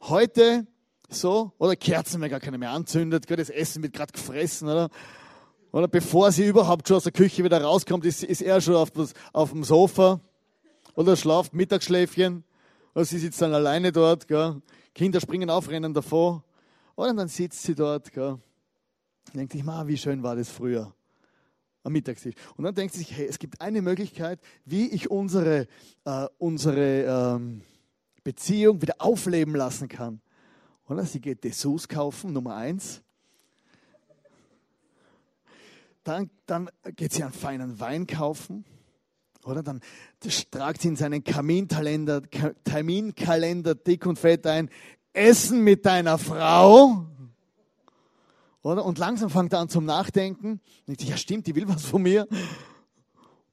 Heute 0.00 0.66
so, 1.10 1.52
oder 1.58 1.76
Kerzen 1.76 2.18
werden 2.22 2.30
gar 2.30 2.40
keine 2.40 2.56
mehr 2.56 2.70
anzündet, 2.70 3.30
das 3.30 3.50
Essen 3.50 3.82
wird 3.82 3.92
gerade 3.92 4.12
gefressen, 4.12 4.68
oder? 4.68 4.88
Oder 5.72 5.88
bevor 5.88 6.32
sie 6.32 6.46
überhaupt 6.46 6.88
schon 6.88 6.96
aus 6.96 7.04
der 7.04 7.12
Küche 7.12 7.44
wieder 7.44 7.62
rauskommt, 7.62 8.04
ist, 8.04 8.24
ist 8.24 8.42
er 8.42 8.60
schon 8.60 8.74
auf, 8.74 8.90
auf 9.32 9.50
dem 9.50 9.64
Sofa 9.64 10.20
oder 10.94 11.16
schlaft 11.16 11.54
Mittagsschläfchen. 11.54 12.44
Oder 12.94 13.04
sie 13.04 13.18
sitzt 13.18 13.40
dann 13.40 13.54
alleine 13.54 13.92
dort. 13.92 14.26
Gell. 14.26 14.60
Kinder 14.94 15.20
springen 15.20 15.48
auf, 15.48 15.68
rennen 15.68 15.94
davor. 15.94 16.44
Oder 16.96 17.14
dann 17.14 17.28
sitzt 17.28 17.62
sie 17.62 17.74
dort. 17.74 18.12
Gell. 18.12 18.38
Denkt 19.32 19.52
sich, 19.52 19.64
wie 19.64 19.96
schön 19.96 20.22
war 20.22 20.34
das 20.34 20.48
früher 20.48 20.92
am 21.82 21.92
Mittagstisch. 21.92 22.34
Und 22.56 22.64
dann 22.64 22.74
denkt 22.74 22.94
sie 22.94 23.00
sich, 23.00 23.16
hey, 23.16 23.26
es 23.26 23.38
gibt 23.38 23.60
eine 23.60 23.82
Möglichkeit, 23.82 24.40
wie 24.64 24.88
ich 24.88 25.10
unsere, 25.10 25.66
äh, 26.04 26.26
unsere 26.38 27.04
ähm, 27.36 27.62
Beziehung 28.22 28.82
wieder 28.82 28.96
aufleben 28.98 29.54
lassen 29.54 29.88
kann. 29.88 30.20
Oder 30.88 31.04
sie 31.04 31.20
geht 31.20 31.44
Dessous 31.44 31.88
kaufen, 31.88 32.32
Nummer 32.32 32.56
eins. 32.56 33.02
Dann, 36.04 36.30
dann 36.46 36.70
geht 36.96 37.12
sie 37.12 37.22
einen 37.22 37.32
feinen 37.32 37.80
Wein 37.80 38.06
kaufen. 38.06 38.64
Oder 39.44 39.62
dann 39.62 39.80
tragt 40.50 40.82
sie 40.82 40.88
in 40.88 40.96
seinen 40.96 41.24
Kaminkalender, 41.24 42.22
Terminkalender 42.64 43.74
dick 43.74 44.06
und 44.06 44.18
fett 44.18 44.46
ein, 44.46 44.70
Essen 45.12 45.64
mit 45.64 45.86
deiner 45.86 46.18
Frau. 46.18 47.06
Oder? 48.62 48.84
Und 48.84 48.98
langsam 48.98 49.30
fängt 49.30 49.52
er 49.52 49.60
an 49.60 49.68
zum 49.68 49.84
Nachdenken. 49.84 50.60
Und 50.86 51.02
ja, 51.02 51.16
stimmt, 51.16 51.46
die 51.46 51.54
will 51.54 51.68
was 51.68 51.84
von 51.84 52.02
mir. 52.02 52.28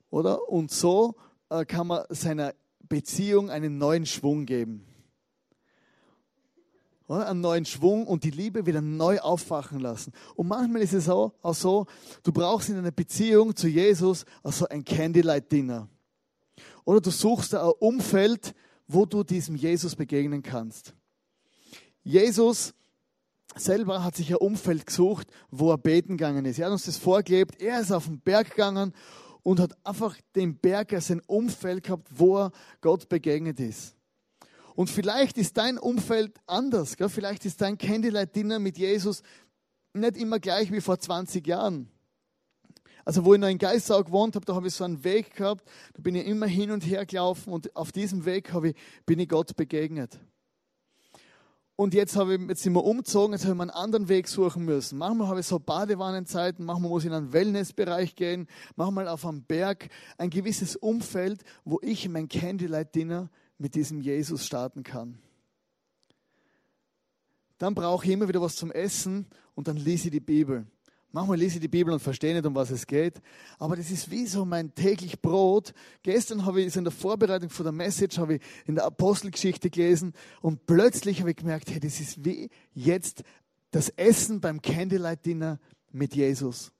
Oder? 0.09 0.49
Und 0.49 0.71
so 0.71 1.15
äh, 1.49 1.65
kann 1.65 1.87
man 1.87 2.03
seiner 2.09 2.53
Beziehung 2.87 3.49
einen 3.49 3.77
neuen 3.77 4.05
Schwung 4.05 4.45
geben 4.45 4.85
oder? 7.07 7.27
einen 7.27 7.41
neuen 7.41 7.65
Schwung 7.65 8.05
und 8.07 8.23
die 8.23 8.31
Liebe 8.31 8.65
wieder 8.65 8.81
neu 8.81 9.19
aufwachen 9.19 9.79
lassen. 9.79 10.13
Und 10.35 10.47
manchmal 10.47 10.81
ist 10.81 10.93
es 10.93 11.09
auch, 11.09 11.33
auch 11.41 11.53
so, 11.53 11.85
du 12.23 12.31
brauchst 12.31 12.69
in 12.69 12.77
einer 12.77 12.91
Beziehung 12.91 13.55
zu 13.55 13.67
Jesus 13.67 14.25
also 14.43 14.67
ein 14.67 14.83
Candlelight-Dinner. 14.83 15.87
Oder 16.85 17.01
du 17.01 17.09
suchst 17.09 17.53
ein 17.53 17.71
Umfeld, 17.79 18.53
wo 18.87 19.05
du 19.05 19.23
diesem 19.23 19.55
Jesus 19.55 19.95
begegnen 19.95 20.41
kannst. 20.41 20.93
Jesus 22.03 22.73
selber 23.55 24.03
hat 24.03 24.15
sich 24.15 24.29
ein 24.29 24.37
Umfeld 24.37 24.85
gesucht, 24.85 25.27
wo 25.51 25.71
er 25.71 25.77
beten 25.77 26.15
gegangen 26.15 26.45
ist. 26.45 26.59
Er 26.59 26.67
hat 26.67 26.71
uns 26.71 26.85
das 26.85 26.97
vorgelebt. 26.97 27.61
Er 27.61 27.81
ist 27.81 27.91
auf 27.91 28.05
den 28.05 28.21
Berg 28.21 28.51
gegangen 28.51 28.93
und 29.43 29.59
hat 29.59 29.77
einfach 29.85 30.15
den 30.35 30.57
Berg 30.57 30.93
als 30.93 31.11
ein 31.11 31.21
Umfeld 31.27 31.83
gehabt, 31.83 32.07
wo 32.15 32.37
er 32.37 32.51
Gott 32.79 33.09
begegnet 33.09 33.59
ist. 33.59 33.96
Und 34.77 34.91
vielleicht 34.91 35.39
ist 35.39 35.57
dein 35.57 35.79
Umfeld 35.79 36.39
anders. 36.45 36.97
Gell? 36.97 37.09
Vielleicht 37.09 37.45
ist 37.45 37.61
dein 37.61 37.79
Candlelight-Dinner 37.79 38.59
mit 38.59 38.77
Jesus 38.77 39.23
nicht 39.91 40.17
immer 40.17 40.39
gleich 40.39 40.71
wie 40.71 40.81
vor 40.81 40.99
20 40.99 41.47
Jahren. 41.47 41.89
Also 43.03 43.25
wo 43.25 43.33
ich 43.33 43.39
noch 43.39 43.47
in 43.47 43.57
Geissau 43.57 44.03
gewohnt 44.03 44.35
habe, 44.35 44.45
da 44.45 44.53
habe 44.53 44.67
ich 44.67 44.75
so 44.75 44.83
einen 44.83 45.03
Weg 45.03 45.33
gehabt, 45.33 45.67
da 45.95 46.01
bin 46.03 46.13
ich 46.13 46.27
immer 46.27 46.45
hin 46.45 46.69
und 46.69 46.85
her 46.85 47.07
gelaufen 47.07 47.53
und 47.53 47.75
auf 47.75 47.91
diesem 47.91 48.25
Weg 48.25 48.53
ich, 48.65 48.75
bin 49.07 49.17
ich 49.17 49.27
Gott 49.27 49.55
begegnet. 49.55 50.19
Und 51.75 51.95
jetzt, 51.95 52.15
habe 52.15 52.35
ich, 52.35 52.41
jetzt 52.47 52.61
sind 52.61 52.73
wir 52.73 52.83
umgezogen, 52.83 53.33
jetzt 53.33 53.45
habe 53.45 53.53
ich 53.53 53.57
mir 53.57 53.63
einen 53.63 53.71
anderen 53.71 54.09
Weg 54.09 54.27
suchen 54.27 54.63
müssen. 54.63 54.99
Manchmal 54.99 55.27
habe 55.27 55.39
ich 55.39 55.47
so 55.47 55.57
Badewannenzeiten, 55.57 56.63
manchmal 56.63 56.91
muss 56.91 57.01
ich 57.01 57.07
in 57.07 57.15
einen 57.15 57.33
Wellnessbereich 57.33 58.15
gehen, 58.15 58.45
manchmal 58.75 59.07
auf 59.07 59.25
einem 59.25 59.41
Berg, 59.41 59.89
ein 60.19 60.29
gewisses 60.29 60.75
Umfeld, 60.75 61.41
wo 61.65 61.79
ich 61.81 62.07
mein 62.07 62.29
Candlelight-Dinner 62.29 63.31
mit 63.57 63.75
diesem 63.75 64.01
Jesus 64.01 64.45
starten 64.45 64.83
kann. 64.83 65.19
Dann 67.57 67.73
brauche 67.73 68.05
ich 68.05 68.11
immer 68.11 68.27
wieder 68.27 68.41
was 68.41 68.55
zum 68.55 68.71
Essen 68.71 69.27
und 69.55 69.67
dann 69.67 69.77
lese 69.77 70.07
ich 70.07 70.11
die 70.11 70.19
Bibel. 70.19 70.67
Manchmal 71.11 71.39
lese 71.39 71.55
ich 71.55 71.61
die 71.61 71.67
Bibel 71.67 71.93
und 71.93 71.99
verstehe 71.99 72.35
nicht, 72.35 72.45
um 72.45 72.53
was 72.53 72.69
es 72.69 72.85
geht. 72.85 73.21
Aber 73.57 73.75
das 73.75 73.89
ist 73.89 74.11
wie 74.11 74.27
so 74.27 74.45
mein 74.45 74.75
täglich 74.75 75.19
Brot. 75.21 75.73
Gestern 76.03 76.45
habe 76.45 76.61
ich 76.61 76.67
es 76.67 76.75
in 76.75 76.83
der 76.83 76.91
Vorbereitung 76.91 77.49
von 77.49 77.63
der 77.63 77.71
Message, 77.71 78.19
habe 78.19 78.35
ich 78.35 78.41
in 78.65 78.75
der 78.75 78.85
Apostelgeschichte 78.85 79.69
gelesen 79.69 80.13
und 80.41 80.67
plötzlich 80.67 81.19
habe 81.21 81.31
ich 81.31 81.37
gemerkt, 81.37 81.71
hey, 81.71 81.79
das 81.79 81.99
ist 81.99 82.23
wie 82.23 82.49
jetzt 82.73 83.23
das 83.71 83.89
Essen 83.89 84.41
beim 84.41 84.61
Candlelight 84.61 85.25
Dinner 85.25 85.59
mit 85.91 86.13
Jesus. 86.13 86.71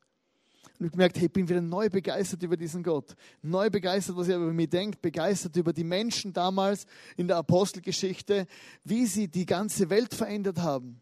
Und 0.80 0.86
ich 0.86 0.92
gemerkt, 0.92 1.18
hey, 1.18 1.26
ich 1.26 1.34
bin 1.34 1.50
wieder 1.50 1.62
neu 1.62 1.90
begeistert 1.90 2.44
über 2.44 2.56
diesen 2.56 2.84
Gott. 2.84 3.16
Neu 3.42 3.70
begeistert, 3.70 4.16
was 4.16 4.28
er 4.28 4.38
über 4.38 4.54
mich 4.54 4.70
denkt, 4.70 5.02
begeistert 5.02 5.56
über 5.56 5.74
die 5.74 5.84
Menschen 5.84 6.34
damals 6.34 6.86
in 7.16 7.28
der 7.28 7.38
Apostelgeschichte, 7.38 8.46
wie 8.84 9.08
sie 9.08 9.28
die 9.28 9.46
ganze 9.46 9.90
Welt 9.90 10.14
verändert 10.14 10.60
haben. 10.60 11.02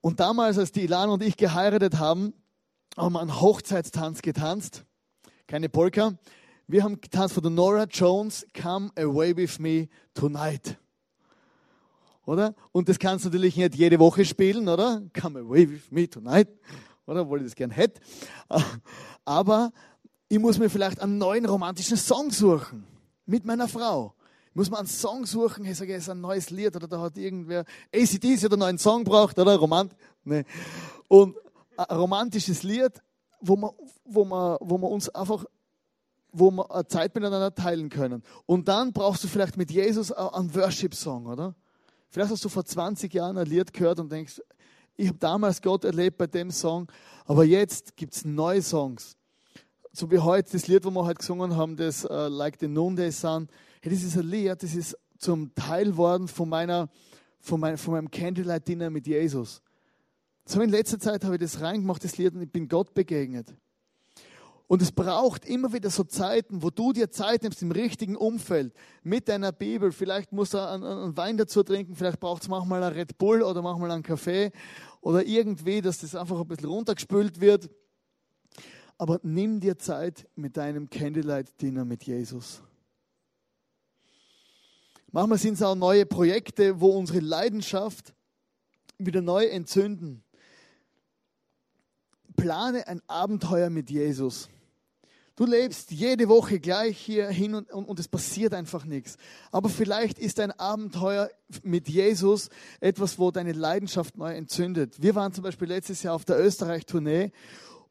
Und 0.00 0.20
damals, 0.20 0.58
als 0.58 0.72
die 0.72 0.82
Ilan 0.82 1.10
und 1.10 1.22
ich 1.22 1.36
geheiratet 1.36 1.98
haben, 1.98 2.32
haben 2.96 3.14
wir 3.14 3.20
einen 3.20 3.40
Hochzeitstanz 3.40 4.22
getanzt. 4.22 4.84
Keine 5.46 5.68
Polka. 5.68 6.18
Wir 6.66 6.84
haben 6.84 7.00
getanzt 7.00 7.34
von 7.34 7.42
der 7.42 7.50
Nora 7.50 7.84
Jones, 7.84 8.46
Come 8.60 8.90
Away 8.96 9.36
With 9.36 9.58
Me 9.58 9.88
Tonight. 10.14 10.76
Oder? 12.24 12.54
Und 12.70 12.88
das 12.88 12.98
kannst 12.98 13.24
du 13.24 13.28
natürlich 13.28 13.56
nicht 13.56 13.74
jede 13.74 13.98
Woche 13.98 14.24
spielen, 14.24 14.68
oder? 14.68 15.02
Come 15.20 15.40
Away 15.40 15.70
With 15.70 15.90
Me 15.90 16.08
Tonight. 16.08 16.48
Oder? 17.06 17.22
Obwohl 17.22 17.40
ich 17.40 17.46
das 17.46 17.54
gern 17.54 17.70
hätte. 17.70 18.00
Aber 19.24 19.72
ich 20.28 20.38
muss 20.38 20.58
mir 20.58 20.70
vielleicht 20.70 21.00
einen 21.00 21.18
neuen 21.18 21.44
romantischen 21.46 21.96
Song 21.96 22.30
suchen. 22.30 22.84
Mit 23.26 23.44
meiner 23.44 23.68
Frau 23.68 24.14
muss 24.54 24.70
man 24.70 24.80
einen 24.80 24.88
Song 24.88 25.24
suchen, 25.24 25.64
ich 25.64 25.76
sage, 25.76 25.94
es 25.94 26.02
ist 26.04 26.10
ein 26.10 26.20
neues 26.20 26.50
Lied 26.50 26.76
oder 26.76 26.86
da 26.86 27.00
hat 27.00 27.16
irgendwer 27.16 27.64
ACDC 27.94 28.44
oder 28.44 28.54
einen 28.54 28.60
neuen 28.60 28.78
Song 28.78 29.04
braucht, 29.04 29.38
oder? 29.38 29.56
Romant 29.56 29.94
nee. 30.24 30.44
Und 31.08 31.36
ein 31.76 31.96
romantisches 31.96 32.62
Lied, 32.62 32.92
wo 33.40 33.56
man, 33.56 33.70
wo 34.04 34.24
man, 34.24 34.58
wo 34.60 34.78
man 34.78 34.90
uns 34.90 35.08
einfach 35.08 35.44
wo 36.32 36.50
wir 36.50 36.88
Zeit 36.88 37.14
miteinander 37.14 37.54
teilen 37.54 37.90
können. 37.90 38.22
Und 38.46 38.66
dann 38.66 38.92
brauchst 38.92 39.22
du 39.22 39.28
vielleicht 39.28 39.58
mit 39.58 39.70
Jesus 39.70 40.10
einen 40.12 40.54
Worship-Song, 40.54 41.26
oder? 41.26 41.54
Vielleicht 42.12 42.30
hast 42.30 42.44
du 42.44 42.50
vor 42.50 42.64
20 42.64 43.12
Jahren 43.14 43.38
ein 43.38 43.46
Lied 43.46 43.72
gehört 43.72 43.98
und 43.98 44.12
denkst, 44.12 44.42
ich 44.96 45.08
habe 45.08 45.18
damals 45.18 45.62
Gott 45.62 45.84
erlebt 45.84 46.18
bei 46.18 46.26
dem 46.26 46.50
Song, 46.50 46.92
aber 47.24 47.44
jetzt 47.44 47.96
gibt 47.96 48.14
es 48.14 48.26
neue 48.26 48.60
Songs. 48.60 49.16
So 49.92 50.10
wie 50.10 50.18
heute 50.18 50.52
das 50.52 50.68
Lied, 50.68 50.84
wo 50.84 50.90
wir 50.90 51.06
heute 51.06 51.20
gesungen 51.20 51.56
haben, 51.56 51.74
das 51.74 52.04
uh, 52.04 52.28
Like 52.28 52.58
the 52.60 52.68
Noonday 52.68 53.10
Sun 53.10 53.48
hey, 53.80 53.90
das 53.90 54.02
ist 54.02 54.16
ein 54.16 54.26
Lied, 54.26 54.62
das 54.62 54.74
ist 54.74 54.94
zum 55.18 55.54
Teil 55.54 55.96
worden 55.96 56.28
von, 56.28 56.50
meiner, 56.50 56.90
von, 57.40 57.58
mein, 57.58 57.78
von 57.78 57.94
meinem 57.94 58.10
Candlelight-Dinner 58.10 58.90
mit 58.90 59.06
Jesus. 59.06 59.62
So 60.44 60.60
in 60.60 60.68
letzter 60.68 60.98
Zeit 60.98 61.24
habe 61.24 61.36
ich 61.36 61.40
das 61.40 61.62
reingemacht, 61.62 62.04
das 62.04 62.18
Lied, 62.18 62.34
und 62.34 62.42
ich 62.42 62.50
bin 62.50 62.68
Gott 62.68 62.92
begegnet. 62.92 63.54
Und 64.66 64.80
es 64.80 64.92
braucht 64.92 65.44
immer 65.44 65.72
wieder 65.72 65.90
so 65.90 66.04
Zeiten, 66.04 66.62
wo 66.62 66.70
du 66.70 66.92
dir 66.92 67.10
Zeit 67.10 67.42
nimmst 67.42 67.62
im 67.62 67.72
richtigen 67.72 68.16
Umfeld, 68.16 68.72
mit 69.02 69.28
deiner 69.28 69.52
Bibel. 69.52 69.92
Vielleicht 69.92 70.32
musst 70.32 70.54
du 70.54 70.58
einen, 70.58 71.16
Wein 71.16 71.36
dazu 71.36 71.62
trinken, 71.62 71.94
vielleicht 71.94 72.20
braucht 72.20 72.42
es 72.42 72.48
manchmal 72.48 72.82
einen 72.82 72.94
Red 72.94 73.18
Bull 73.18 73.42
oder 73.42 73.60
manchmal 73.60 73.90
einen 73.90 74.02
Kaffee 74.02 74.50
oder 75.00 75.24
irgendwie, 75.24 75.82
dass 75.82 75.98
das 75.98 76.14
einfach 76.14 76.40
ein 76.40 76.48
bisschen 76.48 76.68
runtergespült 76.68 77.40
wird. 77.40 77.68
Aber 78.96 79.20
nimm 79.22 79.60
dir 79.60 79.78
Zeit 79.78 80.28
mit 80.36 80.56
deinem 80.56 80.88
Candlelight-Dinner 80.88 81.84
mit 81.84 82.04
Jesus. 82.04 82.62
Manchmal 85.10 85.38
sind 85.38 85.54
es 85.54 85.62
auch 85.62 85.74
neue 85.74 86.06
Projekte, 86.06 86.80
wo 86.80 86.90
unsere 86.96 87.20
Leidenschaft 87.20 88.14
wieder 88.96 89.20
neu 89.20 89.44
entzünden. 89.44 90.24
Plane 92.42 92.88
ein 92.88 93.00
Abenteuer 93.06 93.70
mit 93.70 93.88
Jesus. 93.88 94.48
Du 95.36 95.46
lebst 95.46 95.92
jede 95.92 96.28
Woche 96.28 96.58
gleich 96.58 96.98
hier 96.98 97.28
hin 97.28 97.54
und, 97.54 97.70
und, 97.70 97.84
und, 97.84 98.00
es 98.00 98.08
passiert 98.08 98.52
einfach 98.52 98.84
nichts. 98.84 99.16
Aber 99.52 99.68
vielleicht 99.68 100.18
ist 100.18 100.40
ein 100.40 100.50
Abenteuer 100.50 101.30
mit 101.62 101.88
Jesus 101.88 102.48
etwas, 102.80 103.16
wo 103.20 103.30
deine 103.30 103.52
Leidenschaft 103.52 104.18
neu 104.18 104.34
entzündet. 104.34 105.00
Wir 105.00 105.14
waren 105.14 105.32
zum 105.32 105.44
Beispiel 105.44 105.68
letztes 105.68 106.02
Jahr 106.02 106.16
auf 106.16 106.24
der 106.24 106.40
Österreich-Tournee 106.40 107.30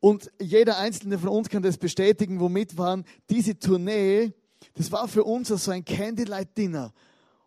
und 0.01 0.29
jeder 0.41 0.77
Einzelne 0.79 1.17
von 1.17 1.29
uns 1.29 1.47
kann 1.47 1.63
das 1.63 1.77
bestätigen, 1.77 2.41
womit 2.41 2.77
waren 2.77 3.05
diese 3.29 3.57
Tournee, 3.57 4.33
das 4.73 4.91
war 4.91 5.07
für 5.07 5.23
uns 5.23 5.47
so 5.47 5.71
ein 5.71 5.85
Candlelight-Dinner. 5.85 6.91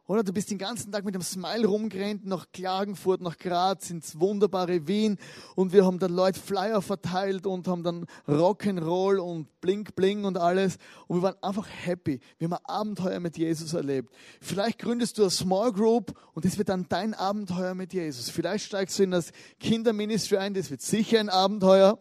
Oder 0.07 0.23
du 0.23 0.35
bist 0.35 0.51
den 0.51 0.59
ganzen 0.59 0.93
Tag 0.93 1.07
mit 1.07 1.15
einem 1.15 1.23
Smile 1.23 1.67
rumgerannt 1.67 2.27
nach 2.27 2.53
Klagenfurt, 2.53 3.23
nach 3.23 3.39
Graz, 3.39 3.89
ins 3.89 4.21
wunderbare 4.21 4.87
Wien 4.87 5.17
und 5.57 5.73
wir 5.73 5.87
haben 5.87 5.99
dann 5.99 6.13
Leute 6.13 6.39
Flyer 6.39 6.83
verteilt 6.83 7.47
und 7.47 7.67
haben 7.67 7.83
dann 7.83 8.05
Rock'n'Roll 8.29 9.17
und 9.17 9.49
Blink 9.63 9.95
Bling 9.95 10.27
und 10.27 10.37
alles 10.37 10.77
und 11.07 11.17
wir 11.17 11.23
waren 11.23 11.43
einfach 11.43 11.67
happy. 11.67 12.21
Wir 12.37 12.49
haben 12.49 12.53
ein 12.53 12.65
Abenteuer 12.67 13.19
mit 13.19 13.39
Jesus 13.39 13.73
erlebt. 13.73 14.13
Vielleicht 14.43 14.79
gründest 14.79 15.17
du 15.17 15.23
eine 15.23 15.31
Small 15.31 15.73
Group 15.73 16.13
und 16.35 16.45
das 16.45 16.59
wird 16.59 16.69
dann 16.69 16.85
dein 16.91 17.15
Abenteuer 17.15 17.75
mit 17.75 17.95
Jesus. 17.95 18.29
Vielleicht 18.29 18.67
steigst 18.67 18.99
du 18.99 19.05
in 19.05 19.11
das 19.11 19.33
Kinderministry 19.59 20.37
ein, 20.37 20.53
das 20.53 20.71
wird 20.71 20.83
sicher 20.83 21.19
ein 21.19 21.31
Abenteuer. 21.31 21.99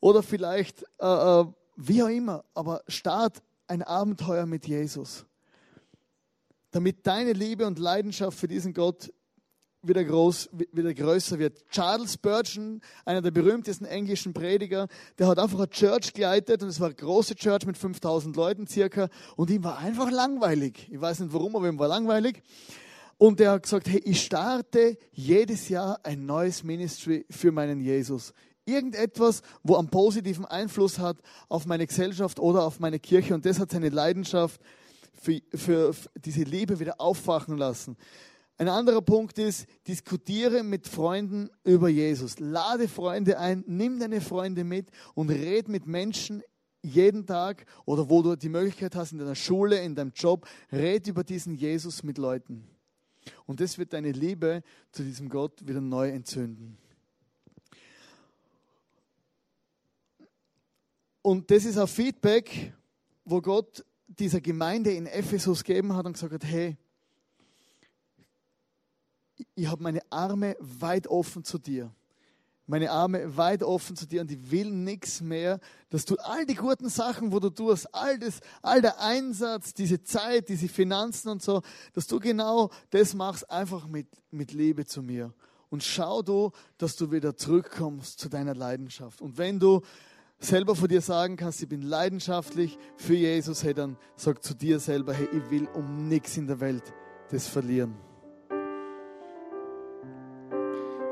Oder 0.00 0.24
vielleicht, 0.24 0.82
äh, 0.98 1.06
äh, 1.06 1.44
wie 1.76 2.02
auch 2.02 2.08
immer, 2.08 2.44
aber 2.54 2.82
start 2.88 3.40
ein 3.68 3.84
Abenteuer 3.84 4.46
mit 4.46 4.66
Jesus 4.66 5.26
damit 6.72 7.06
deine 7.06 7.32
Liebe 7.32 7.66
und 7.66 7.78
Leidenschaft 7.78 8.38
für 8.38 8.48
diesen 8.48 8.74
Gott 8.74 9.12
wieder, 9.82 10.04
groß, 10.04 10.50
wieder 10.72 10.94
größer 10.94 11.38
wird. 11.38 11.68
Charles 11.68 12.14
Spurgeon, 12.14 12.80
einer 13.04 13.20
der 13.20 13.32
berühmtesten 13.32 13.84
englischen 13.84 14.32
Prediger, 14.32 14.86
der 15.18 15.26
hat 15.26 15.38
einfach 15.38 15.58
eine 15.58 15.70
Church 15.70 16.12
geleitet 16.12 16.62
und 16.62 16.68
es 16.68 16.80
war 16.80 16.86
eine 16.86 16.94
große 16.94 17.34
Church 17.34 17.66
mit 17.66 17.76
5000 17.76 18.34
Leuten 18.36 18.66
circa 18.66 19.08
und 19.36 19.50
ihm 19.50 19.64
war 19.64 19.78
einfach 19.78 20.10
langweilig. 20.10 20.88
Ich 20.90 21.00
weiß 21.00 21.20
nicht 21.20 21.32
warum, 21.32 21.56
aber 21.56 21.68
ihm 21.68 21.78
war 21.78 21.88
langweilig. 21.88 22.42
Und 23.18 23.40
er 23.40 23.52
hat 23.52 23.64
gesagt, 23.64 23.88
hey, 23.88 24.00
ich 24.04 24.22
starte 24.22 24.96
jedes 25.12 25.68
Jahr 25.68 26.00
ein 26.04 26.26
neues 26.26 26.64
Ministry 26.64 27.26
für 27.30 27.52
meinen 27.52 27.80
Jesus. 27.80 28.32
Irgendetwas, 28.64 29.42
wo 29.64 29.76
einen 29.76 29.90
positiven 29.90 30.44
Einfluss 30.44 31.00
hat 31.00 31.18
auf 31.48 31.66
meine 31.66 31.86
Gesellschaft 31.86 32.38
oder 32.38 32.64
auf 32.64 32.78
meine 32.78 33.00
Kirche. 33.00 33.34
Und 33.34 33.44
das 33.44 33.58
hat 33.58 33.72
seine 33.72 33.88
Leidenschaft 33.88 34.60
für, 35.22 35.40
für, 35.54 35.94
für 35.94 36.10
diese 36.16 36.42
Liebe 36.42 36.80
wieder 36.80 37.00
aufwachen 37.00 37.56
lassen. 37.56 37.96
Ein 38.58 38.68
anderer 38.68 39.02
Punkt 39.02 39.38
ist, 39.38 39.66
diskutiere 39.88 40.62
mit 40.62 40.86
Freunden 40.86 41.48
über 41.64 41.88
Jesus. 41.88 42.38
Lade 42.38 42.88
Freunde 42.88 43.38
ein, 43.38 43.64
nimm 43.66 43.98
deine 43.98 44.20
Freunde 44.20 44.64
mit 44.64 44.90
und 45.14 45.30
red 45.30 45.68
mit 45.68 45.86
Menschen 45.86 46.42
jeden 46.82 47.26
Tag 47.26 47.64
oder 47.86 48.10
wo 48.10 48.22
du 48.22 48.36
die 48.36 48.48
Möglichkeit 48.48 48.94
hast, 48.96 49.12
in 49.12 49.18
deiner 49.18 49.36
Schule, 49.36 49.80
in 49.80 49.94
deinem 49.94 50.12
Job, 50.14 50.46
red 50.70 51.06
über 51.06 51.24
diesen 51.24 51.54
Jesus 51.54 52.02
mit 52.02 52.18
Leuten. 52.18 52.68
Und 53.46 53.60
das 53.60 53.78
wird 53.78 53.92
deine 53.92 54.10
Liebe 54.10 54.62
zu 54.90 55.04
diesem 55.04 55.28
Gott 55.28 55.66
wieder 55.66 55.80
neu 55.80 56.10
entzünden. 56.10 56.76
Und 61.22 61.48
das 61.52 61.64
ist 61.64 61.78
auch 61.78 61.88
Feedback, 61.88 62.74
wo 63.24 63.40
Gott 63.40 63.84
dieser 64.18 64.40
Gemeinde 64.40 64.92
in 64.92 65.06
Ephesus 65.06 65.64
gegeben 65.64 65.94
hat 65.94 66.06
und 66.06 66.14
gesagt 66.14 66.32
hat, 66.32 66.44
hey, 66.44 66.76
ich 69.54 69.66
habe 69.66 69.82
meine 69.82 70.00
Arme 70.10 70.56
weit 70.60 71.06
offen 71.06 71.44
zu 71.44 71.58
dir. 71.58 71.92
meine 72.66 72.90
Arme 72.90 73.36
weit 73.36 73.62
offen 73.62 73.96
zu 73.96 74.06
dir 74.06 74.20
und 74.20 74.30
ich 74.30 74.50
will 74.50 74.70
nichts 74.70 75.20
mehr, 75.20 75.58
dass 75.90 76.04
du 76.04 76.16
all 76.16 76.46
die 76.46 76.54
guten 76.54 76.88
Sachen, 76.88 77.32
wo 77.32 77.40
du 77.40 77.50
tust, 77.50 77.92
all, 77.94 78.18
das, 78.18 78.40
all 78.62 78.80
der 78.80 79.00
Einsatz, 79.00 79.74
diese 79.74 80.02
Zeit, 80.02 80.48
diese 80.48 80.68
Finanzen 80.68 81.28
und 81.28 81.42
so, 81.42 81.62
dass 81.92 82.06
du 82.06 82.18
genau 82.18 82.70
das 82.90 83.14
machst, 83.14 83.50
einfach 83.50 83.86
mit, 83.88 84.06
mit 84.30 84.52
Liebe 84.52 84.86
zu 84.86 85.02
mir. 85.02 85.34
Und 85.70 85.82
schau 85.82 86.22
du, 86.22 86.52
dass 86.78 86.96
du 86.96 87.10
wieder 87.10 87.36
zurückkommst 87.36 88.18
zu 88.18 88.28
deiner 88.28 88.54
Leidenschaft. 88.54 89.20
Und 89.20 89.38
wenn 89.38 89.58
du 89.58 89.82
selber 90.44 90.74
von 90.74 90.88
dir 90.88 91.00
sagen 91.00 91.36
kannst, 91.36 91.62
ich 91.62 91.68
bin 91.68 91.82
leidenschaftlich 91.82 92.78
für 92.96 93.14
Jesus, 93.14 93.62
hey, 93.62 93.74
dann 93.74 93.96
sag 94.16 94.42
zu 94.42 94.54
dir 94.54 94.80
selber, 94.80 95.12
hey, 95.12 95.28
ich 95.32 95.50
will 95.50 95.68
um 95.74 96.08
nichts 96.08 96.36
in 96.36 96.46
der 96.46 96.60
Welt 96.60 96.82
das 97.30 97.46
verlieren. 97.46 97.94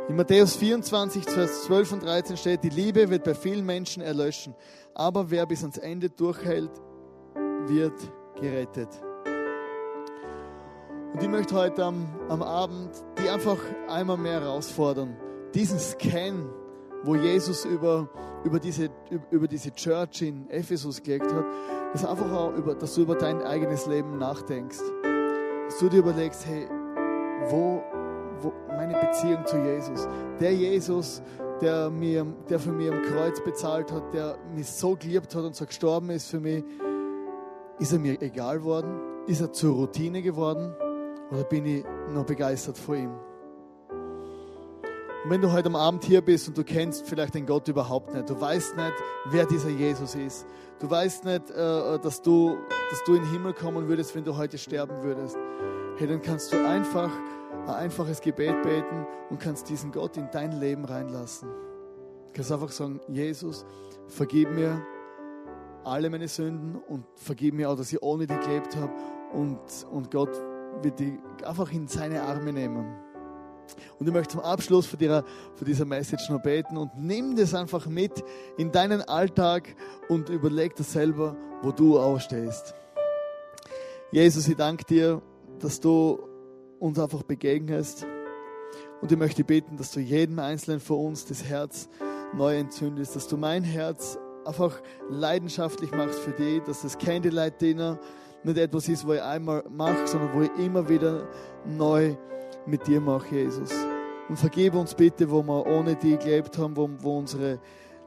In 0.09 0.17
Matthäus 0.17 0.57
24, 0.57 1.25
Vers 1.25 1.65
12 1.65 1.93
und 1.93 2.03
13 2.03 2.37
steht, 2.37 2.65
die 2.65 2.69
Liebe 2.69 3.11
wird 3.11 3.23
bei 3.23 3.35
vielen 3.35 3.65
Menschen 3.65 4.03
erlöschen, 4.03 4.55
aber 4.95 5.31
wer 5.31 5.47
bis 5.47 5.63
ans 5.63 5.79
Ende 5.79 6.11
durchhält, 6.11 6.73
wird 7.67 7.95
gerettet. 8.41 8.89
Und 11.13 11.23
ich 11.23 11.29
möchte 11.29 11.55
heute 11.55 11.85
am, 11.85 12.09
am 12.29 12.43
Abend 12.43 12.91
die 13.23 13.29
einfach 13.29 13.59
einmal 13.89 14.17
mehr 14.17 14.41
herausfordern, 14.41 15.17
diesen 15.55 15.79
Scan, 15.79 16.49
wo 17.05 17.15
Jesus 17.15 17.65
über, 17.65 18.09
über, 18.45 18.59
diese, 18.59 18.91
über 19.31 19.47
diese 19.47 19.73
Church 19.73 20.23
in 20.23 20.49
Ephesus 20.51 21.03
gelegt 21.03 21.33
hat, 21.33 21.45
das 21.93 22.05
einfach 22.05 22.31
auch 22.33 22.55
über, 22.55 22.75
dass 22.75 22.95
du 22.95 23.03
über 23.03 23.15
dein 23.15 23.43
eigenes 23.43 23.87
Leben 23.87 24.19
nachdenkst. 24.19 24.81
Dass 25.67 25.79
du 25.79 25.89
dir 25.89 25.99
überlegst, 25.99 26.47
hey, 26.47 26.67
wo 27.51 27.83
wo, 28.43 28.53
meine 28.69 28.95
Beziehung 28.99 29.45
zu 29.47 29.57
Jesus. 29.59 30.09
Der 30.41 30.55
Jesus, 30.55 31.23
der, 31.61 31.91
mir, 31.91 32.27
der 32.49 32.59
für 32.59 32.73
mich 32.73 32.91
am 32.91 33.03
Kreuz 33.03 33.43
bezahlt 33.43 33.93
hat, 33.93 34.15
der 34.15 34.39
mich 34.55 34.71
so 34.71 34.97
geliebt 34.97 35.35
hat 35.35 35.45
und 35.45 35.55
so 35.55 35.67
gestorben 35.67 36.11
ist 36.11 36.29
für 36.29 36.41
mich, 36.41 36.65
ist 37.79 37.93
er 37.93 37.99
mir 37.99 38.21
egal 38.21 38.63
worden? 38.63 39.01
Ist 39.27 39.41
er 39.41 39.53
zur 39.53 39.75
Routine 39.75 40.23
geworden? 40.23 40.75
Oder 41.31 41.45
bin 41.45 41.65
ich 41.65 41.85
noch 42.13 42.27
begeistert 42.27 42.77
vor 42.77 42.97
ihm? 42.97 43.13
Und 45.23 45.31
wenn 45.31 45.43
du 45.43 45.53
heute 45.53 45.67
am 45.67 45.77
Abend 45.77 46.05
hier 46.05 46.23
bist 46.23 46.49
und 46.49 46.57
du 46.57 46.65
kennst 46.65 47.07
vielleicht 47.07 47.35
den 47.35 47.45
Gott 47.45 47.69
überhaupt 47.69 48.15
nicht, 48.15 48.31
du 48.31 48.41
weißt 48.41 48.77
nicht, 48.77 48.95
wer 49.27 49.45
dieser 49.45 49.69
Jesus 49.69 50.15
ist, 50.15 50.47
du 50.79 50.89
weißt 50.89 51.27
nicht, 51.27 51.51
äh, 51.51 51.99
dass 51.99 52.23
du, 52.23 52.57
dass 52.91 53.05
du 53.05 53.15
in 53.15 53.23
den 53.23 53.31
Himmel 53.31 53.53
kommen 53.53 53.87
würdest, 53.87 54.15
wenn 54.15 54.25
du 54.25 54.37
heute 54.39 54.57
sterben 54.57 55.03
würdest, 55.03 55.37
hey, 55.99 56.07
dann 56.07 56.23
kannst 56.23 56.53
du 56.55 56.57
einfach 56.57 57.11
ein 57.67 57.75
einfaches 57.75 58.23
Gebet 58.23 58.63
beten 58.63 59.07
und 59.29 59.39
kannst 59.39 59.69
diesen 59.69 59.93
Gott 59.93 60.17
in 60.17 60.31
dein 60.33 60.53
Leben 60.53 60.87
reinlassen. 60.87 61.51
Du 61.51 62.33
kannst 62.33 62.51
einfach 62.51 62.71
sagen, 62.71 63.01
Jesus, 63.09 63.67
vergib 64.09 64.51
mir 64.51 64.81
alle 65.85 66.09
meine 66.09 66.29
Sünden 66.29 66.77
und 66.89 67.05
vergib 67.17 67.55
mir 67.55 67.69
auch, 67.69 67.77
dass 67.77 67.93
ich 67.93 68.03
ohne 68.03 68.27
dich 68.27 68.41
gelebt 68.41 68.75
habe. 68.75 68.93
Und, 69.35 69.61
und 69.91 70.11
Gott 70.11 70.31
wird 70.81 70.99
dich 70.99 71.13
einfach 71.45 71.71
in 71.73 71.89
seine 71.89 72.23
Arme 72.23 72.55
nehmen. 72.55 73.10
Und 73.99 74.07
ich 74.07 74.13
möchte 74.13 74.33
zum 74.33 74.41
Abschluss 74.41 74.87
von 74.87 74.99
dieser, 74.99 75.25
von 75.55 75.67
dieser 75.67 75.85
Message 75.85 76.29
noch 76.31 76.43
beten 76.43 76.77
und 76.77 76.91
nimm 76.97 77.37
das 77.37 77.55
einfach 77.55 77.87
mit 77.87 78.25
in 78.57 78.73
deinen 78.73 79.03
Alltag 79.03 79.75
und 80.09 80.29
überleg 80.29 80.75
das 80.77 80.93
selber, 80.93 81.37
wo 81.63 81.73
du 81.73 81.99
ausstehst. 81.99 82.75
Jesus, 84.13 84.49
ich 84.49 84.57
danke 84.57 84.85
dir, 84.85 85.23
dass 85.61 85.81
du 85.81 86.19
uns 86.79 86.99
einfach 86.99 87.23
begegnest. 87.23 88.07
Und 89.01 89.13
ich 89.13 89.19
möchte 89.19 89.45
beten, 89.45 89.77
dass 89.77 89.93
du 89.93 90.01
jedem 90.01 90.39
Einzelnen 90.39 90.81
von 90.81 90.99
uns 90.99 91.25
das 91.25 91.45
Herz 91.45 91.89
neu 92.35 92.59
entzündest, 92.59 93.17
dass 93.17 93.29
du 93.29 93.37
mein 93.37 93.63
Herz 93.63 94.19
einfach 94.45 94.81
leidenschaftlich 95.09 95.93
machst 95.93 96.19
für 96.19 96.33
dich, 96.33 96.63
dass 96.63 96.83
das 96.83 96.99
Candlelight 96.99 97.61
Dinner 97.61 97.99
nicht 98.43 98.59
etwas 98.59 98.89
ist, 98.89 99.07
wo 99.07 99.13
ich 99.13 99.23
einmal 99.23 99.65
mache, 99.69 100.07
sondern 100.07 100.35
wo 100.35 100.43
ich 100.43 100.51
immer 100.65 100.89
wieder 100.89 101.29
neu 101.67 102.17
mit 102.67 102.87
dir 102.87 103.01
mache, 103.01 103.35
Jesus. 103.35 103.71
Und 104.29 104.39
vergebe 104.39 104.79
uns 104.79 104.95
bitte, 104.95 105.31
wo 105.31 105.43
wir 105.43 105.67
ohne 105.67 105.97
dich 105.97 106.19
gelebt 106.19 106.57
haben, 106.59 106.77
wo, 106.77 106.89
wo 106.99 107.19
unsere 107.19 107.59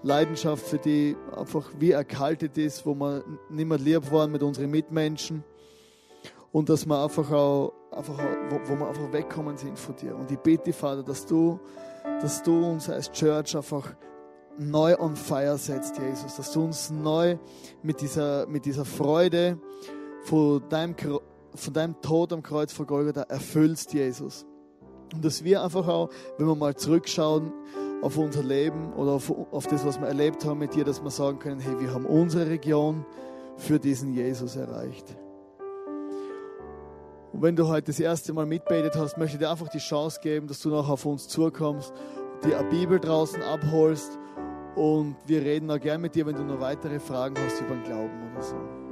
Leidenschaft 0.04 0.66
für 0.66 0.78
dich 0.78 1.16
einfach 1.36 1.70
wie 1.80 1.91
erkaltet 1.91 2.58
ist, 2.58 2.86
wo 2.86 2.93
wir 2.93 3.24
nicht 3.49 3.68
mehr 3.68 3.78
lieb 3.78 4.12
waren 4.12 4.32
mit 4.32 4.43
unseren 4.43 4.70
Mitmenschen 4.70 5.43
und 6.51 6.70
dass 6.70 6.86
wir 6.86 7.04
einfach 7.04 7.32
auch, 7.32 7.74
einfach 7.91 8.20
auch, 8.20 8.49
wo, 8.49 8.60
wo 8.70 8.80
wir 8.80 8.88
einfach 8.88 9.12
wegkommen 9.12 9.58
sind 9.58 9.78
von 9.78 9.95
dir. 9.95 10.16
Und 10.16 10.32
ich 10.32 10.38
bete, 10.38 10.72
Vater, 10.72 11.04
dass 11.04 11.26
du, 11.26 11.60
dass 12.22 12.43
du 12.43 12.66
uns 12.66 12.89
als 12.89 13.12
Church 13.12 13.56
einfach 13.56 13.95
neu 14.58 14.95
on 14.99 15.16
fire 15.16 15.58
setzt, 15.58 15.97
Jesus, 15.97 16.36
dass 16.36 16.51
du 16.51 16.64
uns 16.64 16.91
neu 16.91 17.38
mit 17.82 18.01
dieser, 18.01 18.45
mit 18.45 18.66
dieser 18.66 18.86
Freude 18.86 19.58
von 20.26 20.62
deinem, 20.70 20.95
von 21.56 21.74
deinem 21.74 22.01
Tod 22.01 22.34
am 22.34 22.43
Kreuz 22.43 22.74
vor 22.74 22.86
Golgatha 22.86 23.24
erfüllst, 23.24 23.93
Jesus. 23.93 24.45
Und 25.14 25.24
dass 25.24 25.43
wir 25.43 25.64
einfach 25.64 25.88
auch, 25.88 26.10
wenn 26.38 26.47
wir 26.47 26.56
mal 26.56 26.76
zurückschauen 26.76 27.51
auf 28.01 28.18
unser 28.18 28.43
Leben 28.43 28.93
oder 28.93 29.12
auf, 29.12 29.32
auf 29.51 29.68
das, 29.68 29.86
was 29.86 29.99
wir 29.99 30.08
erlebt 30.08 30.43
haben 30.45 30.60
mit 30.60 30.76
dir, 30.76 30.84
dass 30.84 31.04
wir 31.04 31.12
sagen 31.12 31.39
können, 31.39 31.60
hey, 31.60 31.80
wir 31.80 31.93
haben 31.93 32.06
unsere 32.06 32.49
Region 32.49 33.06
für 33.58 33.80
diesen 33.80 34.14
Jesus 34.14 34.56
erreicht. 34.56 35.16
Und 37.32 37.41
wenn 37.41 37.56
du 37.56 37.68
heute 37.68 37.88
das 37.88 37.99
erste 37.99 38.34
Mal 38.34 38.45
mitbetet 38.45 38.95
hast, 38.95 39.18
möchte 39.18 39.38
ich 39.38 39.39
dir 39.39 39.49
einfach 39.49 39.70
die 39.70 39.80
Chance 39.80 40.20
geben, 40.22 40.47
dass 40.47 40.60
du 40.60 40.70
noch 40.70 40.89
auf 40.89 41.06
uns 41.06 41.28
zukommst, 41.28 41.93
dir 42.43 42.60
eine 42.60 42.70
Bibel 42.70 42.99
draußen 42.99 43.41
abholst 43.41 44.20
und 44.76 45.16
wir 45.26 45.41
reden 45.41 45.70
auch 45.72 45.80
gern 45.80 46.01
mit 46.01 46.16
dir, 46.16 46.26
wenn 46.26 46.36
du 46.36 46.43
noch 46.43 46.60
weitere 46.60 46.99
Fragen 46.99 47.36
hast 47.43 47.62
über 47.62 47.76
den 47.76 47.84
Glauben 47.84 48.32
oder 48.32 48.43
so. 48.43 48.82